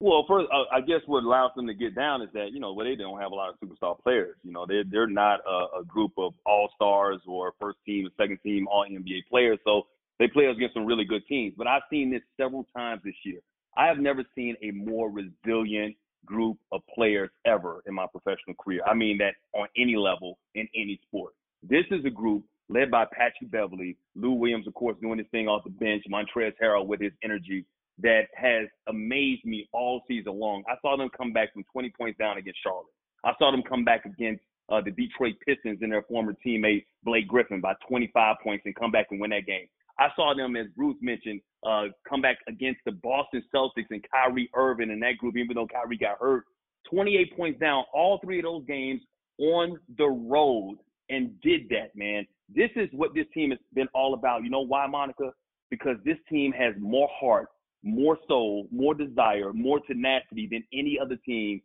Well, 0.00 0.24
first, 0.28 0.46
uh, 0.52 0.72
I 0.72 0.80
guess 0.80 1.00
what 1.06 1.24
allows 1.24 1.50
them 1.56 1.66
to 1.66 1.74
get 1.74 1.96
down 1.96 2.22
is 2.22 2.28
that 2.32 2.52
you 2.52 2.60
know, 2.60 2.72
well, 2.72 2.86
they 2.86 2.94
don't 2.94 3.20
have 3.20 3.32
a 3.32 3.34
lot 3.34 3.50
of 3.50 3.56
superstar 3.58 3.98
players. 4.00 4.36
You 4.44 4.52
know, 4.52 4.64
they're 4.66 4.84
they're 4.88 5.08
not 5.08 5.40
a, 5.46 5.80
a 5.80 5.84
group 5.84 6.12
of 6.16 6.34
all 6.46 6.70
stars 6.74 7.20
or 7.26 7.52
first 7.60 7.78
team, 7.84 8.08
second 8.16 8.38
team, 8.42 8.68
all 8.68 8.86
NBA 8.88 9.26
players. 9.28 9.58
So 9.64 9.86
they 10.18 10.28
play 10.28 10.46
against 10.46 10.74
some 10.74 10.86
really 10.86 11.04
good 11.04 11.26
teams. 11.28 11.54
But 11.56 11.66
I've 11.66 11.82
seen 11.90 12.10
this 12.10 12.22
several 12.36 12.64
times 12.76 13.02
this 13.04 13.14
year. 13.24 13.40
I 13.76 13.86
have 13.86 13.98
never 13.98 14.24
seen 14.34 14.56
a 14.62 14.70
more 14.70 15.10
resilient 15.10 15.96
group 16.24 16.58
of 16.72 16.80
players 16.94 17.30
ever 17.44 17.82
in 17.86 17.94
my 17.94 18.06
professional 18.06 18.54
career. 18.62 18.82
I 18.86 18.94
mean 18.94 19.18
that 19.18 19.34
on 19.54 19.66
any 19.76 19.96
level 19.96 20.38
in 20.54 20.68
any 20.76 21.00
sport. 21.08 21.32
This 21.62 21.84
is 21.90 22.04
a 22.04 22.10
group 22.10 22.44
led 22.68 22.90
by 22.90 23.04
Patrick 23.04 23.50
Beverley, 23.50 23.96
Lou 24.14 24.32
Williams, 24.32 24.66
of 24.66 24.74
course, 24.74 24.96
doing 25.00 25.18
his 25.18 25.26
thing 25.30 25.48
off 25.48 25.64
the 25.64 25.70
bench, 25.70 26.04
Montrezl 26.10 26.52
Harrell 26.62 26.86
with 26.86 27.00
his 27.00 27.12
energy 27.24 27.64
that 28.00 28.26
has 28.34 28.68
amazed 28.88 29.44
me 29.44 29.68
all 29.72 30.02
season 30.08 30.38
long. 30.38 30.62
I 30.68 30.74
saw 30.82 30.96
them 30.96 31.08
come 31.16 31.32
back 31.32 31.52
from 31.52 31.64
20 31.72 31.92
points 31.98 32.18
down 32.18 32.38
against 32.38 32.60
Charlotte. 32.62 32.86
I 33.24 33.32
saw 33.38 33.50
them 33.50 33.62
come 33.68 33.84
back 33.84 34.04
against 34.04 34.42
uh, 34.70 34.80
the 34.80 34.90
Detroit 34.90 35.34
Pistons 35.46 35.78
and 35.82 35.90
their 35.90 36.02
former 36.02 36.34
teammate 36.46 36.84
Blake 37.04 37.26
Griffin 37.26 37.60
by 37.60 37.74
25 37.88 38.36
points 38.42 38.62
and 38.66 38.74
come 38.76 38.90
back 38.90 39.06
and 39.10 39.20
win 39.20 39.30
that 39.30 39.46
game. 39.46 39.66
I 39.98 40.08
saw 40.14 40.34
them, 40.34 40.54
as 40.56 40.66
Bruce 40.76 40.96
mentioned, 41.00 41.40
uh, 41.66 41.86
come 42.08 42.22
back 42.22 42.38
against 42.46 42.80
the 42.84 42.92
Boston 42.92 43.42
Celtics 43.52 43.90
and 43.90 44.04
Kyrie 44.12 44.48
Irving 44.54 44.90
and 44.90 45.02
that 45.02 45.18
group, 45.18 45.36
even 45.36 45.56
though 45.56 45.66
Kyrie 45.66 45.98
got 45.98 46.18
hurt. 46.20 46.44
28 46.88 47.36
points 47.36 47.60
down, 47.60 47.84
all 47.92 48.20
three 48.22 48.38
of 48.38 48.44
those 48.44 48.64
games 48.66 49.00
on 49.38 49.78
the 49.96 50.06
road 50.06 50.78
and 51.10 51.40
did 51.40 51.68
that, 51.70 51.94
man. 51.96 52.26
This 52.54 52.70
is 52.76 52.88
what 52.92 53.14
this 53.14 53.26
team 53.34 53.50
has 53.50 53.58
been 53.74 53.88
all 53.94 54.14
about. 54.14 54.44
You 54.44 54.50
know 54.50 54.60
why, 54.60 54.86
Monica? 54.86 55.32
Because 55.70 55.96
this 56.04 56.16
team 56.30 56.52
has 56.52 56.74
more 56.78 57.08
heart, 57.12 57.48
more 57.82 58.18
soul, 58.26 58.66
more 58.70 58.94
desire, 58.94 59.52
more 59.52 59.80
tenacity 59.80 60.48
than 60.50 60.64
any 60.72 60.98
other 61.00 61.16
team 61.16 61.60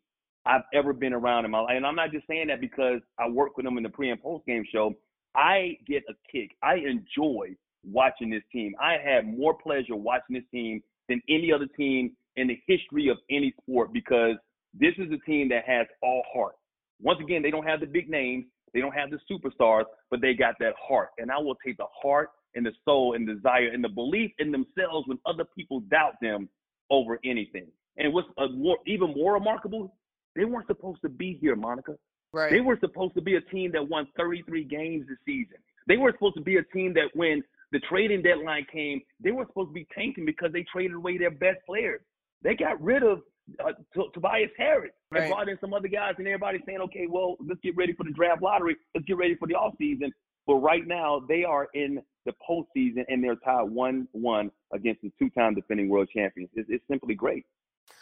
I've 0.45 0.63
ever 0.73 0.93
been 0.93 1.13
around 1.13 1.45
in 1.45 1.51
my 1.51 1.59
life. 1.59 1.73
And 1.75 1.85
I'm 1.85 1.95
not 1.95 2.11
just 2.11 2.27
saying 2.27 2.47
that 2.47 2.61
because 2.61 2.99
I 3.17 3.29
work 3.29 3.55
with 3.57 3.65
them 3.65 3.77
in 3.77 3.83
the 3.83 3.89
pre 3.89 4.09
and 4.09 4.21
post 4.21 4.45
game 4.45 4.65
show. 4.71 4.93
I 5.35 5.77
get 5.87 6.03
a 6.09 6.13
kick. 6.31 6.51
I 6.61 6.75
enjoy 6.75 7.55
watching 7.83 8.29
this 8.29 8.43
team. 8.51 8.73
I 8.79 8.97
had 9.03 9.25
more 9.25 9.53
pleasure 9.53 9.95
watching 9.95 10.35
this 10.35 10.43
team 10.51 10.81
than 11.09 11.21
any 11.29 11.51
other 11.51 11.67
team 11.77 12.11
in 12.35 12.47
the 12.47 12.59
history 12.67 13.09
of 13.09 13.17
any 13.29 13.53
sport 13.61 13.93
because 13.93 14.35
this 14.73 14.93
is 14.97 15.11
a 15.11 15.17
team 15.25 15.49
that 15.49 15.63
has 15.65 15.87
all 16.01 16.23
heart. 16.33 16.55
Once 17.01 17.19
again, 17.21 17.41
they 17.41 17.51
don't 17.51 17.65
have 17.65 17.79
the 17.79 17.85
big 17.85 18.09
names, 18.09 18.45
they 18.73 18.79
don't 18.79 18.93
have 18.93 19.09
the 19.09 19.19
superstars, 19.29 19.83
but 20.09 20.21
they 20.21 20.33
got 20.33 20.55
that 20.59 20.73
heart. 20.79 21.09
And 21.17 21.31
I 21.31 21.37
will 21.37 21.55
take 21.65 21.77
the 21.77 21.85
heart 22.01 22.29
and 22.55 22.65
the 22.65 22.71
soul 22.85 23.13
and 23.15 23.27
desire 23.27 23.67
and 23.67 23.83
the 23.83 23.89
belief 23.89 24.31
in 24.39 24.51
themselves 24.51 25.07
when 25.07 25.19
other 25.25 25.45
people 25.57 25.79
doubt 25.81 26.13
them 26.21 26.49
over 26.89 27.19
anything. 27.23 27.67
And 27.97 28.13
what's 28.13 28.27
more, 28.53 28.77
even 28.85 29.13
more 29.13 29.33
remarkable, 29.33 29.95
they 30.35 30.45
weren't 30.45 30.67
supposed 30.67 31.01
to 31.01 31.09
be 31.09 31.37
here, 31.39 31.55
Monica. 31.55 31.95
Right. 32.31 32.51
They 32.51 32.61
were 32.61 32.77
supposed 32.79 33.13
to 33.15 33.21
be 33.21 33.35
a 33.35 33.41
team 33.41 33.71
that 33.73 33.87
won 33.87 34.07
33 34.17 34.63
games 34.63 35.05
this 35.07 35.17
season. 35.25 35.57
They 35.87 35.97
were 35.97 36.11
supposed 36.13 36.35
to 36.35 36.41
be 36.41 36.57
a 36.57 36.63
team 36.63 36.93
that 36.95 37.09
when 37.13 37.43
the 37.71 37.79
trading 37.89 38.21
deadline 38.23 38.65
came, 38.71 39.01
they 39.23 39.31
were 39.31 39.45
supposed 39.45 39.69
to 39.69 39.73
be 39.73 39.87
tanking 39.95 40.25
because 40.25 40.51
they 40.51 40.65
traded 40.71 40.95
away 40.95 41.17
their 41.17 41.31
best 41.31 41.59
players. 41.65 42.01
They 42.41 42.55
got 42.55 42.81
rid 42.81 43.03
of 43.03 43.21
uh, 43.63 43.73
T- 43.93 44.09
Tobias 44.13 44.49
Harris 44.57 44.91
and 45.11 45.19
Right. 45.21 45.29
brought 45.29 45.49
in 45.49 45.57
some 45.59 45.73
other 45.73 45.87
guys, 45.87 46.13
and 46.17 46.25
everybody's 46.27 46.61
saying, 46.65 46.79
okay, 46.81 47.07
well, 47.07 47.35
let's 47.45 47.59
get 47.61 47.75
ready 47.75 47.93
for 47.93 48.03
the 48.03 48.11
draft 48.11 48.41
lottery. 48.41 48.75
Let's 48.95 49.05
get 49.05 49.17
ready 49.17 49.35
for 49.35 49.47
the 49.47 49.55
off 49.55 49.73
season. 49.77 50.11
But 50.47 50.55
right 50.55 50.85
now, 50.87 51.21
they 51.27 51.43
are 51.43 51.67
in 51.73 52.01
the 52.25 52.33
postseason, 52.47 53.05
and 53.09 53.23
they're 53.23 53.35
tied 53.35 53.63
one-one 53.63 54.51
against 54.71 55.01
the 55.01 55.11
two-time 55.19 55.55
defending 55.55 55.89
world 55.89 56.09
champions. 56.13 56.49
It's, 56.55 56.69
it's 56.69 56.83
simply 56.89 57.15
great. 57.15 57.45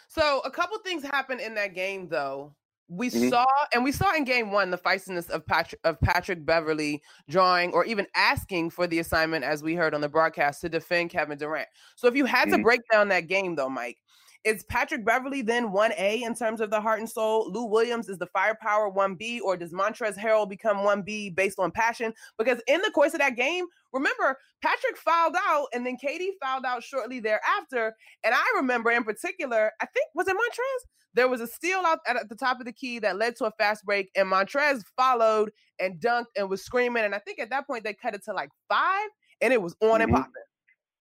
So 0.08 0.40
a 0.44 0.50
couple 0.50 0.78
things 0.78 1.02
happened 1.02 1.40
in 1.40 1.54
that 1.54 1.74
game, 1.74 2.08
though. 2.08 2.54
We 2.88 3.08
Mhm. 3.08 3.30
saw, 3.30 3.46
and 3.72 3.82
we 3.82 3.92
saw 3.92 4.14
in 4.14 4.24
game 4.24 4.50
one, 4.50 4.70
the 4.70 4.76
feistiness 4.76 5.30
of 5.30 5.46
Patrick 5.46 5.80
of 5.84 5.98
Patrick 6.00 6.44
Beverley 6.44 7.02
drawing 7.28 7.72
or 7.72 7.84
even 7.86 8.06
asking 8.14 8.70
for 8.70 8.86
the 8.86 8.98
assignment, 8.98 9.44
as 9.44 9.62
we 9.62 9.74
heard 9.74 9.94
on 9.94 10.02
the 10.02 10.08
broadcast, 10.10 10.60
to 10.60 10.68
defend 10.68 11.08
Kevin 11.10 11.38
Durant. 11.38 11.68
So 11.96 12.06
if 12.06 12.14
you 12.14 12.26
had 12.26 12.50
to 12.50 12.58
Mhm. 12.58 12.62
break 12.62 12.80
down 12.92 13.08
that 13.08 13.28
game, 13.28 13.54
though, 13.54 13.70
Mike, 13.70 13.98
is 14.44 14.64
Patrick 14.64 15.04
Beverley 15.04 15.42
then 15.42 15.72
one 15.72 15.92
A 15.96 16.22
in 16.22 16.34
terms 16.34 16.60
of 16.60 16.70
the 16.70 16.80
heart 16.80 16.98
and 16.98 17.08
soul? 17.08 17.50
Lou 17.52 17.64
Williams 17.64 18.08
is 18.08 18.18
the 18.18 18.26
firepower 18.26 18.88
one 18.88 19.14
B, 19.14 19.40
or 19.40 19.56
does 19.56 19.72
Montrezl 19.72 20.18
Harrell 20.18 20.48
become 20.48 20.84
one 20.84 21.02
B 21.02 21.30
based 21.30 21.58
on 21.58 21.70
passion? 21.70 22.12
Because 22.38 22.60
in 22.66 22.80
the 22.82 22.90
course 22.90 23.14
of 23.14 23.20
that 23.20 23.36
game, 23.36 23.66
remember 23.92 24.38
Patrick 24.62 24.96
fouled 24.96 25.36
out, 25.46 25.66
and 25.72 25.86
then 25.86 25.96
KD 26.02 26.30
fouled 26.42 26.64
out 26.64 26.82
shortly 26.82 27.20
thereafter. 27.20 27.94
And 28.24 28.34
I 28.34 28.44
remember 28.56 28.90
in 28.90 29.04
particular, 29.04 29.72
I 29.80 29.86
think 29.86 30.06
was 30.14 30.28
it 30.28 30.36
Montrez? 30.36 30.88
There 31.14 31.28
was 31.28 31.40
a 31.42 31.46
steal 31.46 31.80
out 31.80 31.98
at, 32.06 32.28
the 32.28 32.34
top 32.34 32.58
of 32.58 32.64
the 32.64 32.72
key 32.72 32.98
that 33.00 33.16
led 33.18 33.36
to 33.36 33.44
a 33.44 33.50
fast 33.58 33.84
break, 33.84 34.10
and 34.16 34.28
Montrez 34.30 34.82
followed 34.96 35.52
and 35.78 36.00
dunked 36.00 36.26
and 36.36 36.48
was 36.48 36.64
screaming. 36.64 37.04
And 37.04 37.14
I 37.14 37.18
think 37.18 37.38
at 37.38 37.50
that 37.50 37.66
point 37.66 37.84
they 37.84 37.94
cut 37.94 38.14
it 38.14 38.24
to 38.24 38.32
like 38.32 38.48
five, 38.68 39.08
and 39.40 39.52
it 39.52 39.60
was 39.60 39.76
on 39.82 40.00
and 40.00 40.10
Mhm. 40.10 40.16
popping. 40.16 40.42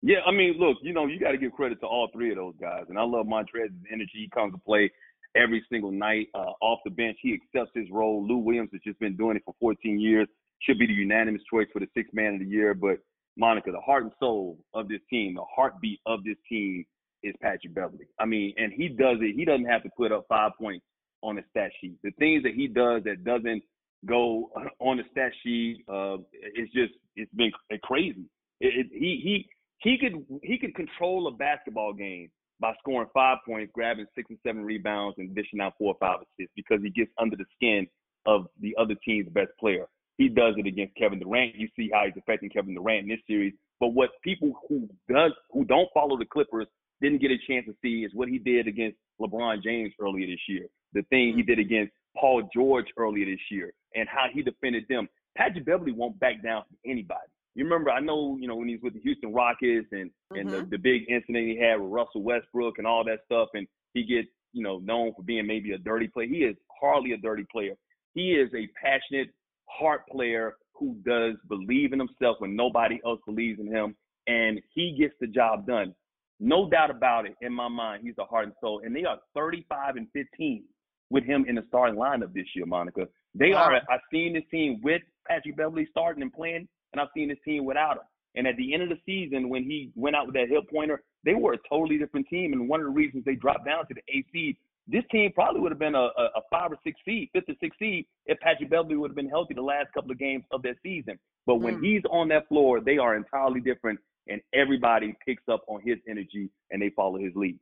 Yeah, 0.06 0.18
I 0.24 0.30
mean, 0.30 0.54
look, 0.56 0.76
you 0.82 0.92
know, 0.92 1.06
you 1.06 1.18
got 1.18 1.32
to 1.32 1.36
give 1.36 1.50
credit 1.50 1.80
to 1.80 1.86
all 1.86 2.08
three 2.12 2.30
of 2.30 2.36
those 2.36 2.54
guys, 2.60 2.84
and 2.88 2.96
I 2.96 3.02
love 3.02 3.26
Montrez's 3.26 3.72
energy. 3.92 4.12
He 4.14 4.28
comes 4.32 4.54
to 4.54 4.58
play 4.58 4.88
every 5.34 5.64
single 5.68 5.90
night 5.90 6.28
uh, 6.32 6.52
off 6.60 6.78
the 6.84 6.92
bench. 6.92 7.18
He 7.20 7.34
accepts 7.34 7.72
his 7.74 7.90
role. 7.90 8.24
Lou 8.24 8.36
Williams 8.36 8.70
has 8.72 8.80
just 8.82 9.00
been 9.00 9.16
doing 9.16 9.36
it 9.36 9.42
for 9.44 9.56
14 9.58 9.98
years. 9.98 10.28
Should 10.60 10.78
be 10.78 10.86
the 10.86 10.92
unanimous 10.92 11.42
choice 11.52 11.66
for 11.72 11.80
the 11.80 11.88
sixth 11.92 12.14
man 12.14 12.34
of 12.34 12.38
the 12.38 12.46
year. 12.46 12.72
But 12.72 12.98
Monica, 13.36 13.72
the 13.72 13.80
heart 13.80 14.04
and 14.04 14.12
soul 14.20 14.60
of 14.74 14.86
this 14.86 15.00
team, 15.10 15.34
the 15.34 15.44
heartbeat 15.52 15.98
of 16.06 16.22
this 16.22 16.36
team 16.48 16.84
is 17.24 17.34
Patrick 17.42 17.74
Beverley. 17.74 18.06
I 18.20 18.26
mean, 18.26 18.54
and 18.58 18.72
he 18.72 18.86
does 18.86 19.16
it. 19.20 19.34
He 19.34 19.44
doesn't 19.44 19.66
have 19.66 19.82
to 19.82 19.90
put 19.96 20.12
up 20.12 20.26
five 20.28 20.52
points 20.56 20.86
on 21.22 21.34
the 21.34 21.42
stat 21.50 21.72
sheet. 21.80 21.96
The 22.04 22.12
things 22.20 22.44
that 22.44 22.54
he 22.54 22.68
does 22.68 23.02
that 23.06 23.24
doesn't 23.24 23.60
go 24.06 24.52
on 24.78 24.98
the 24.98 25.02
stat 25.10 25.32
sheet, 25.42 25.84
uh, 25.88 26.18
it's 26.32 26.72
just 26.72 26.92
it's 27.16 27.32
been 27.34 27.50
crazy. 27.82 28.26
It, 28.60 28.86
it, 28.86 28.86
he 28.92 29.20
he 29.20 29.48
he 29.78 29.98
could 29.98 30.24
he 30.42 30.58
could 30.58 30.74
control 30.74 31.28
a 31.28 31.30
basketball 31.30 31.92
game 31.92 32.30
by 32.60 32.72
scoring 32.80 33.08
five 33.12 33.38
points, 33.46 33.70
grabbing 33.74 34.06
six 34.14 34.30
or 34.30 34.36
seven 34.46 34.64
rebounds, 34.64 35.16
and 35.18 35.34
dishing 35.34 35.60
out 35.60 35.74
four 35.78 35.94
or 35.94 35.98
five 36.00 36.20
assists 36.20 36.52
because 36.56 36.80
he 36.82 36.90
gets 36.90 37.10
under 37.18 37.36
the 37.36 37.44
skin 37.54 37.86
of 38.24 38.46
the 38.60 38.74
other 38.78 38.94
team's 39.04 39.28
best 39.28 39.50
player. 39.60 39.86
He 40.18 40.28
does 40.28 40.54
it 40.56 40.66
against 40.66 40.96
Kevin 40.96 41.18
Durant. 41.18 41.54
You 41.54 41.68
see 41.76 41.90
how 41.92 42.04
he's 42.06 42.16
affecting 42.16 42.48
Kevin 42.48 42.74
Durant 42.74 43.02
in 43.02 43.08
this 43.08 43.20
series. 43.26 43.52
But 43.78 43.88
what 43.88 44.10
people 44.22 44.52
who 44.68 44.88
does 45.08 45.32
who 45.50 45.64
don't 45.64 45.88
follow 45.92 46.16
the 46.18 46.24
Clippers 46.24 46.66
didn't 47.02 47.20
get 47.20 47.30
a 47.30 47.36
chance 47.46 47.66
to 47.66 47.74
see 47.82 48.04
is 48.04 48.12
what 48.14 48.28
he 48.28 48.38
did 48.38 48.66
against 48.66 48.96
LeBron 49.20 49.62
James 49.62 49.92
earlier 50.00 50.26
this 50.26 50.40
year. 50.48 50.66
The 50.94 51.02
thing 51.10 51.34
he 51.36 51.42
mm. 51.42 51.46
did 51.46 51.58
against 51.58 51.92
Paul 52.16 52.48
George 52.54 52.86
earlier 52.96 53.26
this 53.26 53.40
year 53.50 53.72
and 53.94 54.08
how 54.08 54.26
he 54.32 54.42
defended 54.42 54.84
them. 54.88 55.08
Patrick 55.36 55.66
Beverley 55.66 55.92
won't 55.92 56.18
back 56.18 56.42
down 56.42 56.64
from 56.66 56.78
anybody. 56.90 57.28
You 57.56 57.64
remember, 57.64 57.90
I 57.90 58.00
know, 58.00 58.36
you 58.38 58.46
know, 58.46 58.56
when 58.56 58.68
he's 58.68 58.82
with 58.82 58.92
the 58.94 59.00
Houston 59.00 59.32
Rockets 59.32 59.88
and 59.90 60.10
and 60.34 60.50
the, 60.52 60.58
Mhm. 60.58 60.70
the 60.70 60.76
big 60.78 61.08
incident 61.08 61.46
he 61.48 61.56
had 61.56 61.80
with 61.80 61.90
Russell 61.90 62.22
Westbrook 62.22 62.76
and 62.78 62.86
all 62.86 63.02
that 63.04 63.24
stuff, 63.24 63.48
and 63.54 63.66
he 63.94 64.02
gets, 64.04 64.28
you 64.52 64.62
know, 64.62 64.78
known 64.80 65.14
for 65.14 65.22
being 65.22 65.46
maybe 65.46 65.72
a 65.72 65.78
dirty 65.78 66.06
player. 66.08 66.26
He 66.26 66.44
is 66.44 66.56
hardly 66.80 67.12
a 67.12 67.16
dirty 67.16 67.44
player. 67.50 67.74
He 68.14 68.34
is 68.34 68.52
a 68.54 68.66
passionate, 68.80 69.30
heart 69.68 70.06
player 70.08 70.56
who 70.74 70.96
does 71.06 71.36
believe 71.48 71.92
in 71.94 71.98
himself 71.98 72.38
when 72.40 72.54
nobody 72.54 73.00
else 73.06 73.20
believes 73.24 73.58
in 73.58 73.66
him, 73.66 73.96
and 74.26 74.60
he 74.74 74.92
gets 74.92 75.14
the 75.20 75.26
job 75.26 75.66
done. 75.66 75.94
No 76.38 76.68
doubt 76.68 76.90
about 76.90 77.24
it 77.24 77.34
in 77.40 77.52
my 77.54 77.68
mind, 77.68 78.02
he's 78.04 78.16
the 78.16 78.24
heart 78.26 78.44
and 78.44 78.54
soul. 78.60 78.80
And 78.84 78.94
they 78.94 79.04
are 79.04 79.18
35 79.34 79.96
and 79.96 80.10
15 80.12 80.64
with 81.08 81.24
him 81.24 81.46
in 81.48 81.54
the 81.54 81.62
starting 81.68 81.96
lineup 81.96 82.34
this 82.34 82.54
year, 82.54 82.66
Monica. 82.66 83.08
They 83.34 83.52
Wow. 83.52 83.70
are. 83.70 83.80
I've 83.88 84.00
seen 84.10 84.34
this 84.34 84.46
team 84.50 84.80
with 84.82 85.02
Patrick 85.26 85.56
Beverley 85.56 85.86
starting 85.86 86.22
and 86.22 86.32
playing, 86.32 86.68
and 86.92 87.00
I've 87.00 87.08
seen 87.14 87.28
this 87.28 87.38
team 87.44 87.64
without 87.64 87.96
him. 87.96 88.02
And 88.36 88.46
at 88.46 88.56
the 88.56 88.74
end 88.74 88.82
of 88.82 88.90
the 88.90 88.98
season, 89.06 89.48
when 89.48 89.64
he 89.64 89.90
went 89.94 90.14
out 90.14 90.26
with 90.26 90.34
that 90.34 90.48
hip 90.48 90.64
pointer, 90.70 91.02
they 91.24 91.34
were 91.34 91.54
a 91.54 91.58
totally 91.68 91.96
different 91.98 92.28
team. 92.28 92.52
And 92.52 92.68
one 92.68 92.80
of 92.80 92.86
the 92.86 92.92
reasons 92.92 93.24
they 93.24 93.34
dropped 93.34 93.64
down 93.64 93.86
to 93.88 93.94
the 93.94 94.02
eighth 94.14 94.26
seed, 94.32 94.56
this 94.86 95.04
team 95.10 95.32
probably 95.34 95.60
would 95.60 95.72
have 95.72 95.78
been 95.78 95.94
a, 95.94 96.08
a, 96.16 96.24
a 96.36 96.40
five 96.50 96.70
or 96.70 96.78
six 96.84 97.00
seed, 97.04 97.30
fifth 97.32 97.48
or 97.48 97.54
sixth 97.60 97.78
seed, 97.78 98.06
if 98.26 98.38
Patrick 98.40 98.70
Beverley 98.70 98.96
would 98.96 99.10
have 99.10 99.16
been 99.16 99.28
healthy 99.28 99.54
the 99.54 99.62
last 99.62 99.92
couple 99.94 100.10
of 100.10 100.18
games 100.18 100.44
of 100.52 100.62
that 100.62 100.76
season. 100.82 101.18
But 101.46 101.56
when 101.56 101.76
Mm. 101.76 101.84
he's 101.84 102.02
on 102.10 102.28
that 102.28 102.46
floor, 102.48 102.80
they 102.80 102.98
are 102.98 103.16
entirely 103.16 103.60
different, 103.60 103.98
and 104.28 104.40
everybody 104.52 105.14
picks 105.24 105.48
up 105.48 105.64
on 105.66 105.80
his 105.80 105.98
energy 106.08 106.50
and 106.70 106.82
they 106.82 106.90
follow 106.90 107.18
his 107.18 107.34
lead. 107.34 107.58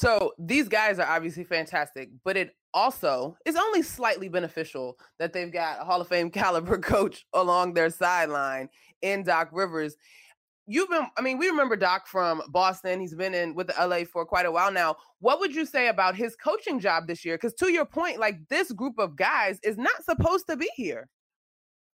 So 0.00 0.32
these 0.38 0.66
guys 0.66 0.98
are 0.98 1.06
obviously 1.06 1.44
fantastic, 1.44 2.08
but 2.24 2.34
it 2.34 2.56
also 2.72 3.36
is 3.44 3.54
only 3.54 3.82
slightly 3.82 4.30
beneficial 4.30 4.96
that 5.18 5.34
they've 5.34 5.52
got 5.52 5.78
a 5.78 5.84
Hall 5.84 6.00
of 6.00 6.08
Fame 6.08 6.30
caliber 6.40 6.78
coach 6.78 7.26
along 7.34 7.74
their 7.74 7.90
sideline 7.90 8.70
in 9.02 9.24
Doc 9.24 9.50
Rivers. 9.52 9.96
you've 10.66 10.88
been 10.88 11.06
I 11.18 11.20
mean, 11.20 11.36
we 11.36 11.48
remember 11.48 11.76
Doc 11.76 12.06
from 12.06 12.40
Boston. 12.48 12.98
He's 12.98 13.14
been 13.14 13.34
in 13.34 13.54
with 13.54 13.66
the 13.66 13.74
LA 13.86 14.04
for 14.10 14.24
quite 14.24 14.46
a 14.46 14.50
while 14.50 14.72
now. 14.72 14.96
What 15.18 15.38
would 15.38 15.54
you 15.54 15.66
say 15.66 15.88
about 15.88 16.16
his 16.16 16.34
coaching 16.34 16.80
job 16.80 17.06
this 17.06 17.22
year? 17.22 17.36
Because 17.36 17.52
to 17.56 17.70
your 17.70 17.84
point, 17.84 18.18
like 18.18 18.48
this 18.48 18.72
group 18.72 18.98
of 18.98 19.16
guys 19.16 19.60
is 19.62 19.76
not 19.76 20.02
supposed 20.02 20.46
to 20.48 20.56
be 20.56 20.70
here. 20.76 21.10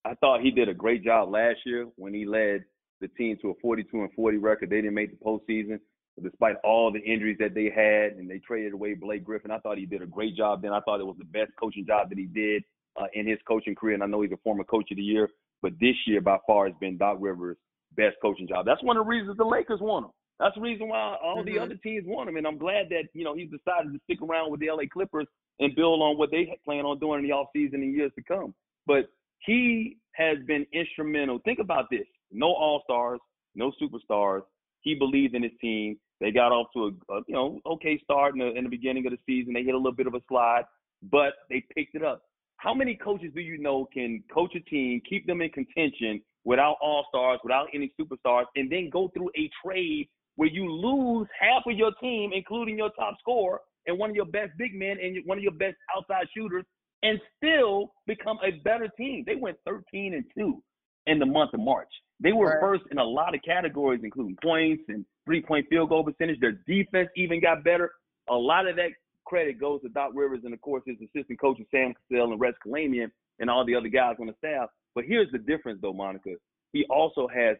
I 0.05 0.15
thought 0.21 0.43
he 0.43 0.53
did 0.53 0.69
a 0.69 0.75
great 0.75 1.03
job 1.03 1.33
last 1.33 1.59
year 1.67 1.89
when 1.97 2.15
he 2.15 2.25
led 2.25 2.63
the 3.01 3.09
team 3.09 3.37
to 3.43 3.51
a 3.51 3.55
42 3.61 4.03
and 4.03 4.13
40 4.15 4.37
record. 4.37 4.71
They 4.71 4.77
didn't 4.77 4.95
make 4.95 5.11
the 5.11 5.25
postseason, 5.25 5.81
despite 6.23 6.57
all 6.65 6.91
the 6.91 7.01
injuries 7.01 7.37
that 7.41 7.55
they 7.55 7.65
had, 7.65 8.19
and 8.19 8.31
they 8.31 8.39
traded 8.39 8.73
away 8.73 8.95
Blake 8.95 9.25
Griffin. 9.25 9.51
I 9.51 9.59
thought 9.59 9.79
he 9.79 9.87
did 9.87 10.03
a 10.03 10.07
great 10.07 10.37
job. 10.37 10.63
Then 10.63 10.73
I 10.73 10.81
thought 10.81 11.01
it 11.01 11.07
was 11.07 11.17
the 11.19 11.25
best 11.25 11.53
coaching 11.61 11.87
job 11.87 12.09
that 12.09 12.19
he 12.19 12.25
did 12.25 12.65
uh, 13.01 13.07
in 13.15 13.27
his 13.27 13.39
coaching 13.47 13.75
career, 13.75 13.95
and 13.95 14.03
I 14.03 14.07
know 14.07 14.23
he's 14.23 14.33
a 14.33 14.39
former 14.39 14.65
coach 14.65 14.91
of 14.91 14.97
the 14.97 15.03
year. 15.03 15.29
But 15.63 15.73
this 15.81 15.97
year, 16.07 16.21
by 16.21 16.39
far, 16.47 16.67
has 16.67 16.77
been 16.81 16.97
Doc 16.97 17.19
Rivers' 17.21 17.57
best 17.97 18.17
coaching 18.23 18.49
job. 18.49 18.67
That's 18.67 18.83
one 18.83 18.97
of 18.97 19.05
the 19.05 19.09
reasons 19.09 19.37
the 19.37 19.45
Lakers 19.45 19.81
won 19.81 20.05
him. 20.05 20.11
That's 20.39 20.55
the 20.55 20.61
reason 20.61 20.89
why 20.89 21.17
all 21.23 21.39
mm-hmm. 21.39 21.55
the 21.55 21.59
other 21.59 21.77
teams 21.77 22.05
want 22.07 22.29
him. 22.29 22.37
And 22.37 22.47
I'm 22.47 22.59
glad 22.59 22.89
that, 22.91 23.05
you 23.15 23.25
know, 23.25 23.35
he's 23.35 23.51
decided 23.51 23.93
to 23.93 24.01
stick 24.05 24.21
around 24.23 24.51
with 24.51 24.61
the 24.61 24.71
LA 24.71 24.83
Clippers 24.93 25.27
and 25.61 25.75
build 25.75 26.03
on 26.03 26.19
what 26.19 26.31
they 26.31 26.59
plan 26.65 26.85
on 26.85 26.99
doing 26.99 27.21
in 27.25 27.29
the 27.29 27.35
offseason 27.35 27.75
and 27.75 27.95
years 27.95 28.13
to 28.17 28.23
come. 28.23 28.55
But 28.87 29.07
he 29.39 29.97
has 30.13 30.39
been 30.47 30.67
instrumental. 30.73 31.41
Think 31.45 31.59
about 31.59 31.87
this. 31.91 32.07
No 32.31 32.49
all-stars, 32.49 33.21
no 33.55 33.73
superstars. 33.81 34.43
He 34.81 34.95
believed 34.95 35.35
in 35.35 35.43
his 35.43 35.53
team. 35.61 35.99
They 36.21 36.31
got 36.31 36.53
off 36.53 36.69
to 36.75 36.85
a, 36.85 37.15
a 37.15 37.21
you 37.27 37.35
know 37.35 37.61
okay 37.67 38.01
start 38.03 38.35
in 38.35 38.41
the, 38.41 38.53
in 38.57 38.65
the 38.65 38.71
beginning 38.71 39.07
of 39.07 39.13
the 39.13 39.19
season. 39.27 39.53
They 39.53 39.63
hit 39.63 39.75
a 39.75 39.79
little 39.79 39.93
bit 39.93 40.07
of 40.07 40.15
a 40.15 40.21
slide, 40.29 40.65
but 41.11 41.35
they 41.51 41.65
picked 41.75 41.95
it 41.95 42.03
up. 42.05 42.23
How 42.59 42.73
many 42.75 42.95
coaches 42.97 43.33
do 43.35 43.41
you 43.41 43.59
know 43.59 43.87
can 43.93 44.23
coach 44.33 44.55
a 44.57 44.61
team, 44.61 45.03
keep 45.09 45.27
them 45.27 45.43
in 45.43 45.51
contention 45.51 46.23
without 46.45 46.77
all 46.81 47.05
stars, 47.09 47.39
without 47.43 47.67
any 47.75 47.93
superstars, 48.01 48.47
and 48.55 48.71
then 48.71 48.89
go 48.91 49.09
through 49.09 49.31
a 49.37 49.51
trade 49.65 50.09
where 50.37 50.49
you 50.49 50.71
lose 50.71 51.27
half 51.39 51.63
of 51.67 51.77
your 51.77 51.93
team, 52.01 52.31
including 52.35 52.79
your 52.79 52.91
top 52.91 53.15
scorer 53.21 53.61
and 53.87 53.99
one 53.99 54.11
of 54.11 54.17
your 54.17 54.27
best 54.27 54.53
big 54.59 54.75
men 54.75 54.97
and 55.03 55.19
one 55.27 55.39
of 55.39 55.45
your 55.45 55.53
best 55.53 55.77
outside 55.97 56.27
shooters, 56.35 56.65
and 57.03 57.21
still 57.37 57.93
become 58.07 58.39
a 58.43 58.53
better 58.63 58.89
team? 58.97 59.23
They 59.27 59.35
went 59.35 59.59
13 59.67 60.15
and 60.15 60.25
2 60.37 60.63
in 61.07 61.19
the 61.19 61.27
month 61.27 61.55
of 61.55 61.61
March. 61.61 61.89
They 62.21 62.33
were 62.33 62.59
first 62.61 62.85
in 62.91 62.99
a 62.99 63.05
lot 63.05 63.35
of 63.35 63.41
categories, 63.43 64.01
including 64.03 64.37
points 64.43 64.83
and 64.89 65.05
three 65.27 65.43
point 65.43 65.67
field 65.69 65.91
goal 65.91 66.05
percentage. 66.05 66.41
Their 66.41 66.59
defense 66.67 67.09
even 67.17 67.41
got 67.41 67.63
better. 67.63 67.93
A 68.29 68.35
lot 68.35 68.67
of 68.67 68.77
that 68.77 68.91
credit 69.27 69.61
goes 69.61 69.83
to 69.83 69.89
Doc 69.91 70.13
Rivers 70.15 70.41
and, 70.45 70.55
of 70.55 70.61
course, 70.61 70.83
his 70.87 70.97
assistant 71.01 71.39
coaches, 71.41 71.67
Sam 71.71 71.93
Cassell 71.95 72.33
and 72.33 72.41
Rex 72.41 72.57
Kalamian, 72.67 73.11
and 73.39 73.51
all 73.51 73.67
the 73.67 73.75
other 73.75 73.89
guys 73.89 74.17
on 74.21 74.29
the 74.29 74.35
staff. 74.39 74.71
But 74.95 75.05
here's 75.05 75.31
the 75.31 75.39
difference, 75.39 75.81
though, 75.83 75.93
Monica. 75.93 76.31
He 76.73 76.87
also 76.89 77.29
has 77.29 77.57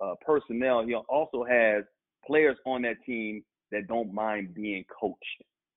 uh, 0.00 0.14
personnel. 0.24 0.86
He 0.86 0.94
also 0.94 1.44
has 1.44 1.84
players 2.24 2.56
on 2.66 2.82
that 2.82 2.96
team 3.04 3.42
that 3.72 3.88
don't 3.88 4.14
mind 4.14 4.54
being 4.54 4.84
coached. 5.00 5.18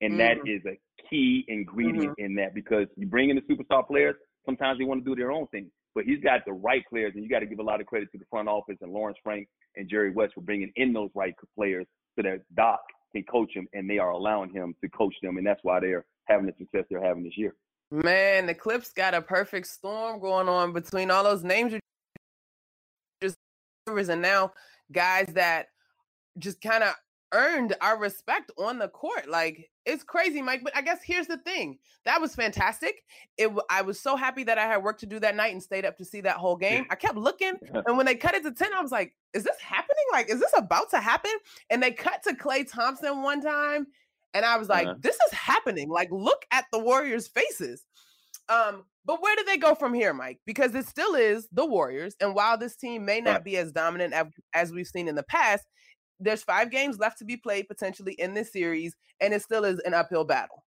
And 0.01 0.13
mm-hmm. 0.13 0.43
that 0.43 0.51
is 0.51 0.61
a 0.65 0.79
key 1.09 1.43
ingredient 1.47 2.11
mm-hmm. 2.11 2.25
in 2.25 2.35
that 2.35 2.53
because 2.53 2.87
you 2.95 3.07
bring 3.07 3.29
in 3.29 3.35
the 3.35 3.53
superstar 3.53 3.85
players, 3.85 4.15
sometimes 4.45 4.79
they 4.79 4.85
want 4.85 5.03
to 5.03 5.09
do 5.09 5.15
their 5.15 5.31
own 5.31 5.47
thing. 5.47 5.71
But 5.93 6.05
he's 6.05 6.21
got 6.21 6.45
the 6.45 6.53
right 6.53 6.83
players, 6.89 7.13
and 7.15 7.23
you 7.23 7.29
got 7.29 7.39
to 7.39 7.45
give 7.45 7.59
a 7.59 7.63
lot 7.63 7.81
of 7.81 7.87
credit 7.87 8.11
to 8.13 8.17
the 8.17 8.25
front 8.29 8.47
office 8.47 8.77
and 8.81 8.91
Lawrence 8.91 9.17
Frank 9.23 9.47
and 9.75 9.89
Jerry 9.89 10.11
West 10.11 10.33
for 10.33 10.41
bringing 10.41 10.71
in 10.75 10.93
those 10.93 11.09
right 11.13 11.33
players 11.55 11.85
so 12.15 12.23
that 12.23 12.41
Doc 12.55 12.79
can 13.13 13.23
coach 13.23 13.53
them, 13.53 13.67
and 13.73 13.89
they 13.89 13.97
are 13.97 14.11
allowing 14.11 14.51
him 14.51 14.73
to 14.81 14.89
coach 14.89 15.15
them, 15.21 15.37
and 15.37 15.45
that's 15.45 15.59
why 15.63 15.79
they're 15.79 16.05
having 16.25 16.45
the 16.45 16.53
success 16.57 16.85
they're 16.89 17.03
having 17.03 17.23
this 17.23 17.37
year. 17.37 17.55
Man, 17.91 18.45
the 18.45 18.53
Clips 18.53 18.93
got 18.93 19.13
a 19.13 19.21
perfect 19.21 19.67
storm 19.67 20.21
going 20.21 20.47
on 20.47 20.71
between 20.71 21.11
all 21.11 21.25
those 21.25 21.43
names 21.43 21.73
just 23.21 23.35
and 23.87 24.21
now 24.21 24.53
guys 24.91 25.27
that 25.33 25.67
just 26.37 26.61
kind 26.61 26.83
of 26.83 26.93
earned 27.33 27.75
our 27.81 27.97
respect 27.97 28.51
on 28.57 28.77
the 28.77 28.87
court. 28.87 29.29
Like 29.29 29.69
it's 29.85 30.03
crazy, 30.03 30.41
Mike. 30.41 30.61
But 30.63 30.75
I 30.75 30.81
guess 30.81 30.99
here's 31.03 31.27
the 31.27 31.37
thing: 31.37 31.77
that 32.05 32.19
was 32.21 32.35
fantastic. 32.35 33.03
It 33.37 33.51
I 33.69 33.81
was 33.81 33.99
so 33.99 34.15
happy 34.15 34.43
that 34.43 34.57
I 34.57 34.65
had 34.65 34.83
work 34.83 34.99
to 34.99 35.05
do 35.05 35.19
that 35.19 35.35
night 35.35 35.53
and 35.53 35.61
stayed 35.61 35.85
up 35.85 35.97
to 35.97 36.05
see 36.05 36.21
that 36.21 36.37
whole 36.37 36.55
game. 36.55 36.85
I 36.89 36.95
kept 36.95 37.15
looking, 37.15 37.53
and 37.85 37.97
when 37.97 38.05
they 38.05 38.15
cut 38.15 38.35
it 38.35 38.43
to 38.43 38.51
ten, 38.51 38.73
I 38.73 38.81
was 38.81 38.91
like, 38.91 39.13
"Is 39.33 39.43
this 39.43 39.59
happening? 39.59 40.05
Like, 40.11 40.29
is 40.29 40.39
this 40.39 40.53
about 40.55 40.89
to 40.91 40.99
happen?" 40.99 41.31
And 41.69 41.81
they 41.81 41.91
cut 41.91 42.23
to 42.23 42.33
Klay 42.33 42.69
Thompson 42.69 43.21
one 43.21 43.41
time, 43.41 43.87
and 44.33 44.45
I 44.45 44.57
was 44.57 44.69
like, 44.69 44.87
uh-huh. 44.87 44.97
"This 44.99 45.15
is 45.27 45.33
happening! 45.33 45.89
Like, 45.89 46.09
look 46.11 46.45
at 46.51 46.65
the 46.71 46.79
Warriors' 46.79 47.27
faces." 47.27 47.85
Um, 48.49 48.83
but 49.05 49.21
where 49.21 49.35
do 49.35 49.43
they 49.45 49.57
go 49.57 49.73
from 49.75 49.93
here, 49.93 50.13
Mike? 50.13 50.39
Because 50.45 50.75
it 50.75 50.85
still 50.85 51.15
is 51.15 51.47
the 51.51 51.65
Warriors, 51.65 52.15
and 52.19 52.35
while 52.35 52.57
this 52.57 52.75
team 52.75 53.05
may 53.05 53.21
not 53.21 53.43
be 53.43 53.57
as 53.57 53.71
dominant 53.71 54.13
as, 54.13 54.27
as 54.53 54.71
we've 54.71 54.87
seen 54.87 55.07
in 55.07 55.15
the 55.15 55.23
past, 55.23 55.65
there's 56.21 56.43
five 56.43 56.71
games 56.71 56.99
left 56.99 57.17
to 57.19 57.25
be 57.25 57.37
played 57.37 57.67
potentially 57.67 58.13
in 58.13 58.33
this 58.33 58.51
series, 58.51 58.95
and 59.19 59.33
it 59.33 59.41
still 59.41 59.65
is 59.65 59.79
an 59.79 59.93
uphill 59.93 60.23
battle. 60.23 60.63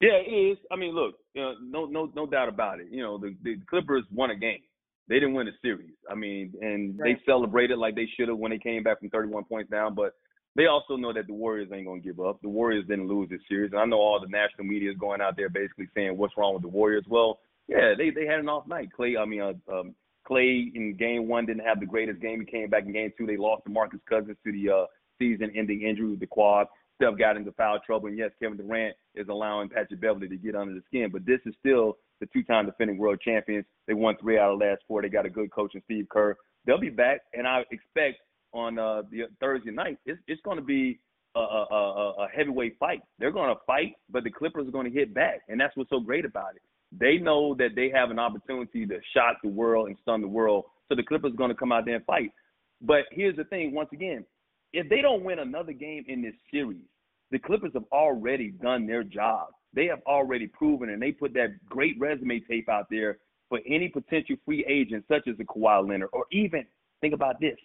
Yeah, 0.00 0.16
it 0.16 0.30
is. 0.30 0.58
I 0.70 0.76
mean, 0.76 0.94
look, 0.94 1.14
you 1.34 1.42
know, 1.42 1.54
no, 1.62 1.86
no, 1.86 2.12
no 2.14 2.26
doubt 2.26 2.48
about 2.48 2.80
it. 2.80 2.88
You 2.90 3.02
know, 3.02 3.16
the, 3.16 3.34
the 3.42 3.56
Clippers 3.68 4.04
won 4.10 4.30
a 4.30 4.36
game. 4.36 4.60
They 5.08 5.14
didn't 5.14 5.34
win 5.34 5.48
a 5.48 5.52
series. 5.62 5.94
I 6.10 6.14
mean, 6.14 6.52
and 6.60 6.98
right. 6.98 7.16
they 7.16 7.22
celebrated 7.24 7.78
like 7.78 7.94
they 7.94 8.08
should 8.16 8.28
have 8.28 8.36
when 8.36 8.50
they 8.50 8.58
came 8.58 8.82
back 8.82 8.98
from 8.98 9.08
31 9.08 9.44
points 9.44 9.70
down. 9.70 9.94
But 9.94 10.12
they 10.56 10.66
also 10.66 10.96
know 10.96 11.12
that 11.12 11.26
the 11.26 11.32
Warriors 11.32 11.68
ain't 11.72 11.86
gonna 11.86 12.00
give 12.00 12.18
up. 12.18 12.40
The 12.42 12.48
Warriors 12.48 12.86
didn't 12.88 13.08
lose 13.08 13.28
this 13.30 13.40
series. 13.48 13.72
And 13.72 13.80
I 13.80 13.84
know 13.84 13.98
all 13.98 14.20
the 14.20 14.28
national 14.28 14.64
media 14.64 14.90
is 14.90 14.96
going 14.96 15.20
out 15.20 15.36
there 15.36 15.48
basically 15.48 15.88
saying 15.94 16.16
what's 16.16 16.36
wrong 16.36 16.54
with 16.54 16.62
the 16.62 16.68
Warriors. 16.68 17.04
Well, 17.08 17.38
yeah, 17.68 17.94
they 17.96 18.10
they 18.10 18.26
had 18.26 18.40
an 18.40 18.48
off 18.48 18.66
night. 18.66 18.88
Klay, 18.98 19.18
I 19.18 19.24
mean, 19.24 19.42
uh, 19.42 19.52
um, 19.72 19.94
Klay 20.28 20.74
in 20.74 20.96
game 20.96 21.28
one 21.28 21.46
didn't 21.46 21.64
have 21.64 21.80
the 21.80 21.86
greatest 21.86 22.20
game. 22.20 22.40
He 22.40 22.46
came 22.46 22.68
back 22.68 22.84
in 22.84 22.92
game 22.92 23.12
two. 23.16 23.26
They 23.26 23.36
lost 23.36 23.64
to 23.64 23.70
Marcus 23.70 24.00
Cousins 24.08 24.36
to 24.44 24.52
the 24.52 24.70
uh, 24.70 24.86
season-ending 25.18 25.82
injury 25.82 26.10
with 26.10 26.20
the 26.20 26.26
quad. 26.26 26.66
Steph 26.96 27.18
got 27.18 27.36
into 27.36 27.52
foul 27.52 27.78
trouble, 27.84 28.08
and 28.08 28.18
yes, 28.18 28.30
Kevin 28.40 28.56
Durant 28.56 28.96
is 29.14 29.28
allowing 29.28 29.68
Patrick 29.68 30.00
Beverley 30.00 30.28
to 30.28 30.36
get 30.36 30.56
under 30.56 30.74
the 30.74 30.82
skin. 30.86 31.10
But 31.12 31.26
this 31.26 31.40
is 31.44 31.54
still 31.60 31.98
the 32.20 32.26
two-time 32.32 32.66
defending 32.66 32.96
world 32.96 33.20
champions. 33.22 33.66
They 33.86 33.94
won 33.94 34.16
three 34.18 34.38
out 34.38 34.52
of 34.52 34.58
the 34.58 34.64
last 34.64 34.82
four. 34.88 35.02
They 35.02 35.10
got 35.10 35.26
a 35.26 35.30
good 35.30 35.52
coach 35.52 35.74
in 35.74 35.82
Steve 35.84 36.08
Kerr. 36.08 36.36
They'll 36.64 36.80
be 36.80 36.90
back, 36.90 37.20
and 37.34 37.46
I 37.46 37.64
expect 37.70 38.20
on 38.52 38.78
uh, 38.78 39.02
the 39.10 39.24
Thursday 39.40 39.70
night 39.70 39.98
it's, 40.06 40.18
it's 40.26 40.40
going 40.42 40.56
to 40.56 40.64
be 40.64 40.98
a, 41.34 41.40
a, 41.40 41.66
a, 41.70 42.12
a 42.24 42.28
heavyweight 42.34 42.78
fight. 42.78 43.02
They're 43.18 43.30
going 43.30 43.54
to 43.54 43.60
fight, 43.66 43.96
but 44.10 44.24
the 44.24 44.30
Clippers 44.30 44.66
are 44.66 44.72
going 44.72 44.90
to 44.90 44.98
hit 44.98 45.12
back, 45.12 45.42
and 45.48 45.60
that's 45.60 45.76
what's 45.76 45.90
so 45.90 46.00
great 46.00 46.24
about 46.24 46.56
it. 46.56 46.62
They 46.92 47.18
know 47.18 47.54
that 47.56 47.70
they 47.74 47.90
have 47.90 48.10
an 48.10 48.18
opportunity 48.18 48.86
to 48.86 48.98
shock 49.14 49.38
the 49.42 49.48
world 49.48 49.88
and 49.88 49.96
stun 50.02 50.20
the 50.20 50.28
world. 50.28 50.64
So 50.88 50.94
the 50.94 51.02
Clippers 51.02 51.32
are 51.32 51.36
going 51.36 51.50
to 51.50 51.56
come 51.56 51.72
out 51.72 51.84
there 51.84 51.96
and 51.96 52.04
fight. 52.04 52.32
But 52.80 53.04
here's 53.10 53.36
the 53.36 53.44
thing, 53.44 53.74
once 53.74 53.88
again, 53.92 54.24
if 54.72 54.88
they 54.88 55.00
don't 55.00 55.24
win 55.24 55.38
another 55.38 55.72
game 55.72 56.04
in 56.08 56.22
this 56.22 56.34
series, 56.50 56.84
the 57.30 57.38
Clippers 57.38 57.72
have 57.74 57.84
already 57.92 58.50
done 58.50 58.86
their 58.86 59.02
job. 59.02 59.48
They 59.72 59.86
have 59.86 60.00
already 60.06 60.46
proven, 60.46 60.90
and 60.90 61.02
they 61.02 61.12
put 61.12 61.34
that 61.34 61.54
great 61.68 61.96
resume 61.98 62.40
tape 62.40 62.68
out 62.68 62.86
there 62.90 63.18
for 63.48 63.60
any 63.66 63.88
potential 63.88 64.36
free 64.44 64.64
agent, 64.68 65.04
such 65.08 65.26
as 65.28 65.34
a 65.40 65.44
Kawhi 65.44 65.88
Leonard, 65.88 66.10
or 66.12 66.26
even 66.30 66.64
think 67.00 67.14
about 67.14 67.40
this: 67.40 67.56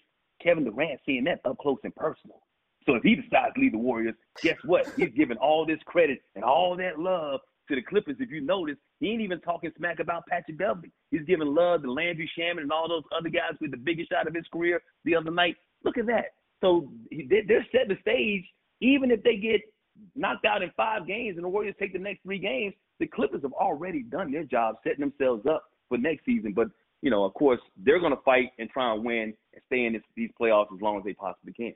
Kevin 0.41 0.63
Durant 0.63 0.99
seeing 1.05 1.23
that 1.25 1.41
up 1.45 1.57
close 1.57 1.77
and 1.83 1.95
personal. 1.95 2.41
So 2.85 2.95
if 2.95 3.03
he 3.03 3.15
decides 3.15 3.53
to 3.55 3.61
leave 3.61 3.73
the 3.73 3.77
Warriors, 3.77 4.15
guess 4.41 4.57
what? 4.65 4.87
He's 4.97 5.11
giving 5.15 5.37
all 5.37 5.65
this 5.65 5.79
credit 5.85 6.21
and 6.35 6.43
all 6.43 6.75
that 6.77 6.99
love 6.99 7.39
to 7.71 7.75
the 7.75 7.81
Clippers, 7.81 8.17
if 8.19 8.29
you 8.29 8.41
notice, 8.41 8.75
he 8.99 9.09
ain't 9.09 9.21
even 9.21 9.39
talking 9.41 9.71
smack 9.77 9.99
about 9.99 10.25
Patrick 10.27 10.57
Beverley. 10.57 10.91
He's 11.09 11.25
giving 11.25 11.53
love 11.53 11.81
to 11.83 11.91
Landry 11.91 12.29
Shamet 12.37 12.61
and 12.61 12.71
all 12.71 12.87
those 12.87 13.03
other 13.17 13.29
guys 13.29 13.53
with 13.59 13.71
the 13.71 13.77
biggest 13.77 14.11
shot 14.11 14.27
of 14.27 14.35
his 14.35 14.45
career 14.51 14.81
the 15.05 15.15
other 15.15 15.31
night. 15.31 15.55
Look 15.83 15.97
at 15.97 16.05
that. 16.07 16.33
So 16.61 16.91
they're 17.09 17.65
setting 17.71 17.89
the 17.89 17.97
stage. 18.01 18.43
Even 18.81 19.11
if 19.11 19.23
they 19.23 19.37
get 19.37 19.61
knocked 20.15 20.45
out 20.45 20.61
in 20.61 20.71
five 20.75 21.07
games 21.07 21.37
and 21.37 21.43
the 21.43 21.49
Warriors 21.49 21.75
take 21.79 21.93
the 21.93 21.99
next 21.99 22.23
three 22.23 22.39
games, 22.39 22.73
the 22.99 23.07
Clippers 23.07 23.41
have 23.43 23.53
already 23.53 24.03
done 24.03 24.31
their 24.31 24.43
job 24.43 24.75
setting 24.83 24.99
themselves 24.99 25.45
up 25.47 25.63
for 25.89 25.97
next 25.97 26.25
season. 26.25 26.53
But, 26.53 26.67
you 27.01 27.09
know, 27.09 27.23
of 27.23 27.33
course, 27.33 27.59
they're 27.77 27.99
going 27.99 28.15
to 28.15 28.21
fight 28.23 28.51
and 28.59 28.69
try 28.69 28.93
and 28.93 29.03
win 29.03 29.33
and 29.53 29.63
stay 29.67 29.85
in 29.85 29.93
this, 29.93 30.01
these 30.15 30.29
playoffs 30.39 30.73
as 30.73 30.81
long 30.81 30.97
as 30.97 31.03
they 31.03 31.13
possibly 31.13 31.53
can. 31.53 31.73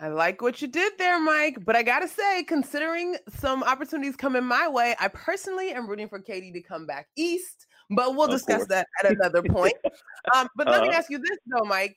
I 0.00 0.08
like 0.08 0.40
what 0.42 0.62
you 0.62 0.68
did 0.68 0.92
there, 0.98 1.20
Mike. 1.20 1.64
But 1.64 1.76
I 1.76 1.82
gotta 1.82 2.08
say, 2.08 2.44
considering 2.44 3.16
some 3.36 3.62
opportunities 3.62 4.16
coming 4.16 4.44
my 4.44 4.68
way, 4.68 4.94
I 5.00 5.08
personally 5.08 5.72
am 5.72 5.88
rooting 5.88 6.08
for 6.08 6.20
KD 6.20 6.52
to 6.52 6.62
come 6.62 6.86
back 6.86 7.08
east. 7.16 7.66
But 7.90 8.14
we'll 8.14 8.28
discuss 8.28 8.66
that 8.66 8.86
at 9.02 9.12
another 9.12 9.42
point. 9.42 9.74
um, 10.34 10.48
but 10.56 10.66
let 10.66 10.82
uh-huh. 10.82 10.90
me 10.90 10.96
ask 10.96 11.10
you 11.10 11.18
this 11.18 11.38
though, 11.46 11.64
Mike. 11.64 11.96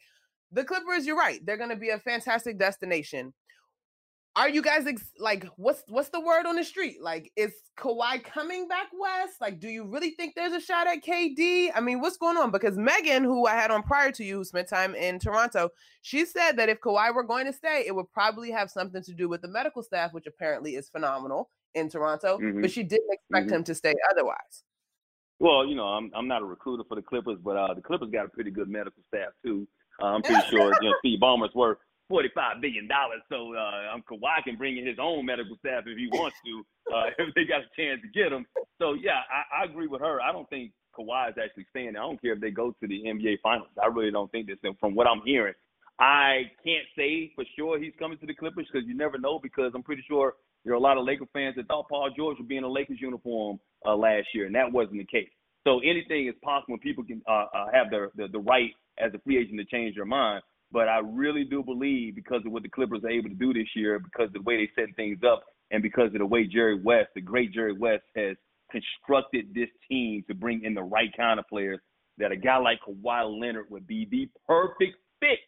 The 0.53 0.63
Clippers, 0.63 1.05
you're 1.05 1.17
right. 1.17 1.45
They're 1.45 1.57
going 1.57 1.69
to 1.69 1.77
be 1.77 1.89
a 1.89 1.99
fantastic 1.99 2.59
destination 2.59 3.33
are 4.35 4.47
you 4.47 4.61
guys 4.61 4.87
ex- 4.87 5.11
like 5.19 5.45
what's 5.57 5.83
what's 5.87 6.09
the 6.09 6.19
word 6.19 6.45
on 6.45 6.55
the 6.55 6.63
street? 6.63 7.01
Like 7.01 7.31
is 7.35 7.53
Kawhi 7.77 8.23
coming 8.23 8.67
back 8.67 8.87
west? 8.97 9.41
Like 9.41 9.59
do 9.59 9.67
you 9.67 9.85
really 9.85 10.11
think 10.11 10.35
there's 10.35 10.53
a 10.53 10.61
shot 10.61 10.87
at 10.87 11.03
KD? 11.03 11.71
I 11.75 11.81
mean, 11.81 11.99
what's 11.99 12.17
going 12.17 12.37
on? 12.37 12.51
Because 12.51 12.77
Meghan, 12.77 13.23
who 13.23 13.45
I 13.45 13.53
had 13.53 13.71
on 13.71 13.83
prior 13.83 14.11
to 14.13 14.23
you, 14.23 14.37
who 14.37 14.43
spent 14.43 14.69
time 14.69 14.95
in 14.95 15.19
Toronto, 15.19 15.69
she 16.01 16.25
said 16.25 16.53
that 16.53 16.69
if 16.69 16.79
Kawhi 16.79 17.13
were 17.13 17.23
going 17.23 17.45
to 17.45 17.53
stay, 17.53 17.83
it 17.85 17.93
would 17.93 18.11
probably 18.13 18.51
have 18.51 18.69
something 18.69 19.03
to 19.03 19.13
do 19.13 19.27
with 19.27 19.41
the 19.41 19.47
medical 19.49 19.83
staff, 19.83 20.13
which 20.13 20.27
apparently 20.27 20.75
is 20.75 20.87
phenomenal 20.87 21.49
in 21.75 21.89
Toronto, 21.89 22.37
mm-hmm. 22.37 22.61
but 22.61 22.71
she 22.71 22.83
didn't 22.83 23.11
expect 23.11 23.47
mm-hmm. 23.47 23.55
him 23.55 23.63
to 23.65 23.75
stay 23.75 23.93
otherwise. 24.11 24.63
Well, 25.39 25.65
you 25.65 25.75
know, 25.75 25.85
I'm 25.85 26.11
I'm 26.13 26.27
not 26.27 26.41
a 26.41 26.45
recruiter 26.45 26.83
for 26.87 26.95
the 26.95 27.01
Clippers, 27.01 27.39
but 27.43 27.57
uh, 27.57 27.73
the 27.73 27.81
Clippers 27.81 28.09
got 28.11 28.25
a 28.25 28.29
pretty 28.29 28.51
good 28.51 28.69
medical 28.69 29.01
staff 29.07 29.29
too. 29.43 29.67
Uh, 30.01 30.05
I'm 30.05 30.21
pretty 30.23 30.45
sure 30.49 30.71
you 30.81 30.89
know 30.89 30.95
Steve 30.99 31.19
Ballmer's 31.19 31.53
worth 31.55 31.79
forty-five 32.11 32.59
billion 32.59 32.87
dollars, 32.87 33.23
so 33.31 33.55
uh, 33.55 33.95
um, 33.95 34.03
Kawhi 34.03 34.43
can 34.43 34.57
bring 34.59 34.77
in 34.77 34.85
his 34.85 34.99
own 34.99 35.25
medical 35.25 35.55
staff 35.63 35.87
if 35.87 35.97
he 35.97 36.11
wants 36.11 36.35
to, 36.43 36.53
uh, 36.91 37.07
if 37.23 37.33
they 37.33 37.47
got 37.47 37.63
a 37.63 37.71
chance 37.79 38.03
to 38.03 38.09
get 38.11 38.35
him. 38.35 38.45
So 38.79 38.93
yeah, 38.93 39.23
I, 39.31 39.63
I 39.63 39.65
agree 39.65 39.87
with 39.87 40.01
her. 40.01 40.19
I 40.19 40.31
don't 40.31 40.49
think 40.49 40.73
Kawhi 40.91 41.29
is 41.29 41.35
actually 41.41 41.65
staying 41.71 41.93
there. 41.93 42.03
I 42.03 42.05
don't 42.05 42.21
care 42.21 42.33
if 42.33 42.41
they 42.41 42.51
go 42.51 42.75
to 42.75 42.87
the 42.87 43.03
NBA 43.07 43.39
Finals. 43.41 43.71
I 43.81 43.87
really 43.87 44.11
don't 44.11 44.31
think 44.31 44.47
this. 44.47 44.59
From 44.79 44.95
what 44.95 45.07
I'm 45.07 45.21
hearing, 45.25 45.55
I 45.99 46.51
can't 46.63 46.87
say 46.97 47.31
for 47.35 47.45
sure 47.57 47.79
he's 47.79 47.93
coming 47.97 48.17
to 48.19 48.25
the 48.25 48.35
Clippers 48.35 48.67
because 48.71 48.87
you 48.87 48.95
never 48.95 49.17
know. 49.17 49.39
Because 49.39 49.71
I'm 49.73 49.83
pretty 49.83 50.03
sure 50.07 50.35
there 50.65 50.73
are 50.73 50.77
a 50.77 50.79
lot 50.79 50.97
of 50.97 51.05
Laker 51.05 51.25
fans 51.33 51.55
that 51.55 51.67
thought 51.67 51.87
Paul 51.89 52.09
George 52.15 52.37
would 52.37 52.47
be 52.47 52.57
in 52.57 52.63
a 52.63 52.69
Lakers 52.69 52.99
uniform 52.99 53.59
uh, 53.85 53.95
last 53.95 54.27
year, 54.33 54.45
and 54.45 54.55
that 54.55 54.71
wasn't 54.71 54.97
the 54.97 55.05
case. 55.05 55.29
So 55.63 55.79
anything 55.79 56.27
is 56.27 56.35
possible. 56.43 56.77
People 56.77 57.03
can 57.03 57.21
uh, 57.27 57.45
uh, 57.53 57.65
have 57.71 57.89
the, 57.89 58.11
the 58.15 58.27
the 58.27 58.39
right 58.39 58.71
as 58.97 59.13
a 59.13 59.19
free 59.19 59.37
agent 59.37 59.57
to 59.59 59.65
change 59.65 59.95
their 59.95 60.05
mind. 60.05 60.43
But 60.71 60.87
I 60.87 61.01
really 61.03 61.43
do 61.43 61.63
believe 61.63 62.15
because 62.15 62.41
of 62.45 62.51
what 62.51 62.63
the 62.63 62.69
Clippers 62.69 63.03
are 63.03 63.09
able 63.09 63.29
to 63.29 63.35
do 63.35 63.53
this 63.53 63.67
year, 63.75 63.99
because 63.99 64.27
of 64.27 64.33
the 64.33 64.41
way 64.41 64.57
they 64.57 64.81
set 64.81 64.95
things 64.95 65.19
up, 65.27 65.43
and 65.71 65.83
because 65.83 66.07
of 66.07 66.19
the 66.19 66.25
way 66.25 66.45
Jerry 66.45 66.81
West, 66.81 67.09
the 67.15 67.21
great 67.21 67.53
Jerry 67.53 67.73
West, 67.73 68.03
has 68.15 68.35
constructed 68.71 69.53
this 69.53 69.69
team 69.89 70.23
to 70.27 70.33
bring 70.33 70.63
in 70.63 70.73
the 70.73 70.83
right 70.83 71.11
kind 71.15 71.39
of 71.39 71.47
players, 71.47 71.79
that 72.17 72.31
a 72.31 72.37
guy 72.37 72.57
like 72.57 72.79
Kawhi 72.87 73.39
Leonard 73.39 73.65
would 73.69 73.87
be 73.87 74.07
the 74.09 74.29
perfect 74.47 74.97
fit 75.19 75.39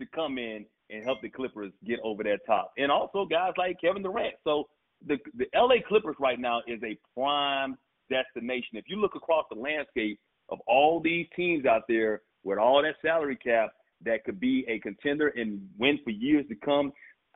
to 0.00 0.06
come 0.14 0.38
in 0.38 0.64
and 0.90 1.04
help 1.04 1.20
the 1.22 1.28
Clippers 1.28 1.72
get 1.86 2.00
over 2.02 2.22
that 2.24 2.40
top. 2.46 2.72
And 2.78 2.90
also 2.90 3.24
guys 3.24 3.52
like 3.58 3.80
Kevin 3.80 4.02
Durant. 4.02 4.34
So 4.44 4.68
the 5.06 5.16
the 5.36 5.46
LA 5.54 5.76
Clippers 5.86 6.16
right 6.18 6.38
now 6.38 6.60
is 6.66 6.80
a 6.82 6.98
prime 7.14 7.76
destination. 8.10 8.74
If 8.74 8.84
you 8.88 8.96
look 8.96 9.14
across 9.14 9.44
the 9.50 9.58
landscape 9.58 10.18
of 10.48 10.58
all 10.66 11.00
these 11.00 11.26
teams 11.36 11.64
out 11.64 11.82
there 11.88 12.22
with 12.42 12.58
all 12.58 12.82
that 12.82 12.96
salary 13.02 13.36
cap 13.36 13.70
that 14.04 14.24
could 14.24 14.40
be 14.40 14.64
a 14.68 14.78
contender 14.78 15.28
and 15.28 15.68
win 15.78 15.98
for 16.04 16.10
years 16.10 16.46
to 16.48 16.54
come. 16.54 16.92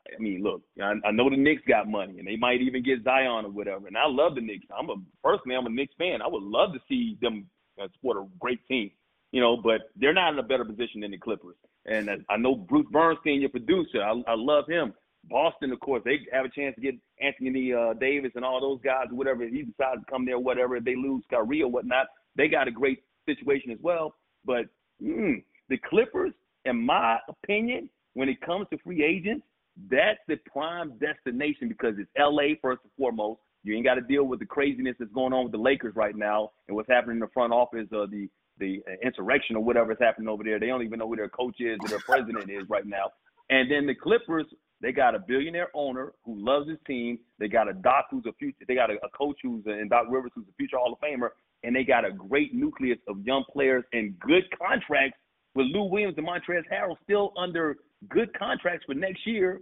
I 0.07 0.21
mean, 0.21 0.43
look, 0.43 0.61
I, 0.81 0.93
I 1.05 1.11
know 1.11 1.29
the 1.29 1.37
Knicks 1.37 1.63
got 1.67 1.87
money 1.87 2.19
and 2.19 2.27
they 2.27 2.35
might 2.35 2.61
even 2.61 2.83
get 2.83 3.03
Zion 3.03 3.45
or 3.45 3.51
whatever. 3.51 3.87
And 3.87 3.97
I 3.97 4.07
love 4.07 4.35
the 4.35 4.41
Knicks. 4.41 4.65
I'm 4.77 4.89
a 4.89 4.95
personally, 5.23 5.55
I'm 5.55 5.65
a 5.65 5.69
Knicks 5.69 5.95
fan. 5.97 6.21
I 6.21 6.27
would 6.27 6.43
love 6.43 6.73
to 6.73 6.79
see 6.87 7.17
them 7.21 7.47
uh, 7.81 7.87
support 7.93 8.17
a 8.17 8.27
great 8.39 8.65
team, 8.67 8.91
you 9.31 9.41
know. 9.41 9.57
But 9.57 9.89
they're 9.95 10.13
not 10.13 10.33
in 10.33 10.39
a 10.39 10.43
better 10.43 10.65
position 10.65 11.01
than 11.01 11.11
the 11.11 11.17
Clippers. 11.17 11.55
And 11.85 12.09
I 12.29 12.37
know 12.37 12.55
Bruce 12.55 12.87
Bernstein, 12.91 13.41
your 13.41 13.49
producer. 13.49 14.01
I, 14.01 14.21
I 14.27 14.35
love 14.35 14.65
him. 14.67 14.93
Boston, 15.27 15.71
of 15.71 15.79
course, 15.79 16.03
they 16.05 16.19
have 16.31 16.45
a 16.45 16.49
chance 16.49 16.75
to 16.75 16.81
get 16.81 16.95
Anthony 17.19 17.73
uh, 17.73 17.93
Davis 17.93 18.31
and 18.35 18.45
all 18.45 18.61
those 18.61 18.79
guys, 18.83 19.07
whatever. 19.09 19.43
If 19.43 19.53
he 19.53 19.63
decides 19.63 20.01
to 20.01 20.11
come 20.11 20.25
there, 20.25 20.39
whatever. 20.39 20.75
If 20.77 20.83
they 20.83 20.95
lose 20.95 21.23
Kyrie 21.29 21.63
or 21.63 21.71
whatnot, 21.71 22.07
they 22.35 22.47
got 22.47 22.67
a 22.67 22.71
great 22.71 22.99
situation 23.27 23.71
as 23.71 23.79
well. 23.81 24.15
But 24.45 24.65
mm, 25.01 25.43
the 25.69 25.77
Clippers, 25.89 26.33
in 26.65 26.85
my 26.85 27.17
opinion, 27.29 27.89
when 28.13 28.29
it 28.29 28.41
comes 28.41 28.67
to 28.71 28.77
free 28.79 29.03
agents, 29.03 29.45
that's 29.89 30.19
the 30.27 30.37
prime 30.51 30.93
destination 30.99 31.67
because 31.67 31.95
it's 31.97 32.09
LA 32.17 32.55
first 32.61 32.81
and 32.83 32.91
foremost. 32.97 33.39
You 33.63 33.75
ain't 33.75 33.85
got 33.85 33.95
to 33.95 34.01
deal 34.01 34.23
with 34.23 34.39
the 34.39 34.45
craziness 34.45 34.95
that's 34.99 35.11
going 35.11 35.33
on 35.33 35.43
with 35.43 35.51
the 35.51 35.57
Lakers 35.57 35.95
right 35.95 36.15
now 36.15 36.51
and 36.67 36.75
what's 36.75 36.89
happening 36.89 37.17
in 37.17 37.19
the 37.19 37.27
front 37.33 37.51
office 37.51 37.87
or 37.91 38.07
the 38.07 38.29
the 38.57 38.81
insurrection 39.03 39.57
or 39.57 39.63
whatever 39.63 39.91
is 39.91 39.97
happening 39.99 40.29
over 40.29 40.41
there. 40.41 40.59
They 40.59 40.67
don't 40.67 40.81
even 40.81 40.99
know 40.99 41.09
who 41.09 41.17
their 41.17 41.27
coach 41.27 41.55
is 41.59 41.77
or 41.81 41.89
their 41.89 41.99
president 41.99 42.49
is 42.49 42.63
right 42.69 42.85
now. 42.85 43.11
And 43.49 43.69
then 43.69 43.85
the 43.85 43.93
Clippers, 43.93 44.45
they 44.81 44.93
got 44.93 45.13
a 45.13 45.19
billionaire 45.19 45.67
owner 45.73 46.13
who 46.23 46.35
loves 46.39 46.69
his 46.69 46.77
team. 46.87 47.19
They 47.37 47.49
got 47.49 47.69
a 47.69 47.73
doc 47.73 48.05
who's 48.11 48.25
a 48.25 48.33
future. 48.33 48.63
They 48.65 48.75
got 48.75 48.89
a, 48.89 48.93
a 49.03 49.09
coach 49.09 49.37
who's 49.43 49.63
and 49.65 49.89
Doc 49.89 50.05
Rivers 50.09 50.31
who's 50.35 50.45
a 50.47 50.55
future 50.55 50.77
Hall 50.77 50.93
of 50.93 50.99
Famer, 50.99 51.29
and 51.63 51.75
they 51.75 51.83
got 51.83 52.05
a 52.05 52.11
great 52.11 52.53
nucleus 52.53 52.97
of 53.09 53.17
young 53.25 53.43
players 53.51 53.83
and 53.91 54.17
good 54.19 54.43
contracts 54.57 55.17
with 55.55 55.67
Lou 55.67 55.85
Williams 55.85 56.15
and 56.17 56.27
Montrezl 56.27 56.63
Harrell 56.71 56.95
still 57.03 57.33
under 57.37 57.77
good 58.09 58.29
contracts 58.37 58.85
for 58.85 58.93
next 58.93 59.25
year 59.25 59.61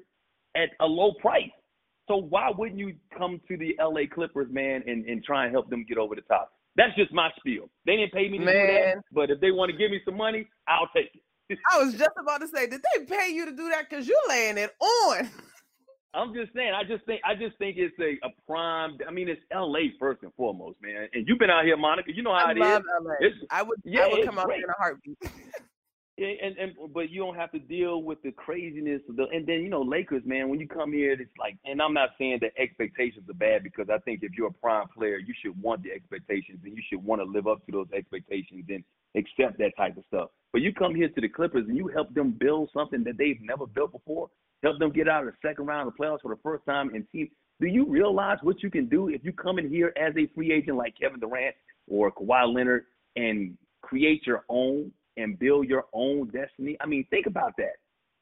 at 0.55 0.69
a 0.81 0.85
low 0.85 1.13
price. 1.21 1.49
So 2.07 2.17
why 2.17 2.51
wouldn't 2.55 2.79
you 2.79 2.95
come 3.17 3.39
to 3.47 3.57
the 3.57 3.75
LA 3.79 4.01
Clippers, 4.13 4.47
man, 4.51 4.83
and, 4.87 5.05
and 5.05 5.23
try 5.23 5.45
and 5.45 5.53
help 5.53 5.69
them 5.69 5.85
get 5.87 5.97
over 5.97 6.15
the 6.15 6.21
top? 6.21 6.51
That's 6.75 6.93
just 6.95 7.13
my 7.13 7.29
spiel. 7.37 7.69
They 7.85 7.95
didn't 7.95 8.11
pay 8.11 8.27
me 8.29 8.39
to 8.39 8.45
man. 8.45 8.53
do 8.53 8.73
that, 8.73 8.95
but 9.11 9.29
if 9.29 9.39
they 9.39 9.51
want 9.51 9.71
to 9.71 9.77
give 9.77 9.91
me 9.91 10.01
some 10.03 10.17
money, 10.17 10.47
I'll 10.67 10.89
take 10.93 11.11
it. 11.13 11.59
I 11.71 11.83
was 11.83 11.93
just 11.93 12.11
about 12.19 12.41
to 12.41 12.47
say, 12.47 12.67
did 12.67 12.81
they 12.93 13.05
pay 13.05 13.29
you 13.31 13.45
to 13.45 13.51
do 13.51 13.69
that? 13.69 13.89
Because 13.89 14.07
you're 14.07 14.17
laying 14.27 14.57
it 14.57 14.71
on. 14.79 15.29
I'm 16.15 16.33
just 16.33 16.53
saying. 16.53 16.73
I 16.75 16.83
just 16.83 17.03
think. 17.05 17.21
I 17.25 17.33
just 17.33 17.57
think 17.57 17.77
it's 17.77 17.97
a, 17.99 18.23
a 18.25 18.29
prime. 18.45 18.97
I 19.07 19.11
mean, 19.11 19.27
it's 19.27 19.41
L.A. 19.51 19.93
first 19.99 20.21
and 20.21 20.31
foremost, 20.35 20.77
man. 20.79 21.07
And 21.13 21.27
you've 21.27 21.39
been 21.39 21.49
out 21.49 21.65
here, 21.65 21.75
Monica. 21.75 22.11
You 22.13 22.21
know 22.21 22.35
how 22.35 22.45
I 22.45 22.51
it 22.51 22.57
love 22.57 22.81
is. 22.81 22.87
LA. 23.01 23.13
It's, 23.19 23.35
I 23.49 23.63
would. 23.63 23.79
Yeah, 23.83 24.01
I 24.01 24.07
would 24.09 24.25
come 24.25 24.37
out 24.37 24.51
here 24.53 24.63
in 24.63 24.69
a 24.69 24.77
heartbeat. 24.77 25.17
and, 26.17 26.57
and 26.57 26.73
but 26.93 27.09
you 27.09 27.21
don't 27.21 27.35
have 27.35 27.51
to 27.51 27.59
deal 27.59 28.03
with 28.03 28.21
the 28.21 28.31
craziness 28.31 29.01
of 29.09 29.15
the 29.15 29.23
and 29.31 29.47
then 29.47 29.61
you 29.61 29.69
know 29.69 29.81
Lakers 29.81 30.21
man 30.25 30.49
when 30.49 30.59
you 30.59 30.67
come 30.67 30.93
here 30.93 31.13
it's 31.13 31.31
like 31.39 31.57
and 31.65 31.81
I'm 31.81 31.93
not 31.93 32.09
saying 32.19 32.39
that 32.41 32.51
expectations 32.57 33.27
are 33.29 33.33
bad 33.33 33.63
because 33.63 33.87
I 33.91 33.97
think 33.99 34.19
if 34.21 34.33
you're 34.37 34.47
a 34.47 34.53
prime 34.53 34.87
player 34.95 35.17
you 35.17 35.33
should 35.41 35.59
want 35.61 35.83
the 35.83 35.91
expectations 35.91 36.59
and 36.63 36.75
you 36.75 36.83
should 36.87 37.03
want 37.03 37.21
to 37.21 37.25
live 37.25 37.47
up 37.47 37.65
to 37.65 37.71
those 37.71 37.87
expectations 37.95 38.65
and 38.69 38.83
accept 39.15 39.57
that 39.59 39.75
type 39.77 39.97
of 39.97 40.03
stuff. 40.07 40.29
But 40.51 40.61
you 40.61 40.73
come 40.73 40.93
here 40.93 41.09
to 41.09 41.21
the 41.21 41.29
Clippers 41.29 41.65
and 41.67 41.77
you 41.77 41.87
help 41.87 42.13
them 42.13 42.31
build 42.31 42.69
something 42.73 43.03
that 43.05 43.17
they've 43.17 43.39
never 43.41 43.65
built 43.67 43.91
before, 43.91 44.29
help 44.63 44.79
them 44.79 44.91
get 44.91 45.07
out 45.07 45.27
of 45.27 45.33
the 45.33 45.47
second 45.47 45.65
round 45.65 45.87
of 45.87 45.93
the 45.95 46.03
playoffs 46.03 46.21
for 46.21 46.33
the 46.33 46.41
first 46.41 46.65
time 46.65 46.93
and 46.93 47.05
see 47.11 47.31
do 47.59 47.67
you 47.67 47.85
realize 47.87 48.37
what 48.41 48.61
you 48.61 48.69
can 48.69 48.87
do 48.87 49.09
if 49.09 49.23
you 49.23 49.31
come 49.31 49.57
in 49.57 49.69
here 49.69 49.93
as 49.95 50.13
a 50.17 50.27
free 50.35 50.51
agent 50.51 50.77
like 50.77 50.95
Kevin 50.99 51.19
Durant 51.19 51.55
or 51.87 52.11
Kawhi 52.11 52.53
Leonard 52.53 52.85
and 53.15 53.57
create 53.81 54.25
your 54.25 54.43
own 54.49 54.91
and 55.17 55.37
build 55.39 55.67
your 55.67 55.85
own 55.93 56.27
destiny. 56.27 56.77
I 56.81 56.85
mean, 56.85 57.05
think 57.09 57.25
about 57.25 57.53
that. 57.57 57.75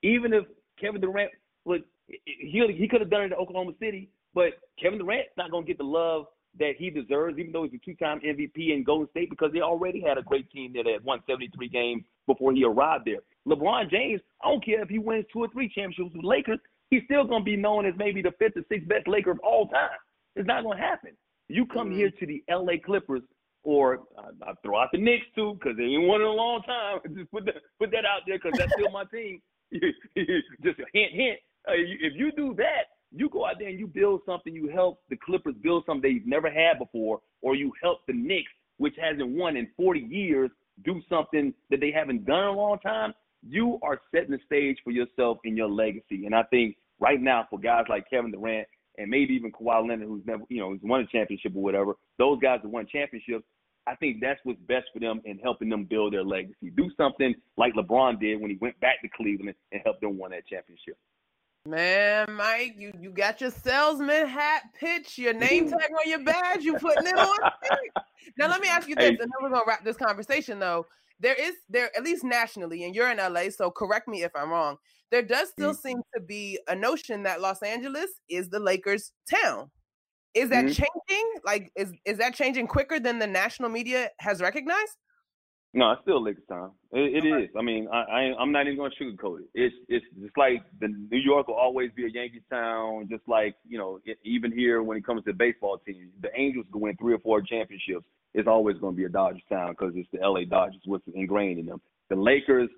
Even 0.03 0.33
if 0.33 0.45
Kevin 0.79 1.01
Durant 1.01 1.31
would, 1.65 1.83
he 2.07 2.63
he 2.77 2.87
could 2.87 3.01
have 3.01 3.09
done 3.09 3.21
it 3.21 3.25
in 3.25 3.33
Oklahoma 3.33 3.71
City, 3.79 4.09
but 4.33 4.53
Kevin 4.81 4.99
Durant's 4.99 5.29
not 5.37 5.51
going 5.51 5.63
to 5.63 5.67
get 5.67 5.77
the 5.77 5.83
love 5.83 6.25
that 6.59 6.73
he 6.77 6.89
deserves, 6.89 7.39
even 7.39 7.51
though 7.51 7.63
he's 7.63 7.73
a 7.73 7.85
two-time 7.85 8.19
MVP 8.19 8.73
in 8.75 8.83
Golden 8.83 9.09
State, 9.11 9.29
because 9.29 9.51
they 9.53 9.61
already 9.61 10.01
had 10.01 10.17
a 10.17 10.21
great 10.21 10.51
team 10.51 10.73
that 10.73 10.85
had 10.85 11.03
won 11.03 11.21
73 11.27 11.69
games 11.69 12.03
before 12.27 12.51
he 12.51 12.65
arrived 12.65 13.05
there. 13.05 13.19
LeBron 13.47 13.89
James, 13.89 14.21
I 14.43 14.49
don't 14.49 14.63
care 14.63 14.81
if 14.81 14.89
he 14.89 14.99
wins 14.99 15.25
two 15.31 15.39
or 15.39 15.47
three 15.49 15.69
championships 15.69 16.13
with 16.15 16.25
Lakers, 16.25 16.59
he's 16.89 17.03
still 17.05 17.23
going 17.23 17.41
to 17.41 17.45
be 17.45 17.55
known 17.55 17.85
as 17.85 17.93
maybe 17.97 18.21
the 18.21 18.33
fifth 18.37 18.57
or 18.57 18.63
sixth 18.69 18.87
best 18.87 19.07
Laker 19.07 19.31
of 19.31 19.39
all 19.39 19.67
time. 19.67 19.97
It's 20.35 20.47
not 20.47 20.63
going 20.63 20.77
to 20.77 20.83
happen. 20.83 21.11
You 21.47 21.65
come 21.65 21.87
mm-hmm. 21.87 21.97
here 21.97 22.11
to 22.11 22.25
the 22.25 22.43
LA 22.49 22.73
Clippers 22.83 23.21
or 23.63 23.99
I, 24.17 24.51
I 24.51 24.53
throw 24.63 24.79
out 24.79 24.89
the 24.91 24.99
Knicks 24.99 25.25
too 25.35 25.57
because 25.59 25.77
they 25.77 25.83
ain't 25.83 26.07
won 26.07 26.21
in 26.21 26.27
a 26.27 26.31
long 26.31 26.61
time. 26.63 26.99
Just 27.15 27.31
put 27.31 27.45
that 27.45 27.55
put 27.79 27.91
that 27.91 28.05
out 28.05 28.21
there 28.27 28.37
because 28.37 28.57
that's 28.57 28.71
still 28.73 28.91
my 28.91 29.05
team. 29.05 29.41
Just 29.71 30.79
a 30.79 30.85
hint, 30.93 31.13
hint. 31.13 31.39
Uh, 31.67 31.73
if 31.77 32.13
you 32.15 32.31
do 32.35 32.53
that, 32.55 32.89
you 33.11 33.29
go 33.29 33.45
out 33.45 33.55
there 33.59 33.69
and 33.69 33.79
you 33.79 33.87
build 33.87 34.21
something. 34.25 34.53
You 34.53 34.69
help 34.69 35.01
the 35.09 35.17
Clippers 35.17 35.55
build 35.61 35.83
something 35.85 36.01
they've 36.01 36.27
never 36.27 36.49
had 36.49 36.79
before, 36.79 37.19
or 37.41 37.55
you 37.55 37.71
help 37.81 37.99
the 38.07 38.13
Knicks, 38.13 38.51
which 38.77 38.95
hasn't 38.99 39.29
won 39.29 39.57
in 39.57 39.67
40 39.77 39.99
years, 39.99 40.49
do 40.83 41.01
something 41.09 41.53
that 41.69 41.79
they 41.79 41.91
haven't 41.91 42.25
done 42.25 42.43
in 42.43 42.49
a 42.49 42.53
long 42.53 42.79
time. 42.79 43.13
You 43.47 43.79
are 43.83 43.99
setting 44.13 44.31
the 44.31 44.39
stage 44.45 44.77
for 44.83 44.91
yourself 44.91 45.39
and 45.45 45.57
your 45.57 45.69
legacy. 45.69 46.25
And 46.25 46.33
I 46.33 46.43
think 46.43 46.77
right 46.99 47.21
now 47.21 47.47
for 47.49 47.59
guys 47.59 47.85
like 47.89 48.09
Kevin 48.09 48.31
Durant 48.31 48.67
and 48.97 49.09
maybe 49.09 49.33
even 49.33 49.51
Kawhi 49.51 49.87
Leonard, 49.87 50.07
who's 50.07 50.25
never, 50.25 50.43
you 50.49 50.59
know, 50.59 50.71
who's 50.71 50.81
won 50.83 51.01
a 51.01 51.07
championship 51.07 51.53
or 51.55 51.63
whatever. 51.63 51.93
Those 52.17 52.39
guys 52.39 52.59
that 52.61 52.69
won 52.69 52.87
championships, 52.87 53.45
I 53.87 53.95
think 53.95 54.17
that's 54.21 54.39
what's 54.43 54.59
best 54.67 54.85
for 54.93 54.99
them 54.99 55.21
in 55.25 55.39
helping 55.39 55.69
them 55.69 55.85
build 55.85 56.13
their 56.13 56.23
legacy. 56.23 56.71
Do 56.75 56.89
something 56.97 57.33
like 57.57 57.73
LeBron 57.73 58.19
did 58.19 58.39
when 58.39 58.51
he 58.51 58.57
went 58.61 58.79
back 58.79 59.01
to 59.01 59.09
Cleveland 59.15 59.55
and 59.71 59.81
helped 59.83 60.01
them 60.01 60.19
win 60.19 60.31
that 60.31 60.45
championship. 60.47 60.97
Man, 61.67 62.33
Mike, 62.33 62.73
you, 62.77 62.91
you 62.99 63.11
got 63.11 63.39
your 63.39 63.51
salesman 63.51 64.27
hat, 64.27 64.63
pitch, 64.73 65.17
your 65.17 65.33
name 65.33 65.69
tag 65.69 65.91
on 65.91 66.09
your 66.09 66.23
badge, 66.23 66.63
you 66.63 66.73
putting 66.75 67.05
it 67.05 67.17
on. 67.17 67.37
now 68.37 68.49
let 68.49 68.61
me 68.61 68.67
ask 68.67 68.87
you 68.87 68.95
this, 68.95 69.03
hey. 69.03 69.09
and 69.09 69.19
then 69.19 69.29
we're 69.41 69.49
gonna 69.49 69.63
wrap 69.67 69.83
this 69.83 69.97
conversation 69.97 70.57
though. 70.57 70.87
There 71.19 71.35
is 71.35 71.53
there 71.69 71.95
at 71.95 72.03
least 72.03 72.23
nationally, 72.23 72.83
and 72.83 72.95
you're 72.95 73.11
in 73.11 73.17
LA, 73.17 73.51
so 73.51 73.69
correct 73.69 74.07
me 74.07 74.23
if 74.23 74.31
I'm 74.35 74.49
wrong 74.49 74.77
there 75.11 75.21
does 75.21 75.49
still 75.49 75.71
mm-hmm. 75.71 75.87
seem 75.87 76.01
to 76.15 76.21
be 76.21 76.57
a 76.67 76.75
notion 76.75 77.23
that 77.23 77.41
Los 77.41 77.61
Angeles 77.61 78.09
is 78.29 78.49
the 78.49 78.59
Lakers 78.59 79.11
town. 79.29 79.69
Is 80.33 80.49
that 80.49 80.65
mm-hmm. 80.65 80.83
changing? 81.09 81.31
Like, 81.43 81.71
is 81.75 81.91
is 82.05 82.17
that 82.17 82.33
changing 82.33 82.67
quicker 82.67 82.99
than 82.99 83.19
the 83.19 83.27
national 83.27 83.69
media 83.69 84.09
has 84.19 84.41
recognized? 84.41 84.95
No, 85.73 85.91
it's 85.91 86.01
still 86.01 86.21
Lakers 86.21 86.43
town. 86.49 86.71
It, 86.91 87.23
it 87.23 87.31
okay. 87.31 87.43
is. 87.43 87.49
I 87.57 87.61
mean, 87.61 87.87
I, 87.91 88.01
I 88.01 88.41
am 88.41 88.51
not 88.51 88.67
even 88.67 88.77
going 88.77 88.91
to 88.97 89.03
sugarcoat 89.03 89.39
it. 89.39 89.49
It's 89.53 89.75
it's 89.89 90.05
just 90.21 90.37
like 90.37 90.63
the 90.79 90.87
New 90.87 91.19
York 91.19 91.47
will 91.47 91.55
always 91.55 91.91
be 91.95 92.05
a 92.05 92.09
Yankee 92.09 92.41
town. 92.49 93.07
Just 93.09 93.23
like 93.27 93.55
you 93.67 93.77
know, 93.77 93.99
it, 94.05 94.17
even 94.23 94.51
here 94.51 94.83
when 94.83 94.97
it 94.97 95.05
comes 95.05 95.23
to 95.25 95.33
baseball 95.33 95.77
teams, 95.85 96.11
the 96.21 96.29
Angels 96.35 96.65
go 96.71 96.79
win 96.79 96.95
three 96.97 97.13
or 97.13 97.19
four 97.19 97.41
championships. 97.41 98.05
It's 98.33 98.47
always 98.47 98.77
going 98.77 98.95
to 98.95 98.97
be 98.97 99.05
a 99.05 99.09
Dodgers 99.09 99.43
town 99.49 99.71
because 99.71 99.93
it's 99.95 100.07
the 100.13 100.19
LA 100.25 100.45
Dodgers. 100.45 100.81
What's 100.85 101.03
ingrained 101.13 101.59
in 101.59 101.65
them. 101.65 101.81
The 102.09 102.15
Lakers 102.15 102.69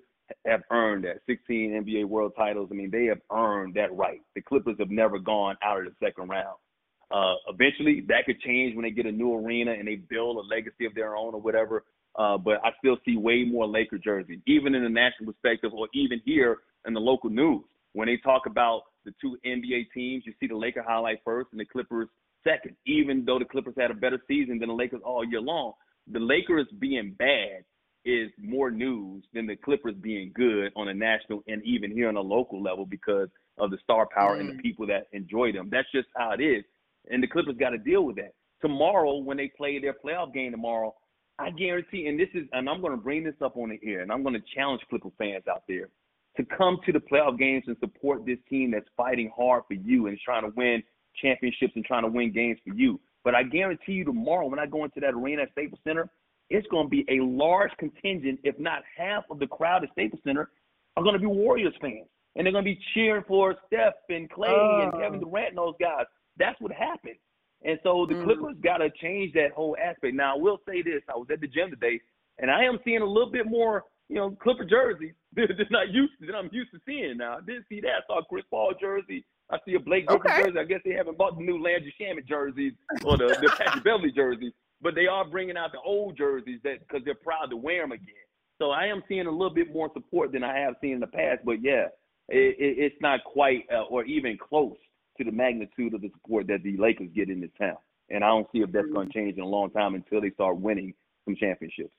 have 0.46 0.62
earned 0.70 1.04
that 1.04 1.20
16 1.26 1.84
NBA 1.84 2.06
world 2.06 2.32
titles. 2.36 2.68
I 2.70 2.74
mean, 2.74 2.90
they 2.90 3.06
have 3.06 3.20
earned 3.32 3.74
that 3.74 3.94
right. 3.94 4.20
The 4.34 4.40
Clippers 4.40 4.76
have 4.78 4.90
never 4.90 5.18
gone 5.18 5.56
out 5.62 5.78
of 5.78 5.84
the 5.84 6.06
second 6.06 6.28
round. 6.28 6.56
Uh, 7.10 7.34
eventually, 7.48 8.02
that 8.08 8.24
could 8.26 8.40
change 8.40 8.74
when 8.74 8.84
they 8.84 8.90
get 8.90 9.06
a 9.06 9.12
new 9.12 9.34
arena 9.34 9.72
and 9.72 9.86
they 9.86 9.96
build 9.96 10.36
a 10.36 10.40
legacy 10.40 10.86
of 10.86 10.94
their 10.94 11.16
own 11.16 11.34
or 11.34 11.40
whatever. 11.40 11.84
Uh, 12.16 12.38
but 12.38 12.64
I 12.64 12.70
still 12.78 12.96
see 13.04 13.16
way 13.16 13.44
more 13.44 13.66
Laker 13.66 13.98
jerseys, 13.98 14.40
even 14.46 14.74
in 14.74 14.82
the 14.82 14.88
national 14.88 15.32
perspective, 15.32 15.72
or 15.74 15.88
even 15.94 16.20
here 16.24 16.58
in 16.86 16.94
the 16.94 17.00
local 17.00 17.30
news. 17.30 17.62
When 17.92 18.08
they 18.08 18.16
talk 18.16 18.46
about 18.46 18.82
the 19.04 19.12
two 19.20 19.36
NBA 19.44 19.92
teams, 19.92 20.24
you 20.26 20.32
see 20.40 20.46
the 20.46 20.56
Laker 20.56 20.82
highlight 20.82 21.18
first 21.24 21.48
and 21.52 21.60
the 21.60 21.64
Clippers 21.64 22.08
second. 22.42 22.76
Even 22.86 23.24
though 23.24 23.38
the 23.38 23.44
Clippers 23.44 23.74
had 23.76 23.90
a 23.90 23.94
better 23.94 24.20
season 24.26 24.58
than 24.58 24.68
the 24.68 24.74
Lakers 24.74 25.00
all 25.04 25.24
year 25.24 25.40
long, 25.40 25.72
the 26.10 26.20
Lakers 26.20 26.66
being 26.78 27.14
bad 27.18 27.64
is 28.04 28.30
more 28.38 28.70
news 28.70 29.24
than 29.32 29.46
the 29.46 29.56
Clippers 29.56 29.94
being 30.00 30.32
good 30.34 30.72
on 30.76 30.88
a 30.88 30.94
national 30.94 31.42
and 31.48 31.62
even 31.64 31.90
here 31.90 32.08
on 32.08 32.16
a 32.16 32.20
local 32.20 32.62
level 32.62 32.84
because 32.84 33.28
of 33.58 33.70
the 33.70 33.78
star 33.82 34.06
power 34.14 34.36
mm. 34.36 34.40
and 34.40 34.50
the 34.50 34.62
people 34.62 34.86
that 34.86 35.06
enjoy 35.12 35.52
them. 35.52 35.68
That's 35.70 35.90
just 35.92 36.08
how 36.16 36.32
it 36.32 36.42
is. 36.42 36.64
And 37.10 37.22
the 37.22 37.26
Clippers 37.26 37.56
got 37.58 37.70
to 37.70 37.78
deal 37.78 38.04
with 38.04 38.16
that. 38.16 38.34
Tomorrow, 38.60 39.18
when 39.18 39.36
they 39.36 39.50
play 39.56 39.78
their 39.78 39.94
playoff 39.94 40.32
game 40.32 40.50
tomorrow, 40.50 40.94
I 41.38 41.50
guarantee, 41.50 42.06
and 42.06 42.18
this 42.18 42.28
is, 42.34 42.46
and 42.52 42.68
I'm 42.68 42.80
going 42.80 42.92
to 42.92 43.02
bring 43.02 43.24
this 43.24 43.34
up 43.42 43.56
on 43.56 43.70
the 43.70 43.78
air, 43.88 44.00
and 44.00 44.12
I'm 44.12 44.22
going 44.22 44.34
to 44.34 44.42
challenge 44.54 44.82
Clipper 44.88 45.10
fans 45.18 45.44
out 45.50 45.64
there 45.68 45.88
to 46.36 46.44
come 46.56 46.78
to 46.86 46.92
the 46.92 47.00
playoff 47.00 47.38
games 47.38 47.64
and 47.66 47.76
support 47.80 48.24
this 48.24 48.38
team 48.48 48.70
that's 48.70 48.88
fighting 48.96 49.30
hard 49.36 49.64
for 49.68 49.74
you 49.74 50.06
and 50.06 50.18
trying 50.24 50.42
to 50.42 50.52
win 50.56 50.82
championships 51.20 51.72
and 51.76 51.84
trying 51.84 52.02
to 52.02 52.08
win 52.08 52.32
games 52.32 52.58
for 52.66 52.74
you. 52.74 53.00
But 53.22 53.34
I 53.34 53.42
guarantee 53.42 53.92
you 53.92 54.04
tomorrow 54.04 54.46
when 54.46 54.58
I 54.58 54.66
go 54.66 54.84
into 54.84 55.00
that 55.00 55.14
arena 55.14 55.42
at 55.42 55.52
Staples 55.52 55.80
Center, 55.84 56.10
it's 56.50 56.66
going 56.68 56.86
to 56.86 56.90
be 56.90 57.04
a 57.08 57.22
large 57.22 57.70
contingent, 57.78 58.40
if 58.44 58.58
not 58.58 58.82
half 58.96 59.24
of 59.30 59.38
the 59.38 59.46
crowd 59.46 59.84
at 59.84 59.90
Staples 59.92 60.20
Center, 60.24 60.50
are 60.96 61.02
going 61.02 61.14
to 61.14 61.20
be 61.20 61.26
Warriors 61.26 61.74
fans. 61.80 62.06
And 62.36 62.44
they're 62.44 62.52
going 62.52 62.64
to 62.64 62.70
be 62.70 62.80
cheering 62.94 63.24
for 63.28 63.54
Steph 63.66 63.94
and 64.08 64.30
Klay 64.30 64.84
and 64.84 64.92
Kevin 64.92 65.20
oh. 65.22 65.30
Durant 65.30 65.50
and 65.50 65.58
those 65.58 65.74
guys. 65.80 66.06
That's 66.36 66.60
what 66.60 66.72
happened. 66.72 67.16
And 67.64 67.78
so 67.82 68.06
the 68.06 68.14
mm. 68.14 68.24
Clippers 68.24 68.56
got 68.62 68.78
to 68.78 68.90
change 69.00 69.32
that 69.34 69.52
whole 69.54 69.76
aspect. 69.82 70.14
Now, 70.14 70.36
I 70.36 70.38
will 70.38 70.58
say 70.68 70.82
this. 70.82 71.02
I 71.08 71.16
was 71.16 71.28
at 71.32 71.40
the 71.40 71.46
gym 71.46 71.70
today, 71.70 72.00
and 72.38 72.50
I 72.50 72.64
am 72.64 72.78
seeing 72.84 73.00
a 73.00 73.06
little 73.06 73.30
bit 73.30 73.46
more, 73.46 73.84
you 74.08 74.16
know, 74.16 74.36
Clipper 74.42 74.64
jerseys 74.64 75.14
than, 75.34 75.46
I 75.74 75.84
used 75.90 76.12
to, 76.20 76.26
than 76.26 76.34
I'm 76.34 76.50
used 76.52 76.72
to 76.72 76.80
seeing 76.84 77.16
now. 77.16 77.38
I 77.38 77.40
did 77.46 77.62
see 77.68 77.80
that. 77.80 77.88
I 77.88 78.06
saw 78.06 78.18
a 78.18 78.24
Chris 78.24 78.44
Paul 78.50 78.72
jersey. 78.78 79.24
I 79.50 79.58
see 79.66 79.74
a 79.74 79.80
Blake 79.80 80.06
Griffin 80.06 80.30
okay. 80.30 80.42
jersey. 80.42 80.58
I 80.58 80.64
guess 80.64 80.80
they 80.84 80.92
haven't 80.92 81.16
bought 81.16 81.38
the 81.38 81.44
new 81.44 81.62
Landry 81.62 81.94
Shamet 82.00 82.26
jerseys 82.26 82.72
or 83.04 83.16
the, 83.16 83.36
the 83.40 83.52
Patrick 83.56 83.84
Beverley 83.84 84.12
jerseys, 84.12 84.52
but 84.84 84.94
they 84.94 85.06
are 85.06 85.24
bringing 85.24 85.56
out 85.56 85.72
the 85.72 85.80
old 85.80 86.16
jerseys 86.16 86.60
that 86.62 86.86
because 86.86 87.02
they're 87.04 87.14
proud 87.14 87.46
to 87.46 87.56
wear 87.56 87.82
them 87.82 87.92
again. 87.92 88.14
So 88.60 88.70
I 88.70 88.84
am 88.84 89.02
seeing 89.08 89.26
a 89.26 89.30
little 89.30 89.52
bit 89.52 89.72
more 89.72 89.90
support 89.94 90.30
than 90.30 90.44
I 90.44 90.58
have 90.58 90.74
seen 90.80 90.92
in 90.92 91.00
the 91.00 91.06
past. 91.06 91.40
But 91.44 91.62
yeah, 91.62 91.86
it, 92.28 92.56
it, 92.58 92.78
it's 92.78 92.96
not 93.00 93.24
quite 93.24 93.64
uh, 93.72 93.84
or 93.84 94.04
even 94.04 94.38
close 94.38 94.76
to 95.16 95.24
the 95.24 95.32
magnitude 95.32 95.94
of 95.94 96.02
the 96.02 96.10
support 96.10 96.46
that 96.48 96.62
the 96.62 96.76
Lakers 96.76 97.08
get 97.14 97.30
in 97.30 97.40
this 97.40 97.50
town. 97.58 97.78
And 98.10 98.22
I 98.22 98.28
don't 98.28 98.46
see 98.52 98.58
if 98.58 98.70
that's 98.72 98.90
going 98.92 99.08
to 99.08 99.12
change 99.12 99.38
in 99.38 99.42
a 99.42 99.48
long 99.48 99.70
time 99.70 99.94
until 99.94 100.20
they 100.20 100.30
start 100.30 100.58
winning 100.58 100.92
some 101.24 101.34
championships. 101.34 101.94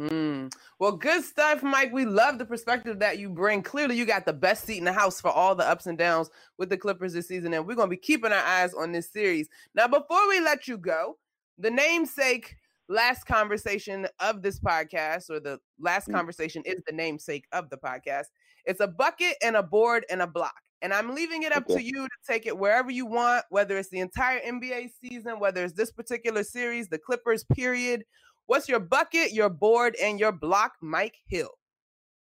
Mm. 0.00 0.52
Well, 0.78 0.92
good 0.92 1.24
stuff, 1.24 1.62
Mike. 1.62 1.92
We 1.92 2.06
love 2.06 2.38
the 2.38 2.46
perspective 2.46 3.00
that 3.00 3.18
you 3.18 3.28
bring. 3.28 3.62
Clearly, 3.62 3.96
you 3.96 4.06
got 4.06 4.24
the 4.24 4.32
best 4.32 4.64
seat 4.64 4.78
in 4.78 4.84
the 4.84 4.92
house 4.92 5.20
for 5.20 5.30
all 5.30 5.54
the 5.54 5.68
ups 5.68 5.86
and 5.86 5.98
downs 5.98 6.30
with 6.56 6.70
the 6.70 6.76
Clippers 6.76 7.12
this 7.12 7.28
season, 7.28 7.52
and 7.52 7.66
we're 7.66 7.74
going 7.74 7.88
to 7.88 7.96
be 7.96 7.96
keeping 7.96 8.32
our 8.32 8.44
eyes 8.44 8.72
on 8.72 8.92
this 8.92 9.10
series. 9.10 9.48
Now, 9.74 9.88
before 9.88 10.28
we 10.28 10.40
let 10.40 10.68
you 10.68 10.78
go, 10.78 11.18
the 11.58 11.70
namesake 11.70 12.56
last 12.88 13.24
conversation 13.24 14.06
of 14.20 14.42
this 14.42 14.60
podcast, 14.60 15.30
or 15.30 15.40
the 15.40 15.58
last 15.78 16.08
mm. 16.08 16.14
conversation 16.14 16.62
is 16.64 16.82
the 16.86 16.92
namesake 16.92 17.44
of 17.52 17.68
the 17.70 17.76
podcast. 17.76 18.26
It's 18.64 18.80
a 18.80 18.88
bucket 18.88 19.36
and 19.42 19.56
a 19.56 19.62
board 19.62 20.04
and 20.10 20.22
a 20.22 20.26
block. 20.26 20.54
And 20.80 20.92
I'm 20.94 21.14
leaving 21.14 21.42
it 21.42 21.52
up 21.52 21.64
okay. 21.68 21.80
to 21.80 21.82
you 21.82 22.04
to 22.04 22.16
take 22.26 22.46
it 22.46 22.56
wherever 22.56 22.90
you 22.90 23.04
want, 23.04 23.44
whether 23.50 23.76
it's 23.76 23.88
the 23.88 23.98
entire 23.98 24.40
NBA 24.40 24.90
season, 25.02 25.40
whether 25.40 25.64
it's 25.64 25.74
this 25.74 25.90
particular 25.90 26.44
series, 26.44 26.88
the 26.88 26.98
Clippers, 26.98 27.44
period. 27.44 28.04
What's 28.46 28.68
your 28.68 28.80
bucket, 28.80 29.32
your 29.32 29.50
board, 29.50 29.96
and 30.00 30.20
your 30.20 30.32
block, 30.32 30.74
Mike 30.80 31.16
Hill? 31.26 31.50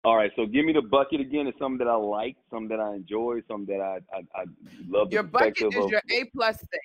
All 0.03 0.17
right, 0.17 0.31
so 0.35 0.45
give 0.45 0.65
me 0.65 0.73
the 0.73 0.81
bucket 0.81 1.21
again. 1.21 1.47
It's 1.47 1.57
something 1.59 1.77
that 1.77 1.87
I 1.87 1.95
like, 1.95 2.35
something 2.49 2.75
that 2.75 2.79
I 2.79 2.95
enjoy, 2.95 3.41
something 3.47 3.77
that 3.77 3.83
I 3.83 3.99
I, 4.13 4.41
I 4.41 4.45
love. 4.87 5.13
Your 5.13 5.23
bucket 5.23 5.73
is 5.73 5.91
your 5.91 6.01
A 6.11 6.25
plus 6.35 6.57
thing. 6.57 6.79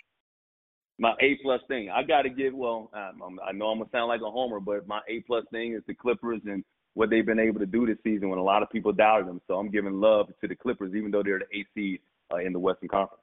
My 0.99 1.15
A 1.21 1.37
plus 1.43 1.61
thing. 1.69 1.91
I 1.91 2.03
got 2.03 2.23
to 2.23 2.31
give. 2.31 2.55
Well, 2.55 2.91
um, 2.95 3.39
I 3.47 3.53
know 3.53 3.67
I'm 3.67 3.79
gonna 3.79 3.91
sound 3.93 4.09
like 4.09 4.23
a 4.23 4.31
homer, 4.31 4.61
but 4.61 4.87
my 4.87 5.01
A 5.09 5.21
plus 5.21 5.45
thing 5.51 5.75
is 5.75 5.83
the 5.87 5.95
Clippers 5.95 6.41
and 6.47 6.65
what 6.95 7.11
they've 7.11 7.27
been 7.27 7.39
able 7.39 7.61
to 7.61 7.67
do 7.67 7.87
this 7.87 7.99
season 8.03 8.31
when 8.31 8.39
a 8.39 8.43
lot 8.43 8.63
of 8.63 8.71
people 8.71 8.93
doubted 8.93 9.29
them. 9.29 9.41
So 9.47 9.55
I'm 9.55 9.71
giving 9.71 10.01
love 10.01 10.29
to 10.41 10.49
the 10.49 10.57
Clippers, 10.57 10.95
even 10.95 11.11
though 11.11 11.23
they're 11.23 11.41
the 11.41 11.59
AC 11.59 12.01
uh, 12.33 12.39
in 12.39 12.55
the 12.55 12.59
Western 12.59 12.89
Conference. 12.89 13.23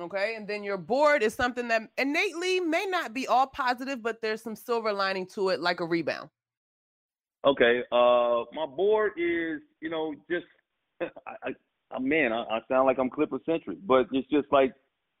Okay, 0.00 0.34
and 0.34 0.48
then 0.48 0.64
your 0.64 0.78
board 0.78 1.22
is 1.22 1.34
something 1.34 1.68
that 1.68 1.82
innately 1.96 2.58
may 2.58 2.86
not 2.86 3.14
be 3.14 3.28
all 3.28 3.46
positive, 3.46 4.02
but 4.02 4.20
there's 4.20 4.42
some 4.42 4.56
silver 4.56 4.92
lining 4.92 5.26
to 5.26 5.50
it, 5.50 5.60
like 5.60 5.78
a 5.78 5.84
rebound. 5.84 6.30
Okay, 7.44 7.82
uh, 7.92 8.44
my 8.52 8.66
board 8.66 9.12
is, 9.16 9.60
you 9.80 9.90
know, 9.90 10.14
just, 10.28 10.46
I, 11.26 11.54
I, 11.92 11.98
man, 12.00 12.32
I, 12.32 12.42
I 12.42 12.60
sound 12.68 12.86
like 12.86 12.98
I'm 12.98 13.10
Clipper 13.10 13.38
centric, 13.46 13.78
but 13.86 14.06
it's 14.12 14.28
just 14.28 14.46
like, 14.50 14.72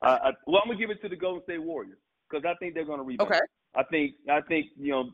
I, 0.02 0.08
I, 0.08 0.32
well, 0.46 0.62
I'm 0.62 0.68
gonna 0.68 0.78
give 0.78 0.90
it 0.90 1.00
to 1.02 1.08
the 1.08 1.16
Golden 1.16 1.42
State 1.44 1.62
Warriors 1.62 1.98
because 2.28 2.44
I 2.44 2.54
think 2.58 2.74
they're 2.74 2.84
gonna 2.84 3.02
rebound. 3.02 3.30
Okay. 3.30 3.40
I 3.74 3.82
think, 3.84 4.14
I 4.30 4.42
think, 4.42 4.66
you 4.76 4.90
know, 4.90 5.10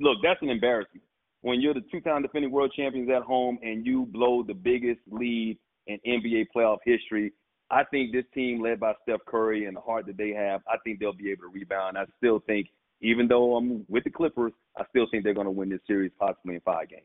look, 0.00 0.18
that's 0.24 0.42
an 0.42 0.48
embarrassment 0.48 1.04
when 1.42 1.60
you're 1.60 1.74
the 1.74 1.84
two-time 1.92 2.22
defending 2.22 2.50
world 2.50 2.72
champions 2.74 3.10
at 3.14 3.22
home 3.22 3.58
and 3.62 3.84
you 3.84 4.06
blow 4.06 4.42
the 4.42 4.54
biggest 4.54 5.00
lead 5.10 5.58
in 5.86 5.98
NBA 6.06 6.46
playoff 6.56 6.78
history, 6.84 7.32
I 7.70 7.84
think 7.84 8.12
this 8.12 8.24
team 8.32 8.62
led 8.62 8.80
by 8.80 8.94
Steph 9.02 9.20
Curry 9.26 9.66
and 9.66 9.76
the 9.76 9.80
heart 9.80 10.06
that 10.06 10.16
they 10.16 10.30
have, 10.30 10.60
I 10.68 10.76
think 10.84 11.00
they'll 11.00 11.12
be 11.12 11.30
able 11.30 11.42
to 11.42 11.48
rebound. 11.48 11.98
I 11.98 12.04
still 12.18 12.40
think, 12.46 12.68
even 13.00 13.26
though 13.26 13.56
I'm 13.56 13.84
with 13.88 14.04
the 14.04 14.10
Clippers, 14.10 14.52
I 14.76 14.84
still 14.90 15.06
think 15.10 15.24
they're 15.24 15.34
going 15.34 15.46
to 15.46 15.50
win 15.50 15.68
this 15.68 15.80
series 15.86 16.12
possibly 16.18 16.54
in 16.54 16.60
five 16.60 16.88
games. 16.88 17.02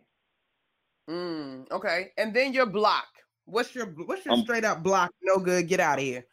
Mm, 1.10 1.72
okay, 1.72 2.12
and 2.18 2.34
then 2.34 2.54
your 2.54 2.66
block. 2.66 3.08
What's 3.46 3.74
your 3.74 3.86
what's 3.86 4.26
your 4.26 4.36
straight 4.40 4.66
up 4.66 4.84
block? 4.84 5.14
No 5.22 5.38
good. 5.40 5.70
Get 5.70 5.80
out 5.80 6.00
of 6.00 6.04
here. 6.04 6.26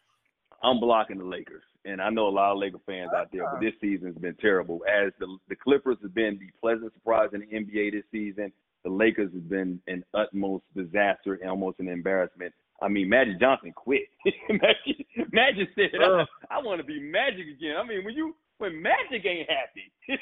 I'm 0.63 0.79
blocking 0.79 1.17
the 1.17 1.25
Lakers 1.25 1.63
and 1.85 2.01
I 2.01 2.09
know 2.09 2.27
a 2.27 2.29
lot 2.29 2.51
of 2.51 2.57
Laker 2.57 2.79
fans 2.85 3.11
out 3.15 3.29
there, 3.31 3.43
but 3.49 3.61
this 3.61 3.73
season's 3.79 4.17
been 4.17 4.35
terrible. 4.35 4.81
As 4.89 5.13
the 5.19 5.37
the 5.47 5.55
Clippers 5.55 5.97
have 6.01 6.13
been 6.13 6.39
the 6.39 6.49
pleasant 6.59 6.93
surprise 6.93 7.29
in 7.33 7.41
the 7.41 7.47
NBA 7.47 7.91
this 7.91 8.03
season, 8.11 8.51
the 8.83 8.89
Lakers 8.89 9.31
have 9.33 9.47
been 9.47 9.79
an 9.87 10.03
utmost 10.13 10.63
disaster 10.75 11.35
and 11.41 11.49
almost 11.49 11.79
an 11.79 11.87
embarrassment. 11.87 12.53
I 12.81 12.89
mean, 12.89 13.07
Magic 13.07 13.39
Johnson 13.39 13.71
quit. 13.71 14.07
Magic, 14.49 15.07
Magic 15.31 15.69
said, 15.75 15.91
uh, 16.01 16.25
"I, 16.49 16.57
I 16.57 16.61
want 16.61 16.81
to 16.81 16.83
be 16.85 16.99
Magic 16.99 17.47
again." 17.47 17.75
I 17.77 17.87
mean, 17.87 18.03
when 18.03 18.15
you 18.15 18.35
when 18.57 18.81
Magic 18.81 19.25
ain't 19.25 19.49
happy, 19.49 19.91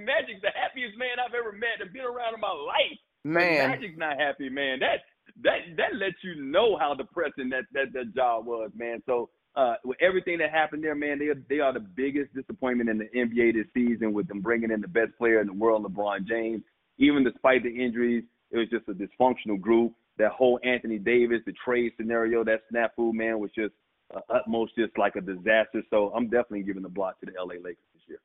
Magic's 0.00 0.42
the 0.42 0.50
happiest 0.54 0.98
man 0.98 1.22
I've 1.24 1.34
ever 1.34 1.52
met 1.52 1.80
and 1.80 1.92
been 1.92 2.04
around 2.04 2.34
in 2.34 2.40
my 2.40 2.52
life. 2.52 2.98
Man, 3.24 3.70
Magic's 3.70 3.96
not 3.96 4.18
happy, 4.18 4.50
man. 4.50 4.80
That 4.80 5.00
that 5.42 5.76
that 5.76 5.96
lets 5.96 6.22
you 6.22 6.34
know 6.42 6.76
how 6.76 6.94
depressing 6.94 7.48
that 7.50 7.64
that 7.72 7.92
that 7.94 8.14
job 8.14 8.46
was, 8.46 8.70
man. 8.76 9.00
So 9.06 9.30
uh, 9.56 9.74
with 9.84 9.98
everything 10.00 10.38
that 10.38 10.50
happened 10.50 10.82
there, 10.82 10.94
man, 10.94 11.18
they 11.18 11.26
are, 11.26 11.42
they 11.48 11.60
are 11.60 11.72
the 11.72 11.80
biggest 11.80 12.34
disappointment 12.34 12.90
in 12.90 12.98
the 12.98 13.08
NBA 13.16 13.54
this 13.54 13.66
season 13.72 14.12
with 14.12 14.26
them 14.26 14.40
bringing 14.40 14.70
in 14.70 14.80
the 14.80 14.88
best 14.88 15.16
player 15.16 15.40
in 15.40 15.46
the 15.46 15.52
world, 15.52 15.84
LeBron 15.84 16.26
James. 16.26 16.62
Even 16.98 17.24
despite 17.24 17.62
the 17.62 17.70
injuries, 17.70 18.24
it 18.50 18.58
was 18.58 18.68
just 18.68 18.88
a 18.88 18.92
dysfunctional 18.92 19.60
group. 19.60 19.92
That 20.18 20.32
whole 20.32 20.58
Anthony 20.64 20.98
Davis, 20.98 21.40
the 21.46 21.54
trade 21.64 21.92
scenario, 21.96 22.44
that 22.44 22.62
snafu, 22.72 23.12
man, 23.12 23.38
was 23.38 23.50
just 23.54 23.74
uh, 24.14 24.20
utmost 24.32 24.74
just 24.76 24.96
like 24.98 25.16
a 25.16 25.20
disaster. 25.20 25.82
So 25.90 26.12
I'm 26.14 26.24
definitely 26.24 26.62
giving 26.62 26.82
the 26.82 26.88
block 26.88 27.20
to 27.20 27.26
the 27.26 27.32
LA 27.38 27.54
Lakers 27.54 27.84
this 27.94 28.02
year. 28.08 28.18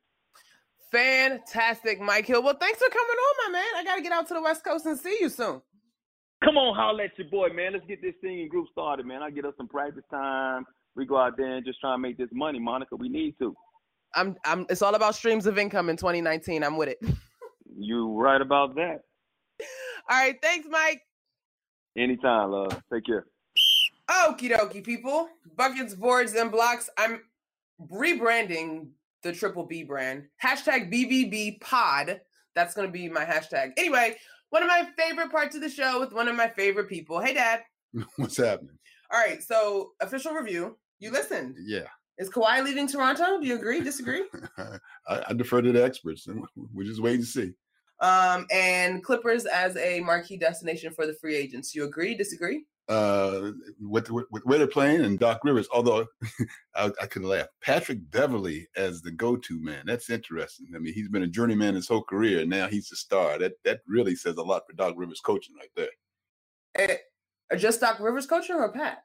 Fantastic, 0.91 1.99
Mike 1.99 2.25
Hill. 2.25 2.43
Well, 2.43 2.57
thanks 2.59 2.79
for 2.79 2.89
coming 2.89 3.17
on, 3.17 3.51
my 3.51 3.59
man. 3.59 3.67
I 3.77 3.83
got 3.83 3.95
to 3.95 4.01
get 4.01 4.11
out 4.11 4.27
to 4.29 4.33
the 4.33 4.41
West 4.41 4.63
Coast 4.63 4.85
and 4.85 4.97
see 4.97 5.17
you 5.19 5.29
soon. 5.29 5.61
Come 6.43 6.57
on, 6.57 6.75
holla 6.75 7.03
at 7.03 7.17
your 7.17 7.27
boy, 7.27 7.49
man. 7.49 7.73
Let's 7.73 7.85
get 7.85 8.01
this 8.01 8.15
singing 8.21 8.49
group 8.49 8.67
started, 8.71 9.05
man. 9.05 9.21
I 9.21 9.29
get 9.29 9.45
us 9.45 9.53
some 9.57 9.67
practice 9.67 10.03
time 10.09 10.65
we 10.95 11.05
go 11.05 11.17
out 11.17 11.37
there 11.37 11.55
and 11.55 11.65
just 11.65 11.79
try 11.79 11.93
and 11.93 12.01
make 12.01 12.17
this 12.17 12.29
money, 12.31 12.59
Monica. 12.59 12.95
We 12.95 13.09
need 13.09 13.35
to. 13.39 13.55
I'm 14.15 14.35
I'm 14.45 14.65
it's 14.69 14.81
all 14.81 14.95
about 14.95 15.15
streams 15.15 15.45
of 15.45 15.57
income 15.57 15.89
in 15.89 15.97
2019. 15.97 16.63
I'm 16.63 16.77
with 16.77 16.89
it. 16.89 16.99
you 17.77 18.13
right 18.13 18.41
about 18.41 18.75
that. 18.75 19.01
All 20.09 20.17
right, 20.17 20.35
thanks, 20.41 20.67
Mike. 20.69 21.01
Anytime, 21.97 22.51
love. 22.51 22.81
Take 22.91 23.05
care. 23.05 23.25
Okie 24.09 24.51
dokie, 24.51 24.83
people. 24.83 25.29
Buckets, 25.55 25.93
boards, 25.93 26.33
and 26.33 26.51
blocks. 26.51 26.89
I'm 26.97 27.21
rebranding 27.91 28.89
the 29.23 29.33
Triple 29.33 29.65
B 29.65 29.83
brand. 29.83 30.25
Hashtag 30.43 30.91
BBB 30.91 31.61
Pod. 31.61 32.21
That's 32.55 32.73
going 32.73 32.87
to 32.87 32.91
be 32.91 33.07
my 33.09 33.25
hashtag. 33.25 33.71
Anyway, 33.77 34.17
one 34.49 34.63
of 34.63 34.67
my 34.67 34.87
favorite 34.97 35.31
parts 35.31 35.55
of 35.55 35.61
the 35.61 35.69
show 35.69 35.99
with 35.99 36.13
one 36.13 36.27
of 36.27 36.35
my 36.35 36.47
favorite 36.47 36.89
people. 36.89 37.19
Hey, 37.19 37.33
Dad. 37.33 37.61
What's 38.15 38.37
happening? 38.37 38.77
All 39.11 39.19
right, 39.19 39.41
so 39.41 39.91
official 40.01 40.33
review. 40.33 40.77
You 40.99 41.11
listened. 41.11 41.55
Yeah. 41.59 41.87
Is 42.17 42.29
Kawhi 42.29 42.63
leaving 42.63 42.87
Toronto? 42.87 43.39
Do 43.39 43.47
you 43.47 43.55
agree? 43.55 43.79
Disagree? 43.81 44.23
I, 44.57 45.23
I, 45.29 45.33
defer 45.33 45.61
to 45.61 45.71
the 45.71 45.83
experts. 45.83 46.27
We're 46.73 46.85
just 46.85 47.01
waiting 47.01 47.21
to 47.21 47.25
see. 47.25 47.53
Um, 48.01 48.45
and 48.51 49.03
Clippers 49.03 49.45
as 49.45 49.77
a 49.77 50.01
marquee 50.01 50.37
destination 50.37 50.93
for 50.93 51.05
the 51.05 51.13
free 51.13 51.35
agents. 51.35 51.73
You 51.73 51.85
agree? 51.85 52.15
Disagree? 52.15 52.65
uh, 52.89 53.51
with, 53.79 54.09
with, 54.09 54.25
with 54.31 54.43
where 54.45 54.57
they're 54.57 54.67
playing 54.67 55.05
and 55.05 55.19
Doc 55.19 55.41
Rivers. 55.43 55.67
Although 55.71 56.07
I, 56.75 56.91
I 57.01 57.05
could 57.05 57.23
laugh, 57.23 57.47
Patrick 57.61 57.99
Beverley 58.09 58.67
as 58.75 59.01
the 59.01 59.11
go-to 59.11 59.61
man. 59.61 59.83
That's 59.85 60.09
interesting. 60.09 60.67
I 60.75 60.79
mean, 60.79 60.93
he's 60.93 61.07
been 61.07 61.23
a 61.23 61.27
journeyman 61.27 61.75
his 61.75 61.87
whole 61.87 62.03
career, 62.03 62.41
and 62.41 62.49
now 62.49 62.67
he's 62.67 62.91
a 62.91 62.95
star. 62.95 63.37
That 63.37 63.53
that 63.63 63.81
really 63.87 64.15
says 64.15 64.37
a 64.37 64.41
lot 64.41 64.63
for 64.67 64.73
Doc 64.73 64.95
Rivers 64.97 65.21
coaching 65.21 65.55
right 65.55 65.69
there. 65.75 66.97
Eh, 67.51 67.57
just 67.57 67.81
Doc 67.81 67.99
Rivers 67.99 68.25
coaching 68.25 68.55
or 68.55 68.71
Pat? 68.71 69.03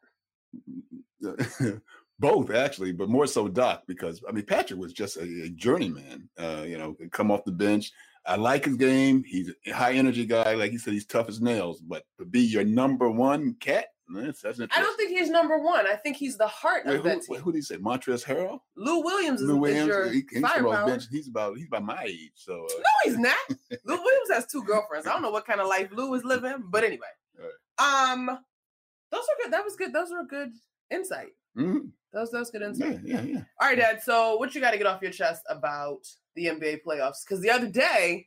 Both 2.21 2.51
actually, 2.51 2.93
but 2.93 3.09
more 3.09 3.27
so 3.27 3.49
Doc 3.49 3.83
because 3.89 4.23
I 4.29 4.33
mean 4.33 4.47
Patrick 4.47 4.79
was 4.79 4.93
just 4.93 5.17
a, 5.17 5.23
a 5.23 5.49
journeyman. 5.49 6.29
Uh, 6.39 6.65
you 6.67 6.79
know, 6.79 6.97
come 7.11 7.31
off 7.31 7.45
the 7.45 7.53
bench. 7.53 7.91
I 8.27 8.37
like 8.37 8.65
his 8.65 8.77
game. 8.77 9.25
He's 9.27 9.51
a 9.67 9.73
high 9.73 9.95
energy 9.95 10.25
guy. 10.25 10.55
Like 10.55 10.71
he 10.71 10.79
said, 10.79 10.95
he's 10.95 11.07
tough 11.07 11.29
as 11.29 11.41
nails. 11.41 11.81
But 11.81 12.05
to 12.19 12.25
be 12.25 12.41
your 12.41 12.65
number 12.65 13.11
one 13.11 13.55
cat, 13.61 13.87
that's, 14.09 14.43
that's 14.43 14.61
I 14.61 14.81
don't 14.81 14.97
think 14.97 15.11
he's 15.11 15.31
number 15.31 15.59
one. 15.59 15.87
I 15.87 15.95
think 15.97 16.17
he's 16.17 16.37
the 16.37 16.47
heart 16.47 16.85
Wait, 16.85 16.97
of 16.97 17.03
who, 17.03 17.09
that 17.09 17.23
team. 17.23 17.37
who 17.41 17.53
did 17.53 17.59
he 17.59 17.63
say? 17.63 17.77
Montrezl 17.77 18.25
Harrell? 18.25 18.61
Lou 18.77 19.03
Williams 19.03 19.41
is, 19.41 19.49
Lou 19.49 19.57
is 19.57 19.61
Williams. 19.61 19.87
your 19.89 20.11
he, 20.11 20.23
he's, 20.31 20.41
firepower. 20.41 20.87
bench. 20.87 21.05
he's 21.11 21.29
about 21.29 21.57
he's 21.57 21.67
about 21.67 21.85
my 21.85 22.03
age. 22.05 22.33
So 22.35 22.53
uh, 22.65 22.79
No, 22.79 22.85
he's 23.05 23.19
not. 23.19 23.37
Lou 23.85 23.97
Williams 23.97 24.31
has 24.31 24.47
two 24.47 24.63
girlfriends. 24.63 25.07
I 25.07 25.13
don't 25.13 25.23
know 25.23 25.31
what 25.31 25.47
kind 25.47 25.61
of 25.61 25.69
life 25.69 25.89
Lou 25.91 26.15
is 26.15 26.25
living, 26.25 26.65
but 26.71 26.85
anyway. 26.85 27.07
Um, 27.79 28.27
those 29.11 29.22
are 29.22 29.43
good. 29.43 29.53
That 29.53 29.64
was 29.64 29.77
good. 29.77 29.93
Those 29.93 30.11
were 30.11 30.25
good 30.25 30.53
insight. 30.91 31.33
mhm. 31.57 31.91
Those 32.12 32.31
those 32.31 32.51
good 32.51 32.62
insight. 32.62 33.01
yeah, 33.05 33.20
yeah, 33.20 33.22
yeah. 33.22 33.43
All 33.61 33.68
right, 33.68 33.79
Dad. 33.79 34.03
So 34.03 34.37
what 34.37 34.55
you 34.55 34.61
got 34.61 34.70
to 34.70 34.79
get 34.79 34.87
off 34.87 35.03
your 35.03 35.11
chest 35.11 35.43
about 35.49 36.07
the 36.37 36.47
NBA 36.47 36.81
playoffs? 36.87 37.25
Because 37.27 37.41
the 37.43 37.51
other 37.51 37.66
day, 37.68 38.27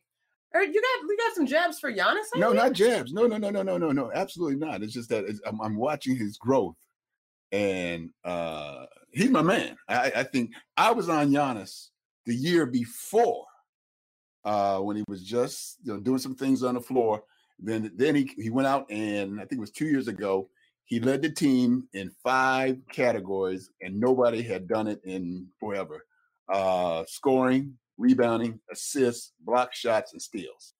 er, 0.53 0.61
you 0.61 0.73
got 0.81 1.07
you 1.09 1.17
got 1.17 1.35
some 1.35 1.45
jabs 1.45 1.79
for 1.79 1.91
Giannis. 1.91 2.25
I 2.35 2.39
No, 2.39 2.47
think? 2.51 2.63
not 2.63 2.73
jabs. 2.73 3.13
No, 3.13 3.27
no, 3.27 3.37
no, 3.37 3.49
no, 3.49 3.63
no, 3.63 3.77
no, 3.77 3.91
no. 3.91 4.11
Absolutely 4.13 4.57
not. 4.57 4.83
It's 4.83 4.93
just 4.93 5.09
that 5.09 5.23
it's, 5.25 5.39
I'm, 5.45 5.61
I'm 5.61 5.77
watching 5.77 6.17
his 6.17 6.37
growth, 6.37 6.75
and 7.53 8.09
uh 8.25 8.85
he's 9.11 9.29
my 9.29 9.41
man. 9.41 9.77
I, 9.87 10.11
I 10.17 10.23
think 10.23 10.51
I 10.75 10.91
was 10.91 11.07
on 11.07 11.31
Giannis 11.31 11.87
the 12.25 12.35
year 12.35 12.65
before, 12.65 13.45
uh, 14.43 14.79
when 14.79 14.97
he 14.97 15.03
was 15.07 15.23
just 15.23 15.77
you 15.83 15.93
know 15.93 15.99
doing 16.01 16.19
some 16.19 16.35
things 16.35 16.61
on 16.61 16.73
the 16.75 16.81
floor. 16.81 17.23
Then 17.59 17.91
then 17.95 18.15
he 18.15 18.31
he 18.37 18.49
went 18.49 18.67
out 18.67 18.89
and 18.89 19.39
I 19.39 19.45
think 19.45 19.53
it 19.53 19.59
was 19.59 19.71
two 19.71 19.87
years 19.87 20.07
ago. 20.07 20.49
He 20.85 20.99
led 20.99 21.21
the 21.21 21.29
team 21.29 21.87
in 21.93 22.11
five 22.23 22.77
categories, 22.91 23.69
and 23.81 23.99
nobody 23.99 24.41
had 24.41 24.67
done 24.67 24.87
it 24.87 25.01
in 25.03 25.47
forever. 25.59 26.05
Uh, 26.47 27.03
scoring, 27.07 27.77
rebounding, 27.97 28.59
assists, 28.71 29.33
block 29.41 29.73
shots, 29.73 30.13
and 30.13 30.21
steals. 30.21 30.75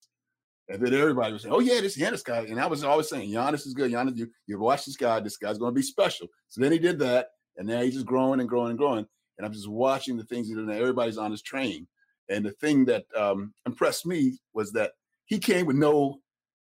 And 0.69 0.82
then 0.82 0.93
everybody 0.93 1.34
was 1.34 1.41
saying, 1.41 1.53
"Oh 1.53 1.59
yeah, 1.59 1.82
this 1.82 1.97
Giannis 1.97 2.23
guy," 2.23 2.39
and 2.41 2.59
I 2.59 2.67
was 2.67 2.84
always 2.84 3.09
saying, 3.09 3.30
"Giannis 3.30 3.65
is 3.65 3.73
good. 3.73 3.91
Giannis, 3.91 4.17
you 4.17 4.30
you 4.45 4.59
watch 4.59 4.86
this 4.86 4.97
guy. 4.97 5.19
This 5.19 5.38
guy's 5.38 5.57
going 5.57 5.73
to 5.73 5.75
be 5.75 5.82
special." 5.82 6.28
So 6.47 6.61
then 6.61 6.71
he 6.71 6.80
did 6.80 6.99
that, 6.99 7.30
and 7.57 7.67
now 7.67 7.82
he's 7.82 7.95
just 7.95 8.05
growing 8.05 8.39
and 8.39 8.47
growing 8.47 8.69
and 8.69 8.78
growing. 8.78 9.05
And 9.38 9.45
I'm 9.45 9.53
just 9.53 9.69
watching 9.69 10.17
the 10.17 10.25
things 10.25 10.49
that 10.49 10.69
everybody's 10.69 11.17
on 11.17 11.32
his 11.32 11.41
train. 11.41 11.88
And 12.30 12.45
the 12.45 12.51
thing 12.51 12.86
that 12.86 13.05
um, 13.15 13.53
impressed 13.65 14.05
me 14.05 14.38
was 14.53 14.71
that 14.73 14.91
he 15.25 15.39
came 15.39 15.65
with 15.65 15.75
no 15.78 16.19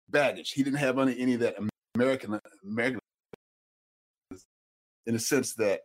baggage. 0.09 0.53
He 0.53 0.63
didn't 0.63 0.79
have 0.79 0.99
any, 0.99 1.19
any 1.19 1.35
of 1.35 1.41
that 1.41 1.57
American 1.95 2.41
American 2.65 3.01
in 5.07 5.15
the 5.15 5.19
sense 5.19 5.55
that 5.55 5.81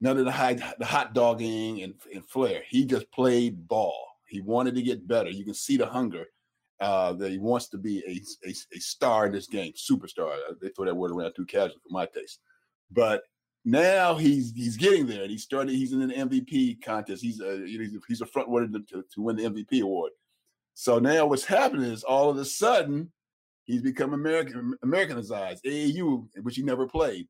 none 0.00 0.18
of 0.18 0.24
the 0.24 0.32
high, 0.32 0.54
the 0.54 0.84
hot 0.84 1.14
dogging 1.14 1.82
and, 1.82 1.94
and 2.12 2.24
flair. 2.28 2.62
He 2.68 2.84
just 2.84 3.10
played 3.12 3.68
ball. 3.68 4.06
He 4.26 4.40
wanted 4.40 4.74
to 4.74 4.82
get 4.82 5.06
better. 5.06 5.30
You 5.30 5.44
can 5.44 5.54
see 5.54 5.76
the 5.76 5.86
hunger 5.86 6.26
uh, 6.80 7.12
that 7.14 7.30
he 7.30 7.38
wants 7.38 7.68
to 7.68 7.78
be 7.78 8.02
a, 8.06 8.48
a, 8.48 8.54
a 8.76 8.80
star 8.80 9.26
in 9.26 9.32
this 9.32 9.46
game, 9.46 9.72
superstar. 9.72 10.34
Uh, 10.48 10.54
They 10.60 10.68
throw 10.68 10.84
that 10.84 10.94
word 10.94 11.12
around 11.12 11.34
too 11.34 11.46
casually 11.46 11.80
for 11.82 11.92
my 11.92 12.06
taste. 12.06 12.40
But 12.90 13.22
now 13.64 14.14
he's 14.14 14.52
he's 14.54 14.76
getting 14.76 15.06
there, 15.06 15.22
and 15.22 15.30
he 15.30 15.38
started. 15.38 15.72
He's 15.72 15.92
in 15.92 16.02
an 16.02 16.28
MVP 16.28 16.82
contest. 16.82 17.22
He's 17.22 17.40
a 17.40 17.58
he's 17.66 17.94
a, 17.94 17.98
he's 18.06 18.20
a 18.20 18.26
front 18.26 18.48
runner 18.48 18.78
to, 18.78 19.04
to 19.14 19.22
win 19.22 19.36
the 19.36 19.44
MVP 19.44 19.82
award. 19.82 20.12
So 20.74 20.98
now 20.98 21.26
what's 21.26 21.44
happening 21.44 21.90
is 21.90 22.04
all 22.04 22.30
of 22.30 22.36
a 22.38 22.44
sudden 22.44 23.12
he's 23.68 23.82
become 23.82 24.14
American 24.14 24.74
Americanized. 24.82 25.64
AAU, 25.64 26.26
which 26.42 26.56
he 26.56 26.62
never 26.62 26.88
played. 26.88 27.28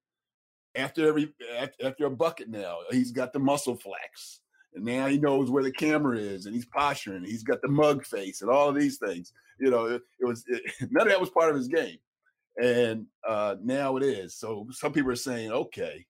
After 0.75 1.07
every 1.07 1.35
after, 1.59 1.87
after 1.87 2.07
a 2.07 2.11
bucket 2.11 2.49
now, 2.49 2.79
he's 2.91 3.13
got 3.13 3.35
the 3.35 3.39
muscle 3.39 3.77
flex, 3.77 4.41
and 4.75 4.85
now 4.85 5.07
he 5.07 5.19
knows 5.19 5.51
where 5.51 5.65
the 5.65 5.73
camera 5.73 6.17
is, 6.17 6.47
and 6.47 6.55
he's 6.55 6.67
posturing. 6.67 7.25
He's 7.25 7.43
got 7.43 7.61
the 7.61 7.69
mug 7.69 8.07
face, 8.07 8.41
and 8.41 8.51
all 8.51 8.71
of 8.71 8.77
these 8.77 8.97
things. 8.97 9.33
You 9.59 9.71
know, 9.71 9.87
it, 9.87 10.03
it 10.21 10.25
was 10.25 10.45
it, 10.47 10.63
none 10.91 11.07
of 11.07 11.09
that 11.09 11.21
was 11.21 11.31
part 11.31 11.51
of 11.51 11.57
his 11.57 11.69
game, 11.69 11.99
and 12.63 13.07
uh, 13.27 13.57
now 13.63 13.97
it 13.97 14.05
is. 14.05 14.37
So 14.37 14.67
some 14.71 14.93
people 14.93 15.11
are 15.11 15.17
saying, 15.17 15.51
okay, 15.51 16.07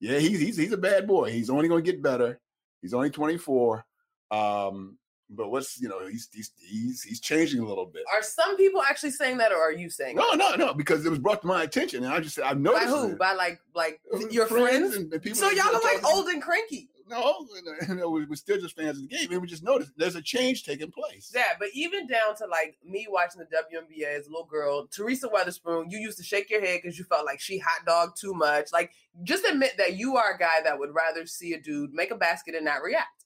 yeah, 0.00 0.18
he's 0.18 0.38
he's 0.38 0.56
he's 0.56 0.72
a 0.72 0.78
bad 0.78 1.06
boy. 1.06 1.32
He's 1.32 1.50
only 1.50 1.68
going 1.68 1.82
to 1.84 1.90
get 1.90 2.02
better. 2.02 2.40
He's 2.80 2.94
only 2.94 3.10
24. 3.10 3.84
Um, 4.30 4.98
but 5.34 5.50
what's 5.50 5.80
you 5.80 5.88
know 5.88 6.06
he's 6.06 6.28
he's 6.32 6.50
he's 6.58 7.02
he's 7.02 7.20
changing 7.20 7.60
a 7.60 7.66
little 7.66 7.86
bit. 7.86 8.02
Are 8.12 8.22
some 8.22 8.56
people 8.56 8.82
actually 8.82 9.10
saying 9.12 9.38
that, 9.38 9.52
or 9.52 9.56
are 9.58 9.72
you 9.72 9.90
saying? 9.90 10.16
No, 10.16 10.36
that? 10.36 10.58
no, 10.58 10.66
no, 10.66 10.74
because 10.74 11.04
it 11.04 11.10
was 11.10 11.18
brought 11.18 11.40
to 11.42 11.46
my 11.46 11.62
attention, 11.62 12.04
and 12.04 12.12
I 12.12 12.20
just 12.20 12.34
said 12.36 12.44
I've 12.44 12.60
noticed. 12.60 12.86
By 12.86 12.90
who? 12.90 13.08
it. 13.12 13.18
By 13.18 13.32
like 13.34 13.60
like 13.74 14.00
your 14.30 14.46
friends? 14.46 14.94
and, 14.96 15.12
and 15.12 15.22
people. 15.22 15.38
So 15.38 15.50
y'all 15.50 15.74
are 15.74 15.80
like 15.82 16.04
old 16.04 16.28
and 16.28 16.42
cranky. 16.42 16.88
No, 17.08 17.46
you 17.88 17.94
know, 17.96 18.08
we- 18.08 18.24
we're 18.24 18.36
still 18.36 18.58
just 18.58 18.74
fans 18.76 18.96
of 18.96 19.08
the 19.08 19.08
game, 19.08 19.30
and 19.32 19.42
we 19.42 19.46
just 19.46 19.62
noticed 19.62 19.90
there's 19.98 20.14
a 20.14 20.22
change 20.22 20.64
taking 20.64 20.90
place. 20.90 21.30
Yeah, 21.34 21.52
but 21.58 21.68
even 21.74 22.06
down 22.06 22.36
to 22.36 22.46
like 22.46 22.78
me 22.84 23.06
watching 23.10 23.40
the 23.40 23.46
WNBA 23.46 24.18
as 24.18 24.26
a 24.28 24.30
little 24.30 24.46
girl, 24.46 24.86
Teresa 24.86 25.28
Weatherspoon, 25.28 25.90
you 25.90 25.98
used 25.98 26.16
to 26.18 26.24
shake 26.24 26.48
your 26.48 26.60
head 26.62 26.80
because 26.82 26.98
you 26.98 27.04
felt 27.04 27.26
like 27.26 27.40
she 27.40 27.58
hot 27.58 27.84
dog 27.84 28.16
too 28.16 28.32
much. 28.32 28.72
Like, 28.72 28.92
just 29.24 29.44
admit 29.44 29.72
that 29.76 29.96
you 29.96 30.16
are 30.16 30.34
a 30.34 30.38
guy 30.38 30.62
that 30.64 30.78
would 30.78 30.94
rather 30.94 31.26
see 31.26 31.52
a 31.52 31.60
dude 31.60 31.92
make 31.92 32.12
a 32.12 32.16
basket 32.16 32.54
and 32.54 32.64
not 32.64 32.82
react. 32.82 33.21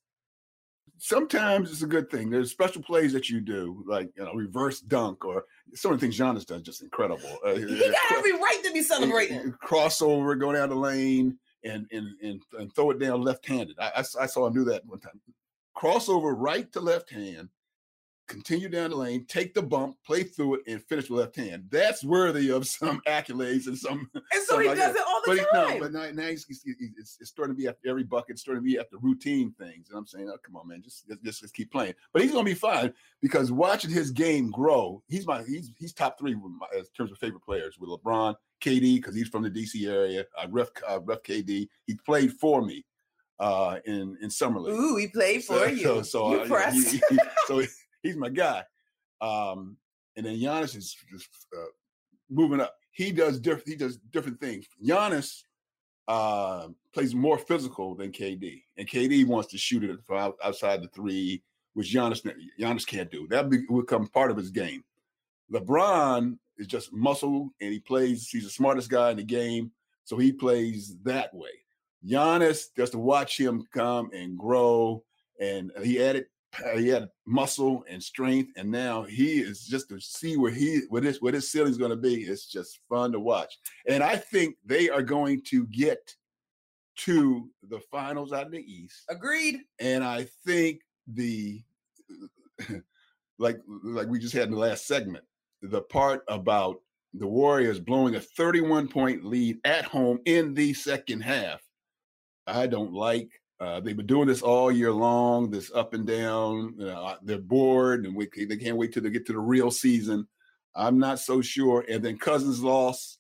Sometimes 0.99 1.70
it's 1.70 1.82
a 1.82 1.87
good 1.87 2.11
thing. 2.11 2.30
There's 2.30 2.51
special 2.51 2.82
plays 2.82 3.12
that 3.12 3.28
you 3.28 3.41
do, 3.41 3.84
like 3.87 4.11
you 4.16 4.24
know, 4.24 4.32
reverse 4.32 4.80
dunk, 4.80 5.24
or 5.24 5.45
some 5.74 5.93
of 5.93 6.01
the 6.01 6.07
things 6.07 6.18
Giannis 6.18 6.47
does, 6.47 6.62
just 6.62 6.82
incredible. 6.82 7.39
Uh, 7.45 7.55
He 7.55 7.64
got 7.91 8.12
every 8.12 8.32
right 8.32 8.61
to 8.64 8.72
be 8.72 8.82
celebrating. 8.82 9.53
crossover, 9.62 10.39
go 10.39 10.53
down 10.53 10.70
the 10.70 10.74
lane, 10.74 11.39
and 11.64 11.87
and 11.93 12.09
and, 12.22 12.43
and 12.59 12.74
throw 12.74 12.91
it 12.91 12.99
down 12.99 13.20
left-handed. 13.20 13.76
I 13.78 14.03
saw 14.03 14.47
him 14.47 14.55
do 14.55 14.64
that 14.64 14.87
one 14.87 15.01
time. 15.01 15.20
Crossover 15.76 16.34
right 16.37 16.72
to 16.72 16.80
left 16.80 17.11
hand, 17.11 17.51
continue 18.27 18.68
down 18.68 18.91
the 18.91 18.97
lane, 18.97 19.24
take 19.27 19.55
the 19.55 19.62
bump, 19.62 19.97
play 20.05 20.22
through 20.22 20.57
it, 20.57 20.61
and 20.66 20.83
finish 20.83 21.09
with 21.09 21.20
left 21.20 21.37
hand. 21.37 21.64
That's 21.70 22.03
worthy 22.05 22.51
of 22.51 22.66
some 22.68 23.01
accolades 23.07 23.66
and 23.66 23.79
some. 23.79 24.11
And 24.14 24.45
so 24.47 24.59
he 24.59 24.68
like 24.68 24.77
does 24.79 24.95
that. 24.95 25.01
it 25.01 25.07
all 25.07 25.20
the 25.24 25.27
but 25.27 25.39
he- 25.39 25.45
time. 25.53 25.74
no, 25.74 25.81
but 25.81 25.93
now, 25.93 26.22
now 26.22 26.29
he's, 26.31 26.45
he's, 26.47 26.62
he's- 26.62 26.91
it's, 26.99 27.16
it's 27.20 27.31
starting 27.31 27.55
to 27.55 27.59
be 27.61 27.68
after 27.68 27.89
every 27.89 28.03
bucket, 28.05 28.31
it's 28.33 28.41
starting 28.43 28.62
to 28.62 28.66
be 28.68 28.79
after 28.79 28.97
routine 28.99 29.53
things. 29.59 29.89
And 29.91 29.99
I'm 29.99 30.07
saying, 30.07 30.29
oh, 30.33 30.37
come 30.45 30.57
on, 30.57 30.68
man, 30.68 30.83
just 30.83 31.07
just, 31.24 31.41
just, 31.43 31.55
keep 31.55 31.70
playing. 31.70 31.95
But 32.12 32.22
he's 32.22 32.33
going 32.33 32.45
to 32.45 32.51
be 32.51 32.55
fine 32.59 32.93
because 33.22 33.53
watching 33.53 33.91
his 33.91 34.11
game 34.11 34.51
grow, 34.51 35.03
he's 35.09 35.27
my 35.27 35.43
he's 35.43 35.70
he's 35.79 35.93
top 35.93 36.18
three 36.18 36.35
my, 36.35 36.66
in 36.77 36.85
terms 36.97 37.12
of 37.12 37.18
favorite 37.18 37.45
players 37.45 37.77
with 37.79 37.91
LeBron, 37.91 38.35
KD 38.62 38.97
because 38.97 39.14
he's 39.14 39.29
from 39.29 39.43
the 39.43 39.51
DC 39.51 39.87
area. 39.89 40.24
I 40.39 40.47
ref 40.47 40.68
uh, 40.89 41.01
ref 41.05 41.22
KD. 41.22 41.68
He 41.87 41.95
played 42.05 42.33
for 42.33 42.62
me 42.62 42.85
uh, 43.39 43.79
in 43.85 44.16
in 44.20 44.31
summer 44.31 44.61
league. 44.61 44.74
Ooh, 44.74 44.97
he 44.97 45.09
played 45.09 45.45
for 45.45 45.59
So- 45.59 45.64
you. 45.66 45.83
So, 45.83 46.03
so, 46.03 46.33
you 46.45 46.55
uh, 46.55 46.70
he- 46.72 46.81
he- 47.11 47.18
so 47.47 47.62
he's 48.07 48.16
my 48.16 48.28
guy. 48.28 48.62
Um, 49.20 49.76
and 50.16 50.24
then 50.26 50.36
Giannis 50.36 50.76
is 50.76 50.96
just 51.11 51.28
uh, 51.57 51.66
moving 52.30 52.61
up. 52.61 52.76
He 52.90 53.12
does 53.12 53.38
different. 53.38 53.68
He 53.68 53.76
does 53.76 53.98
different 54.12 54.40
things. 54.40 54.66
Giannis 54.84 55.42
uh, 56.09 56.68
plays 56.94 57.14
more 57.14 57.38
physical 57.38 57.94
than 57.94 58.12
KD, 58.12 58.62
and 58.76 58.88
KD 58.88 59.26
wants 59.26 59.50
to 59.50 59.59
shoot 59.59 59.84
it 59.84 59.98
from 60.07 60.32
outside 60.42 60.82
the 60.82 60.88
three, 60.88 61.42
which 61.74 61.94
Giannis 61.94 62.26
Giannis 62.59 62.86
can't 62.86 63.11
do. 63.11 63.26
That 63.28 63.50
become 63.50 64.09
part 64.09 64.30
of 64.30 64.36
his 64.36 64.50
game. 64.50 64.82
LeBron 65.52 66.38
is 66.59 66.66
just 66.66 66.92
muscle, 66.92 67.50
and 67.61 67.72
he 67.72 67.80
plays. 67.80 68.28
He's 68.28 68.44
the 68.44 68.50
smartest 68.50 68.90
guy 68.90 69.11
in 69.11 69.18
the 69.18 69.24
game, 69.24 69.72
so 70.04 70.16
he 70.16 70.32
plays 70.32 70.96
that 71.04 71.34
way. 71.34 71.50
Giannis, 72.07 72.66
just 72.76 72.92
to 72.92 72.98
watch 72.98 73.38
him 73.38 73.66
come 73.74 74.11
and 74.14 74.38
grow, 74.38 75.02
and 75.40 75.70
he 75.82 76.02
added 76.02 76.26
Uh, 76.64 76.76
he 76.78 76.88
had 76.88 77.09
muscle 77.26 77.84
and 77.88 78.02
strength, 78.02 78.52
and 78.57 78.70
now 78.70 79.02
he 79.02 79.38
is 79.38 79.66
just 79.66 79.88
to 79.88 80.00
see 80.00 80.36
where 80.36 80.52
he 80.52 80.82
where 80.88 81.02
this 81.02 81.20
where 81.20 81.32
this 81.32 81.50
ceiling's 81.50 81.78
going 81.78 81.90
to 81.90 81.96
be. 81.96 82.22
It's 82.22 82.46
just 82.46 82.80
fun 82.88 83.12
to 83.12 83.20
watch, 83.20 83.59
and 83.88 84.02
I 84.02 84.16
think 84.16 84.57
they 84.64 84.88
are 84.88 85.02
going 85.02 85.42
to 85.48 85.66
get 85.66 86.14
to 86.96 87.48
the 87.68 87.80
finals 87.90 88.32
out 88.32 88.46
in 88.46 88.52
the 88.52 88.72
East. 88.72 89.04
Agreed. 89.09 89.61
And 89.78 90.02
I 90.02 90.26
think 90.44 90.80
the 91.07 91.62
like 93.38 93.59
like 93.66 94.09
we 94.09 94.18
just 94.18 94.34
had 94.34 94.44
in 94.44 94.52
the 94.52 94.59
last 94.59 94.86
segment, 94.86 95.24
the 95.62 95.82
part 95.82 96.22
about 96.28 96.80
the 97.14 97.26
Warriors 97.26 97.80
blowing 97.80 98.14
a 98.16 98.20
31 98.20 98.88
point 98.88 99.24
lead 99.24 99.59
at 99.64 99.84
home 99.84 100.18
in 100.24 100.54
the 100.54 100.74
second 100.74 101.20
half, 101.20 101.62
I 102.46 102.66
don't 102.66 102.92
like. 102.92 103.30
Uh, 103.59 103.80
they've 103.80 103.96
been 103.96 104.07
doing 104.07 104.28
this 104.28 104.42
all 104.42 104.70
year 104.70 104.92
long, 104.92 105.50
this 105.50 105.72
up 105.74 105.94
and 105.94 106.07
down. 106.07 106.74
You 106.78 106.86
know, 106.86 107.04
uh, 107.07 107.16
they're 107.22 107.38
bored 107.38 108.04
and 108.04 108.14
we, 108.14 108.28
they 108.46 108.57
can't 108.57 108.76
wait 108.76 108.92
till 108.92 109.02
they 109.02 109.11
get 109.11 109.26
to 109.26 109.32
the 109.32 109.38
real 109.38 109.70
season. 109.70 110.26
I'm 110.74 110.98
not 110.98 111.18
so 111.18 111.40
sure. 111.40 111.84
And 111.88 112.04
then 112.04 112.18
Cousins 112.18 112.62
lost. 112.62 113.18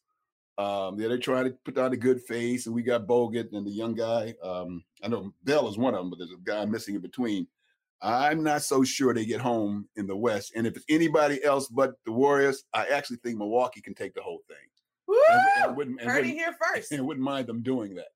Um, 0.58 0.98
yeah, 0.98 1.08
they're 1.08 1.18
trying 1.18 1.44
to 1.44 1.50
put 1.64 1.76
on 1.76 1.92
a 1.92 1.98
good 1.98 2.22
face, 2.22 2.64
and 2.64 2.74
we 2.74 2.82
got 2.82 3.06
Bogut 3.06 3.52
and 3.52 3.66
the 3.66 3.70
young 3.70 3.94
guy. 3.94 4.34
Um, 4.42 4.84
I 5.02 5.08
know 5.08 5.34
Bell 5.44 5.68
is 5.68 5.76
one 5.76 5.92
of 5.92 6.00
them, 6.00 6.08
but 6.08 6.18
there's 6.18 6.30
a 6.32 6.36
guy 6.42 6.64
missing 6.64 6.94
in 6.94 7.02
between. 7.02 7.46
I'm 8.00 8.42
not 8.42 8.62
so 8.62 8.82
sure 8.82 9.12
they 9.12 9.26
get 9.26 9.40
home 9.40 9.88
in 9.96 10.06
the 10.06 10.16
West. 10.16 10.52
And 10.56 10.66
if 10.66 10.76
it's 10.76 10.86
anybody 10.88 11.42
else 11.44 11.68
but 11.68 11.94
the 12.06 12.12
Warriors, 12.12 12.64
I 12.72 12.86
actually 12.86 13.18
think 13.18 13.36
Milwaukee 13.36 13.82
can 13.82 13.94
take 13.94 14.14
the 14.14 14.22
whole 14.22 14.40
thing. 14.48 14.56
Woo! 15.06 15.16
And, 15.58 15.76
and 15.78 16.00
and 16.00 16.10
Heard 16.10 16.24
it 16.26 16.30
here 16.30 16.54
first. 16.74 16.92
and 16.92 17.06
wouldn't 17.06 17.24
mind 17.24 17.46
them 17.46 17.62
doing 17.62 17.94
that. 17.96 18.08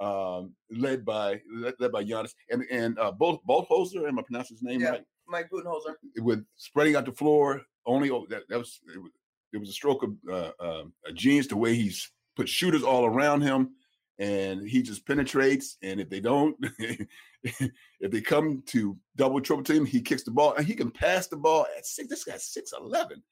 Um, 0.00 0.54
led 0.70 1.04
by 1.04 1.40
led, 1.54 1.74
led 1.78 1.92
by 1.92 2.04
Giannis 2.04 2.32
and 2.50 2.64
and 2.70 2.98
uh, 2.98 3.12
both 3.12 3.40
both 3.44 3.68
Holzer. 3.68 4.08
Am 4.08 4.18
I 4.18 4.22
pronouncing 4.22 4.56
his 4.56 4.62
name 4.62 4.80
Yeah. 4.80 4.90
right? 4.90 5.04
Mike 5.28 5.48
Budenholzer. 5.50 5.94
With 6.18 6.44
spreading 6.56 6.96
out 6.96 7.06
the 7.06 7.12
floor, 7.12 7.62
only 7.86 8.10
oh, 8.10 8.26
that, 8.28 8.42
that 8.48 8.58
was 8.58 8.80
it, 8.94 8.98
was 9.00 9.12
it 9.52 9.58
was 9.58 9.68
a 9.68 9.72
stroke 9.72 10.02
of 10.02 10.14
uh, 10.30 10.50
uh, 10.60 10.82
a 11.06 11.12
genius 11.12 11.46
the 11.46 11.56
way 11.56 11.74
he's 11.74 12.10
put 12.36 12.48
shooters 12.48 12.82
all 12.82 13.04
around 13.06 13.42
him, 13.42 13.70
and 14.18 14.68
he 14.68 14.82
just 14.82 15.06
penetrates. 15.06 15.76
And 15.82 16.00
if 16.00 16.10
they 16.10 16.20
don't, 16.20 16.56
if 17.42 18.10
they 18.10 18.20
come 18.20 18.62
to 18.66 18.96
double 19.16 19.40
triple 19.40 19.64
team, 19.64 19.86
he 19.86 20.00
kicks 20.02 20.24
the 20.24 20.30
ball 20.32 20.54
and 20.54 20.66
he 20.66 20.74
can 20.74 20.90
pass 20.90 21.28
the 21.28 21.36
ball 21.36 21.66
at 21.76 21.86
six. 21.86 22.08
This 22.08 22.24
guy's 22.24 22.44
six 22.52 22.72
eleven, 22.78 23.22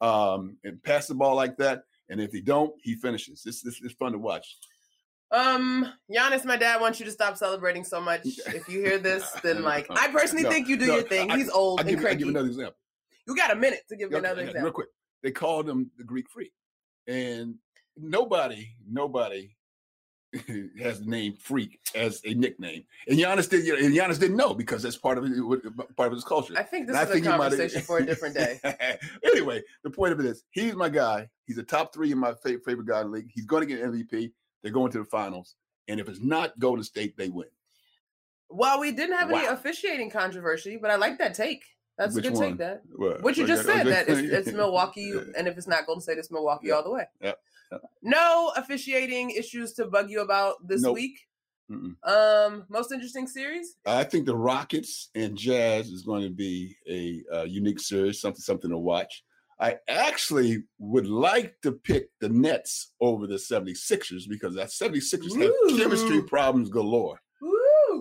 um, 0.00 0.56
and 0.64 0.82
pass 0.82 1.08
the 1.08 1.14
ball 1.14 1.34
like 1.34 1.56
that. 1.58 1.82
And 2.08 2.20
if 2.20 2.30
they 2.30 2.40
don't, 2.40 2.72
he 2.82 2.94
finishes. 2.94 3.42
This 3.42 3.62
this 3.62 3.80
is 3.82 3.92
fun 3.92 4.12
to 4.12 4.18
watch. 4.18 4.56
Um, 5.32 5.92
Giannis, 6.14 6.44
my 6.44 6.56
dad 6.56 6.80
wants 6.80 7.00
you 7.00 7.06
to 7.06 7.10
stop 7.12 7.36
celebrating 7.36 7.84
so 7.84 8.00
much. 8.00 8.20
If 8.46 8.68
you 8.68 8.80
hear 8.80 8.98
this, 8.98 9.28
then 9.42 9.62
like 9.62 9.86
I 9.90 10.08
personally 10.08 10.44
No, 10.44 10.50
think 10.50 10.68
you 10.68 10.76
do 10.76 10.86
no, 10.86 10.94
your 10.96 11.02
thing. 11.04 11.30
I- 11.30 11.36
He's 11.38 11.48
old 11.50 11.80
I'll 11.80 11.86
and 11.86 11.90
give, 11.90 12.00
you- 12.00 12.06
I'll 12.06 12.10
cranky. 12.10 12.18
give 12.24 12.28
another 12.28 12.48
example. 12.48 12.76
You 13.26 13.36
got 13.36 13.50
a 13.52 13.56
minute 13.56 13.80
to 13.88 13.96
give 13.96 14.10
me 14.10 14.16
Okay, 14.16 14.26
another 14.26 14.42
example. 14.42 14.62
Real 14.64 14.72
quick. 14.72 14.88
They 15.22 15.30
called 15.30 15.68
him 15.68 15.90
the 15.96 16.04
Greek 16.04 16.28
freak. 16.28 16.52
And 17.06 17.54
nobody, 17.96 18.68
nobody 18.88 19.56
has 20.80 21.00
the 21.00 21.06
name 21.06 21.34
freak 21.38 21.78
as 21.94 22.20
a 22.24 22.34
nickname. 22.34 22.84
And 23.06 23.18
Giannis 23.18 23.48
did 23.48 23.64
and 23.82 23.94
Giannis 23.94 24.18
didn't 24.18 24.36
know 24.36 24.54
because 24.54 24.82
that's 24.82 24.96
part 24.96 25.18
of 25.18 25.24
it, 25.24 25.32
part 25.96 26.08
of 26.08 26.12
his 26.14 26.24
culture. 26.24 26.54
I 26.56 26.62
think 26.62 26.86
this 26.88 26.96
And 26.96 27.08
is 27.08 27.14
a 27.14 27.18
he 27.18 27.22
might 27.22 27.30
have- 27.32 27.40
conversation 27.40 27.82
for 27.82 27.98
a 27.98 28.04
different 28.06 28.34
day. 28.34 28.58
anyway, 29.24 29.62
the 29.84 29.90
point 29.90 30.12
of 30.12 30.20
it 30.20 30.26
is 30.26 30.42
he's 30.50 30.74
my 30.74 30.88
guy. 30.88 31.28
He's 31.46 31.58
a 31.58 31.62
top 31.62 31.92
three 31.94 32.12
in 32.12 32.18
my 32.18 32.32
fa- 32.34 32.58
favorite 32.64 32.86
guy 32.86 33.00
in 33.02 33.06
the 33.08 33.12
league. 33.12 33.30
He's 33.32 33.46
going 33.46 33.66
to 33.66 33.72
get 33.74 33.82
MVP. 33.84 34.32
They're 34.62 34.72
going 34.72 34.92
to 34.92 34.98
the 34.98 35.04
finals. 35.04 35.56
And 35.88 35.98
if 36.00 36.08
it's 36.08 36.20
not 36.20 36.58
Golden 36.58 36.84
State, 36.84 37.16
they 37.16 37.28
win. 37.28 37.48
Well, 38.48 38.80
we 38.80 38.92
didn't 38.92 39.16
have 39.16 39.30
any 39.30 39.46
officiating 39.46 40.10
controversy, 40.10 40.76
but 40.80 40.90
I 40.90 40.96
like 40.96 41.18
that 41.18 41.34
take. 41.34 41.64
That's 41.98 42.14
Which 42.14 42.26
a 42.26 42.30
good 42.30 42.38
one? 42.38 42.48
take. 42.50 42.58
That 42.58 42.82
What, 42.94 43.22
what 43.22 43.36
you 43.36 43.46
just 43.46 43.64
said 43.64 43.86
that 43.86 44.08
it's, 44.08 44.20
it's 44.48 44.52
Milwaukee, 44.56 45.12
and 45.36 45.48
if 45.48 45.56
it's 45.56 45.66
not 45.66 45.86
Golden 45.86 46.02
State, 46.02 46.18
it's 46.18 46.30
Milwaukee 46.30 46.68
Yeah. 46.68 46.74
all 46.74 46.82
the 46.84 46.90
way. 46.90 47.04
Yeah. 47.20 47.32
Yeah. 47.70 47.78
No 48.02 48.52
officiating 48.56 49.30
issues 49.30 49.72
to 49.74 49.86
bug 49.86 50.10
you 50.10 50.20
about 50.20 50.56
this 50.66 50.82
Nope. 50.82 50.94
week. 50.94 51.18
Mm-mm. 51.70 51.94
Um, 52.06 52.64
most 52.68 52.92
interesting 52.92 53.26
series. 53.26 53.76
I 53.86 54.04
think 54.04 54.26
the 54.26 54.36
Rockets 54.36 55.08
and 55.14 55.36
Jazz 55.38 55.88
is 55.88 56.02
going 56.02 56.22
to 56.22 56.30
be 56.30 56.76
a 56.88 57.22
uh, 57.34 57.42
unique 57.44 57.80
series, 57.80 58.20
something 58.20 58.40
something 58.40 58.70
to 58.70 58.76
watch. 58.78 59.24
I 59.62 59.76
actually 59.88 60.64
would 60.80 61.06
like 61.06 61.54
to 61.62 61.70
pick 61.70 62.08
the 62.20 62.28
Nets 62.28 62.90
over 63.00 63.28
the 63.28 63.36
76ers 63.36 64.24
because 64.28 64.56
that 64.56 64.70
76ers 64.70 65.40
have 65.40 65.78
chemistry 65.78 66.20
problems 66.20 66.68
galore. 66.68 67.20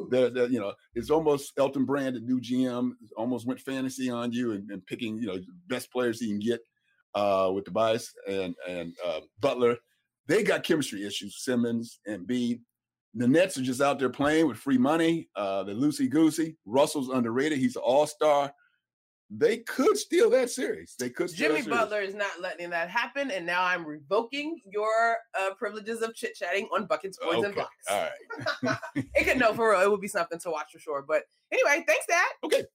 They're, 0.09 0.31
they're, 0.31 0.47
you 0.47 0.59
know, 0.59 0.73
it's 0.95 1.11
almost 1.11 1.53
Elton 1.57 1.85
Brand, 1.85 2.15
the 2.15 2.19
new 2.21 2.41
GM, 2.41 2.93
almost 3.15 3.45
went 3.45 3.59
fantasy 3.59 4.09
on 4.09 4.31
you 4.31 4.53
and, 4.53 4.69
and 4.71 4.85
picking, 4.87 5.17
you 5.17 5.27
know, 5.27 5.37
best 5.67 5.91
players 5.91 6.19
he 6.19 6.29
can 6.29 6.39
get 6.39 6.61
uh, 7.13 7.51
with 7.53 7.65
Tobias 7.65 8.11
and 8.27 8.55
and 8.67 8.93
uh, 9.05 9.19
Butler. 9.39 9.77
They 10.27 10.43
got 10.43 10.63
chemistry 10.63 11.05
issues, 11.05 11.43
Simmons 11.43 11.99
and 12.07 12.27
Embiid. 12.27 12.61
The 13.13 13.27
Nets 13.27 13.57
are 13.57 13.61
just 13.61 13.81
out 13.81 13.99
there 13.99 14.09
playing 14.09 14.47
with 14.47 14.57
free 14.57 14.77
money. 14.77 15.29
Uh, 15.35 15.63
they're 15.63 15.75
loosey 15.75 16.09
goosey. 16.09 16.57
Russell's 16.65 17.09
underrated. 17.09 17.59
He's 17.59 17.75
an 17.75 17.83
all 17.83 18.07
star. 18.07 18.51
They 19.33 19.59
could 19.59 19.97
steal 19.97 20.29
that 20.31 20.49
series. 20.49 20.95
They 20.99 21.09
could. 21.09 21.29
Steal 21.29 21.47
Jimmy 21.47 21.61
that 21.61 21.63
series. 21.63 21.79
Butler 21.79 22.01
is 22.01 22.13
not 22.13 22.41
letting 22.41 22.69
that 22.71 22.89
happen, 22.89 23.31
and 23.31 23.45
now 23.45 23.63
I'm 23.63 23.85
revoking 23.85 24.59
your 24.65 25.17
uh, 25.39 25.53
privileges 25.57 26.01
of 26.01 26.13
chit 26.13 26.35
chatting 26.35 26.67
on 26.73 26.85
buckets, 26.85 27.17
boards, 27.17 27.45
and 27.45 27.55
blocks. 27.55 27.75
All 27.89 28.09
right. 28.63 28.77
It 29.15 29.25
could 29.25 29.39
no 29.39 29.53
for 29.53 29.71
real. 29.71 29.81
It 29.81 29.89
would 29.89 30.01
be 30.01 30.09
something 30.09 30.39
to 30.39 30.49
watch 30.49 30.73
for 30.73 30.79
sure. 30.79 31.05
But 31.07 31.23
anyway, 31.51 31.85
thanks, 31.87 32.05
Dad. 32.07 32.27
Okay. 32.43 32.65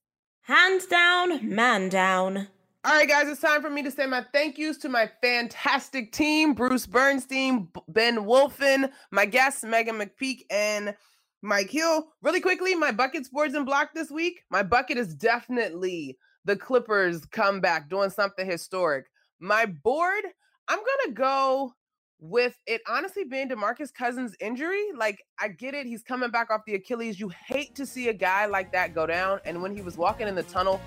Hands 0.41 0.85
down, 0.87 1.47
man 1.47 1.89
down. 1.89 2.47
All 2.83 2.93
right, 2.93 3.07
guys, 3.07 3.27
it's 3.27 3.41
time 3.41 3.61
for 3.61 3.69
me 3.69 3.83
to 3.83 3.91
say 3.91 4.05
my 4.05 4.25
thank 4.33 4.57
yous 4.57 4.77
to 4.77 4.89
my 4.89 5.11
fantastic 5.21 6.11
team 6.11 6.53
Bruce 6.53 6.87
Bernstein, 6.87 7.67
Ben 7.89 8.19
Wolfen, 8.19 8.89
my 9.11 9.25
guests, 9.25 9.63
Meghan 9.63 10.01
McPeak, 10.01 10.45
and 10.49 10.95
Mike 11.41 11.69
Hill. 11.69 12.07
Really 12.23 12.39
quickly, 12.39 12.73
my 12.73 12.91
buckets, 12.91 13.29
boards, 13.29 13.53
and 13.53 13.65
block 13.65 13.89
this 13.93 14.09
week. 14.09 14.41
My 14.49 14.63
bucket 14.63 14.97
is 14.97 15.13
definitely 15.13 16.17
the 16.47 16.55
Clippers 16.55 17.25
comeback, 17.25 17.89
doing 17.89 18.09
something 18.09 18.49
historic. 18.49 19.05
My 19.39 19.65
board, 19.65 20.23
I'm 20.69 20.79
going 20.79 21.07
to 21.07 21.11
go 21.11 21.73
with 22.19 22.55
it 22.65 22.81
honestly 22.89 23.25
being 23.25 23.49
DeMarcus 23.49 23.93
Cousins' 23.93 24.33
injury. 24.39 24.85
Like, 24.95 25.21
I 25.39 25.49
get 25.49 25.73
it. 25.73 25.85
He's 25.85 26.03
coming 26.03 26.31
back 26.31 26.49
off 26.49 26.61
the 26.65 26.75
Achilles. 26.75 27.19
You 27.19 27.29
hate 27.45 27.75
to 27.75 27.85
see 27.85 28.07
a 28.07 28.13
guy 28.13 28.45
like 28.45 28.71
that 28.71 28.95
go 28.95 29.05
down. 29.05 29.41
And 29.43 29.61
when 29.61 29.75
he 29.75 29.81
was 29.81 29.97
walking 29.97 30.29
in 30.29 30.35
the 30.35 30.43
tunnel, 30.43 30.79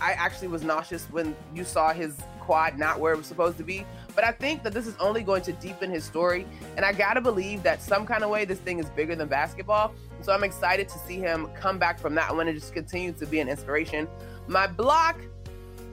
I 0.00 0.12
actually 0.12 0.48
was 0.48 0.62
nauseous 0.62 1.06
when 1.06 1.36
you 1.54 1.64
saw 1.64 1.92
his 1.92 2.16
quad 2.38 2.78
not 2.78 3.00
where 3.00 3.12
it 3.12 3.16
was 3.16 3.26
supposed 3.26 3.58
to 3.58 3.64
be. 3.64 3.84
But 4.14 4.22
I 4.24 4.30
think 4.30 4.62
that 4.62 4.72
this 4.72 4.86
is 4.86 4.94
only 5.00 5.22
going 5.24 5.42
to 5.42 5.52
deepen 5.54 5.90
his 5.90 6.04
story. 6.04 6.46
And 6.76 6.84
I 6.84 6.92
got 6.92 7.14
to 7.14 7.20
believe 7.20 7.64
that 7.64 7.82
some 7.82 8.06
kind 8.06 8.22
of 8.22 8.30
way 8.30 8.44
this 8.44 8.58
thing 8.60 8.78
is 8.78 8.88
bigger 8.90 9.16
than 9.16 9.26
basketball. 9.26 9.92
So 10.22 10.32
I'm 10.32 10.44
excited 10.44 10.88
to 10.88 10.98
see 11.00 11.16
him 11.18 11.48
come 11.54 11.78
back 11.78 11.98
from 11.98 12.14
that 12.14 12.34
one 12.34 12.46
and 12.46 12.58
just 12.58 12.72
continue 12.72 13.12
to 13.12 13.26
be 13.26 13.40
an 13.40 13.48
inspiration. 13.48 14.06
My 14.50 14.66
block, 14.66 15.20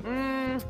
mm, 0.02 0.64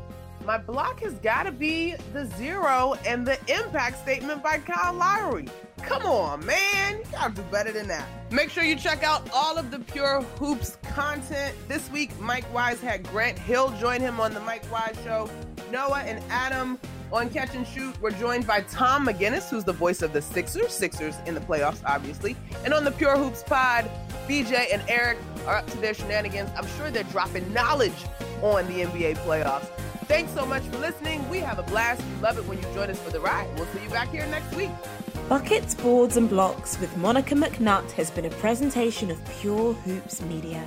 my 0.44 0.58
block 0.58 1.00
has 1.00 1.14
got 1.14 1.44
to 1.44 1.52
be 1.52 1.94
the 2.12 2.26
zero 2.36 2.96
and 3.06 3.26
the 3.26 3.38
impact 3.50 4.02
statement 4.02 4.42
by 4.42 4.58
Kyle 4.58 4.92
Lowry. 4.92 5.48
Come 5.78 6.04
on, 6.04 6.44
man. 6.44 6.98
You 6.98 7.04
gotta 7.10 7.34
do 7.34 7.40
better 7.50 7.72
than 7.72 7.88
that. 7.88 8.06
Make 8.30 8.50
sure 8.50 8.62
you 8.62 8.76
check 8.76 9.02
out 9.04 9.26
all 9.32 9.56
of 9.56 9.70
the 9.70 9.78
Pure 9.78 10.20
Hoops 10.38 10.76
content. 10.92 11.56
This 11.66 11.90
week, 11.90 12.10
Mike 12.20 12.44
Wise 12.52 12.78
had 12.82 13.04
Grant 13.04 13.38
Hill 13.38 13.70
join 13.80 14.02
him 14.02 14.20
on 14.20 14.34
the 14.34 14.40
Mike 14.40 14.70
Wise 14.70 14.98
Show. 15.02 15.30
Noah 15.72 16.00
and 16.00 16.22
Adam 16.28 16.78
on 17.12 17.30
Catch 17.30 17.54
and 17.54 17.66
Shoot 17.66 18.00
we're 18.00 18.10
joined 18.10 18.46
by 18.46 18.60
Tom 18.62 19.06
McGinnis, 19.06 19.48
who's 19.48 19.64
the 19.64 19.72
voice 19.72 20.02
of 20.02 20.12
the 20.12 20.22
Sixers. 20.22 20.72
Sixers 20.72 21.16
in 21.26 21.34
the 21.34 21.40
playoffs, 21.40 21.80
obviously. 21.84 22.36
And 22.64 22.74
on 22.74 22.84
the 22.84 22.90
Pure 22.90 23.16
Hoops 23.16 23.42
pod, 23.42 23.90
BJ 24.28 24.72
and 24.72 24.82
Eric 24.88 25.18
are 25.46 25.56
up 25.56 25.66
to 25.70 25.78
their 25.78 25.94
shenanigans. 25.94 26.50
I'm 26.56 26.66
sure 26.76 26.90
they're 26.90 27.04
dropping 27.04 27.52
knowledge 27.52 28.04
on 28.42 28.66
the 28.66 28.84
NBA 28.84 29.16
playoffs. 29.18 29.68
Thanks 30.06 30.32
so 30.32 30.46
much 30.46 30.62
for 30.64 30.78
listening. 30.78 31.28
We 31.28 31.38
have 31.38 31.58
a 31.58 31.62
blast. 31.64 32.02
We 32.16 32.22
love 32.22 32.38
it 32.38 32.46
when 32.46 32.58
you 32.58 32.64
join 32.74 32.90
us 32.90 32.98
for 32.98 33.10
the 33.10 33.20
ride. 33.20 33.48
We'll 33.56 33.66
see 33.66 33.82
you 33.82 33.90
back 33.90 34.10
here 34.10 34.26
next 34.26 34.54
week. 34.54 34.70
Buckets, 35.28 35.74
Boards 35.74 36.16
and 36.16 36.28
Blocks 36.28 36.80
with 36.80 36.96
Monica 36.96 37.34
McNutt 37.34 37.90
has 37.92 38.10
been 38.10 38.24
a 38.24 38.30
presentation 38.30 39.10
of 39.10 39.22
Pure 39.40 39.74
Hoops 39.74 40.22
Media. 40.22 40.66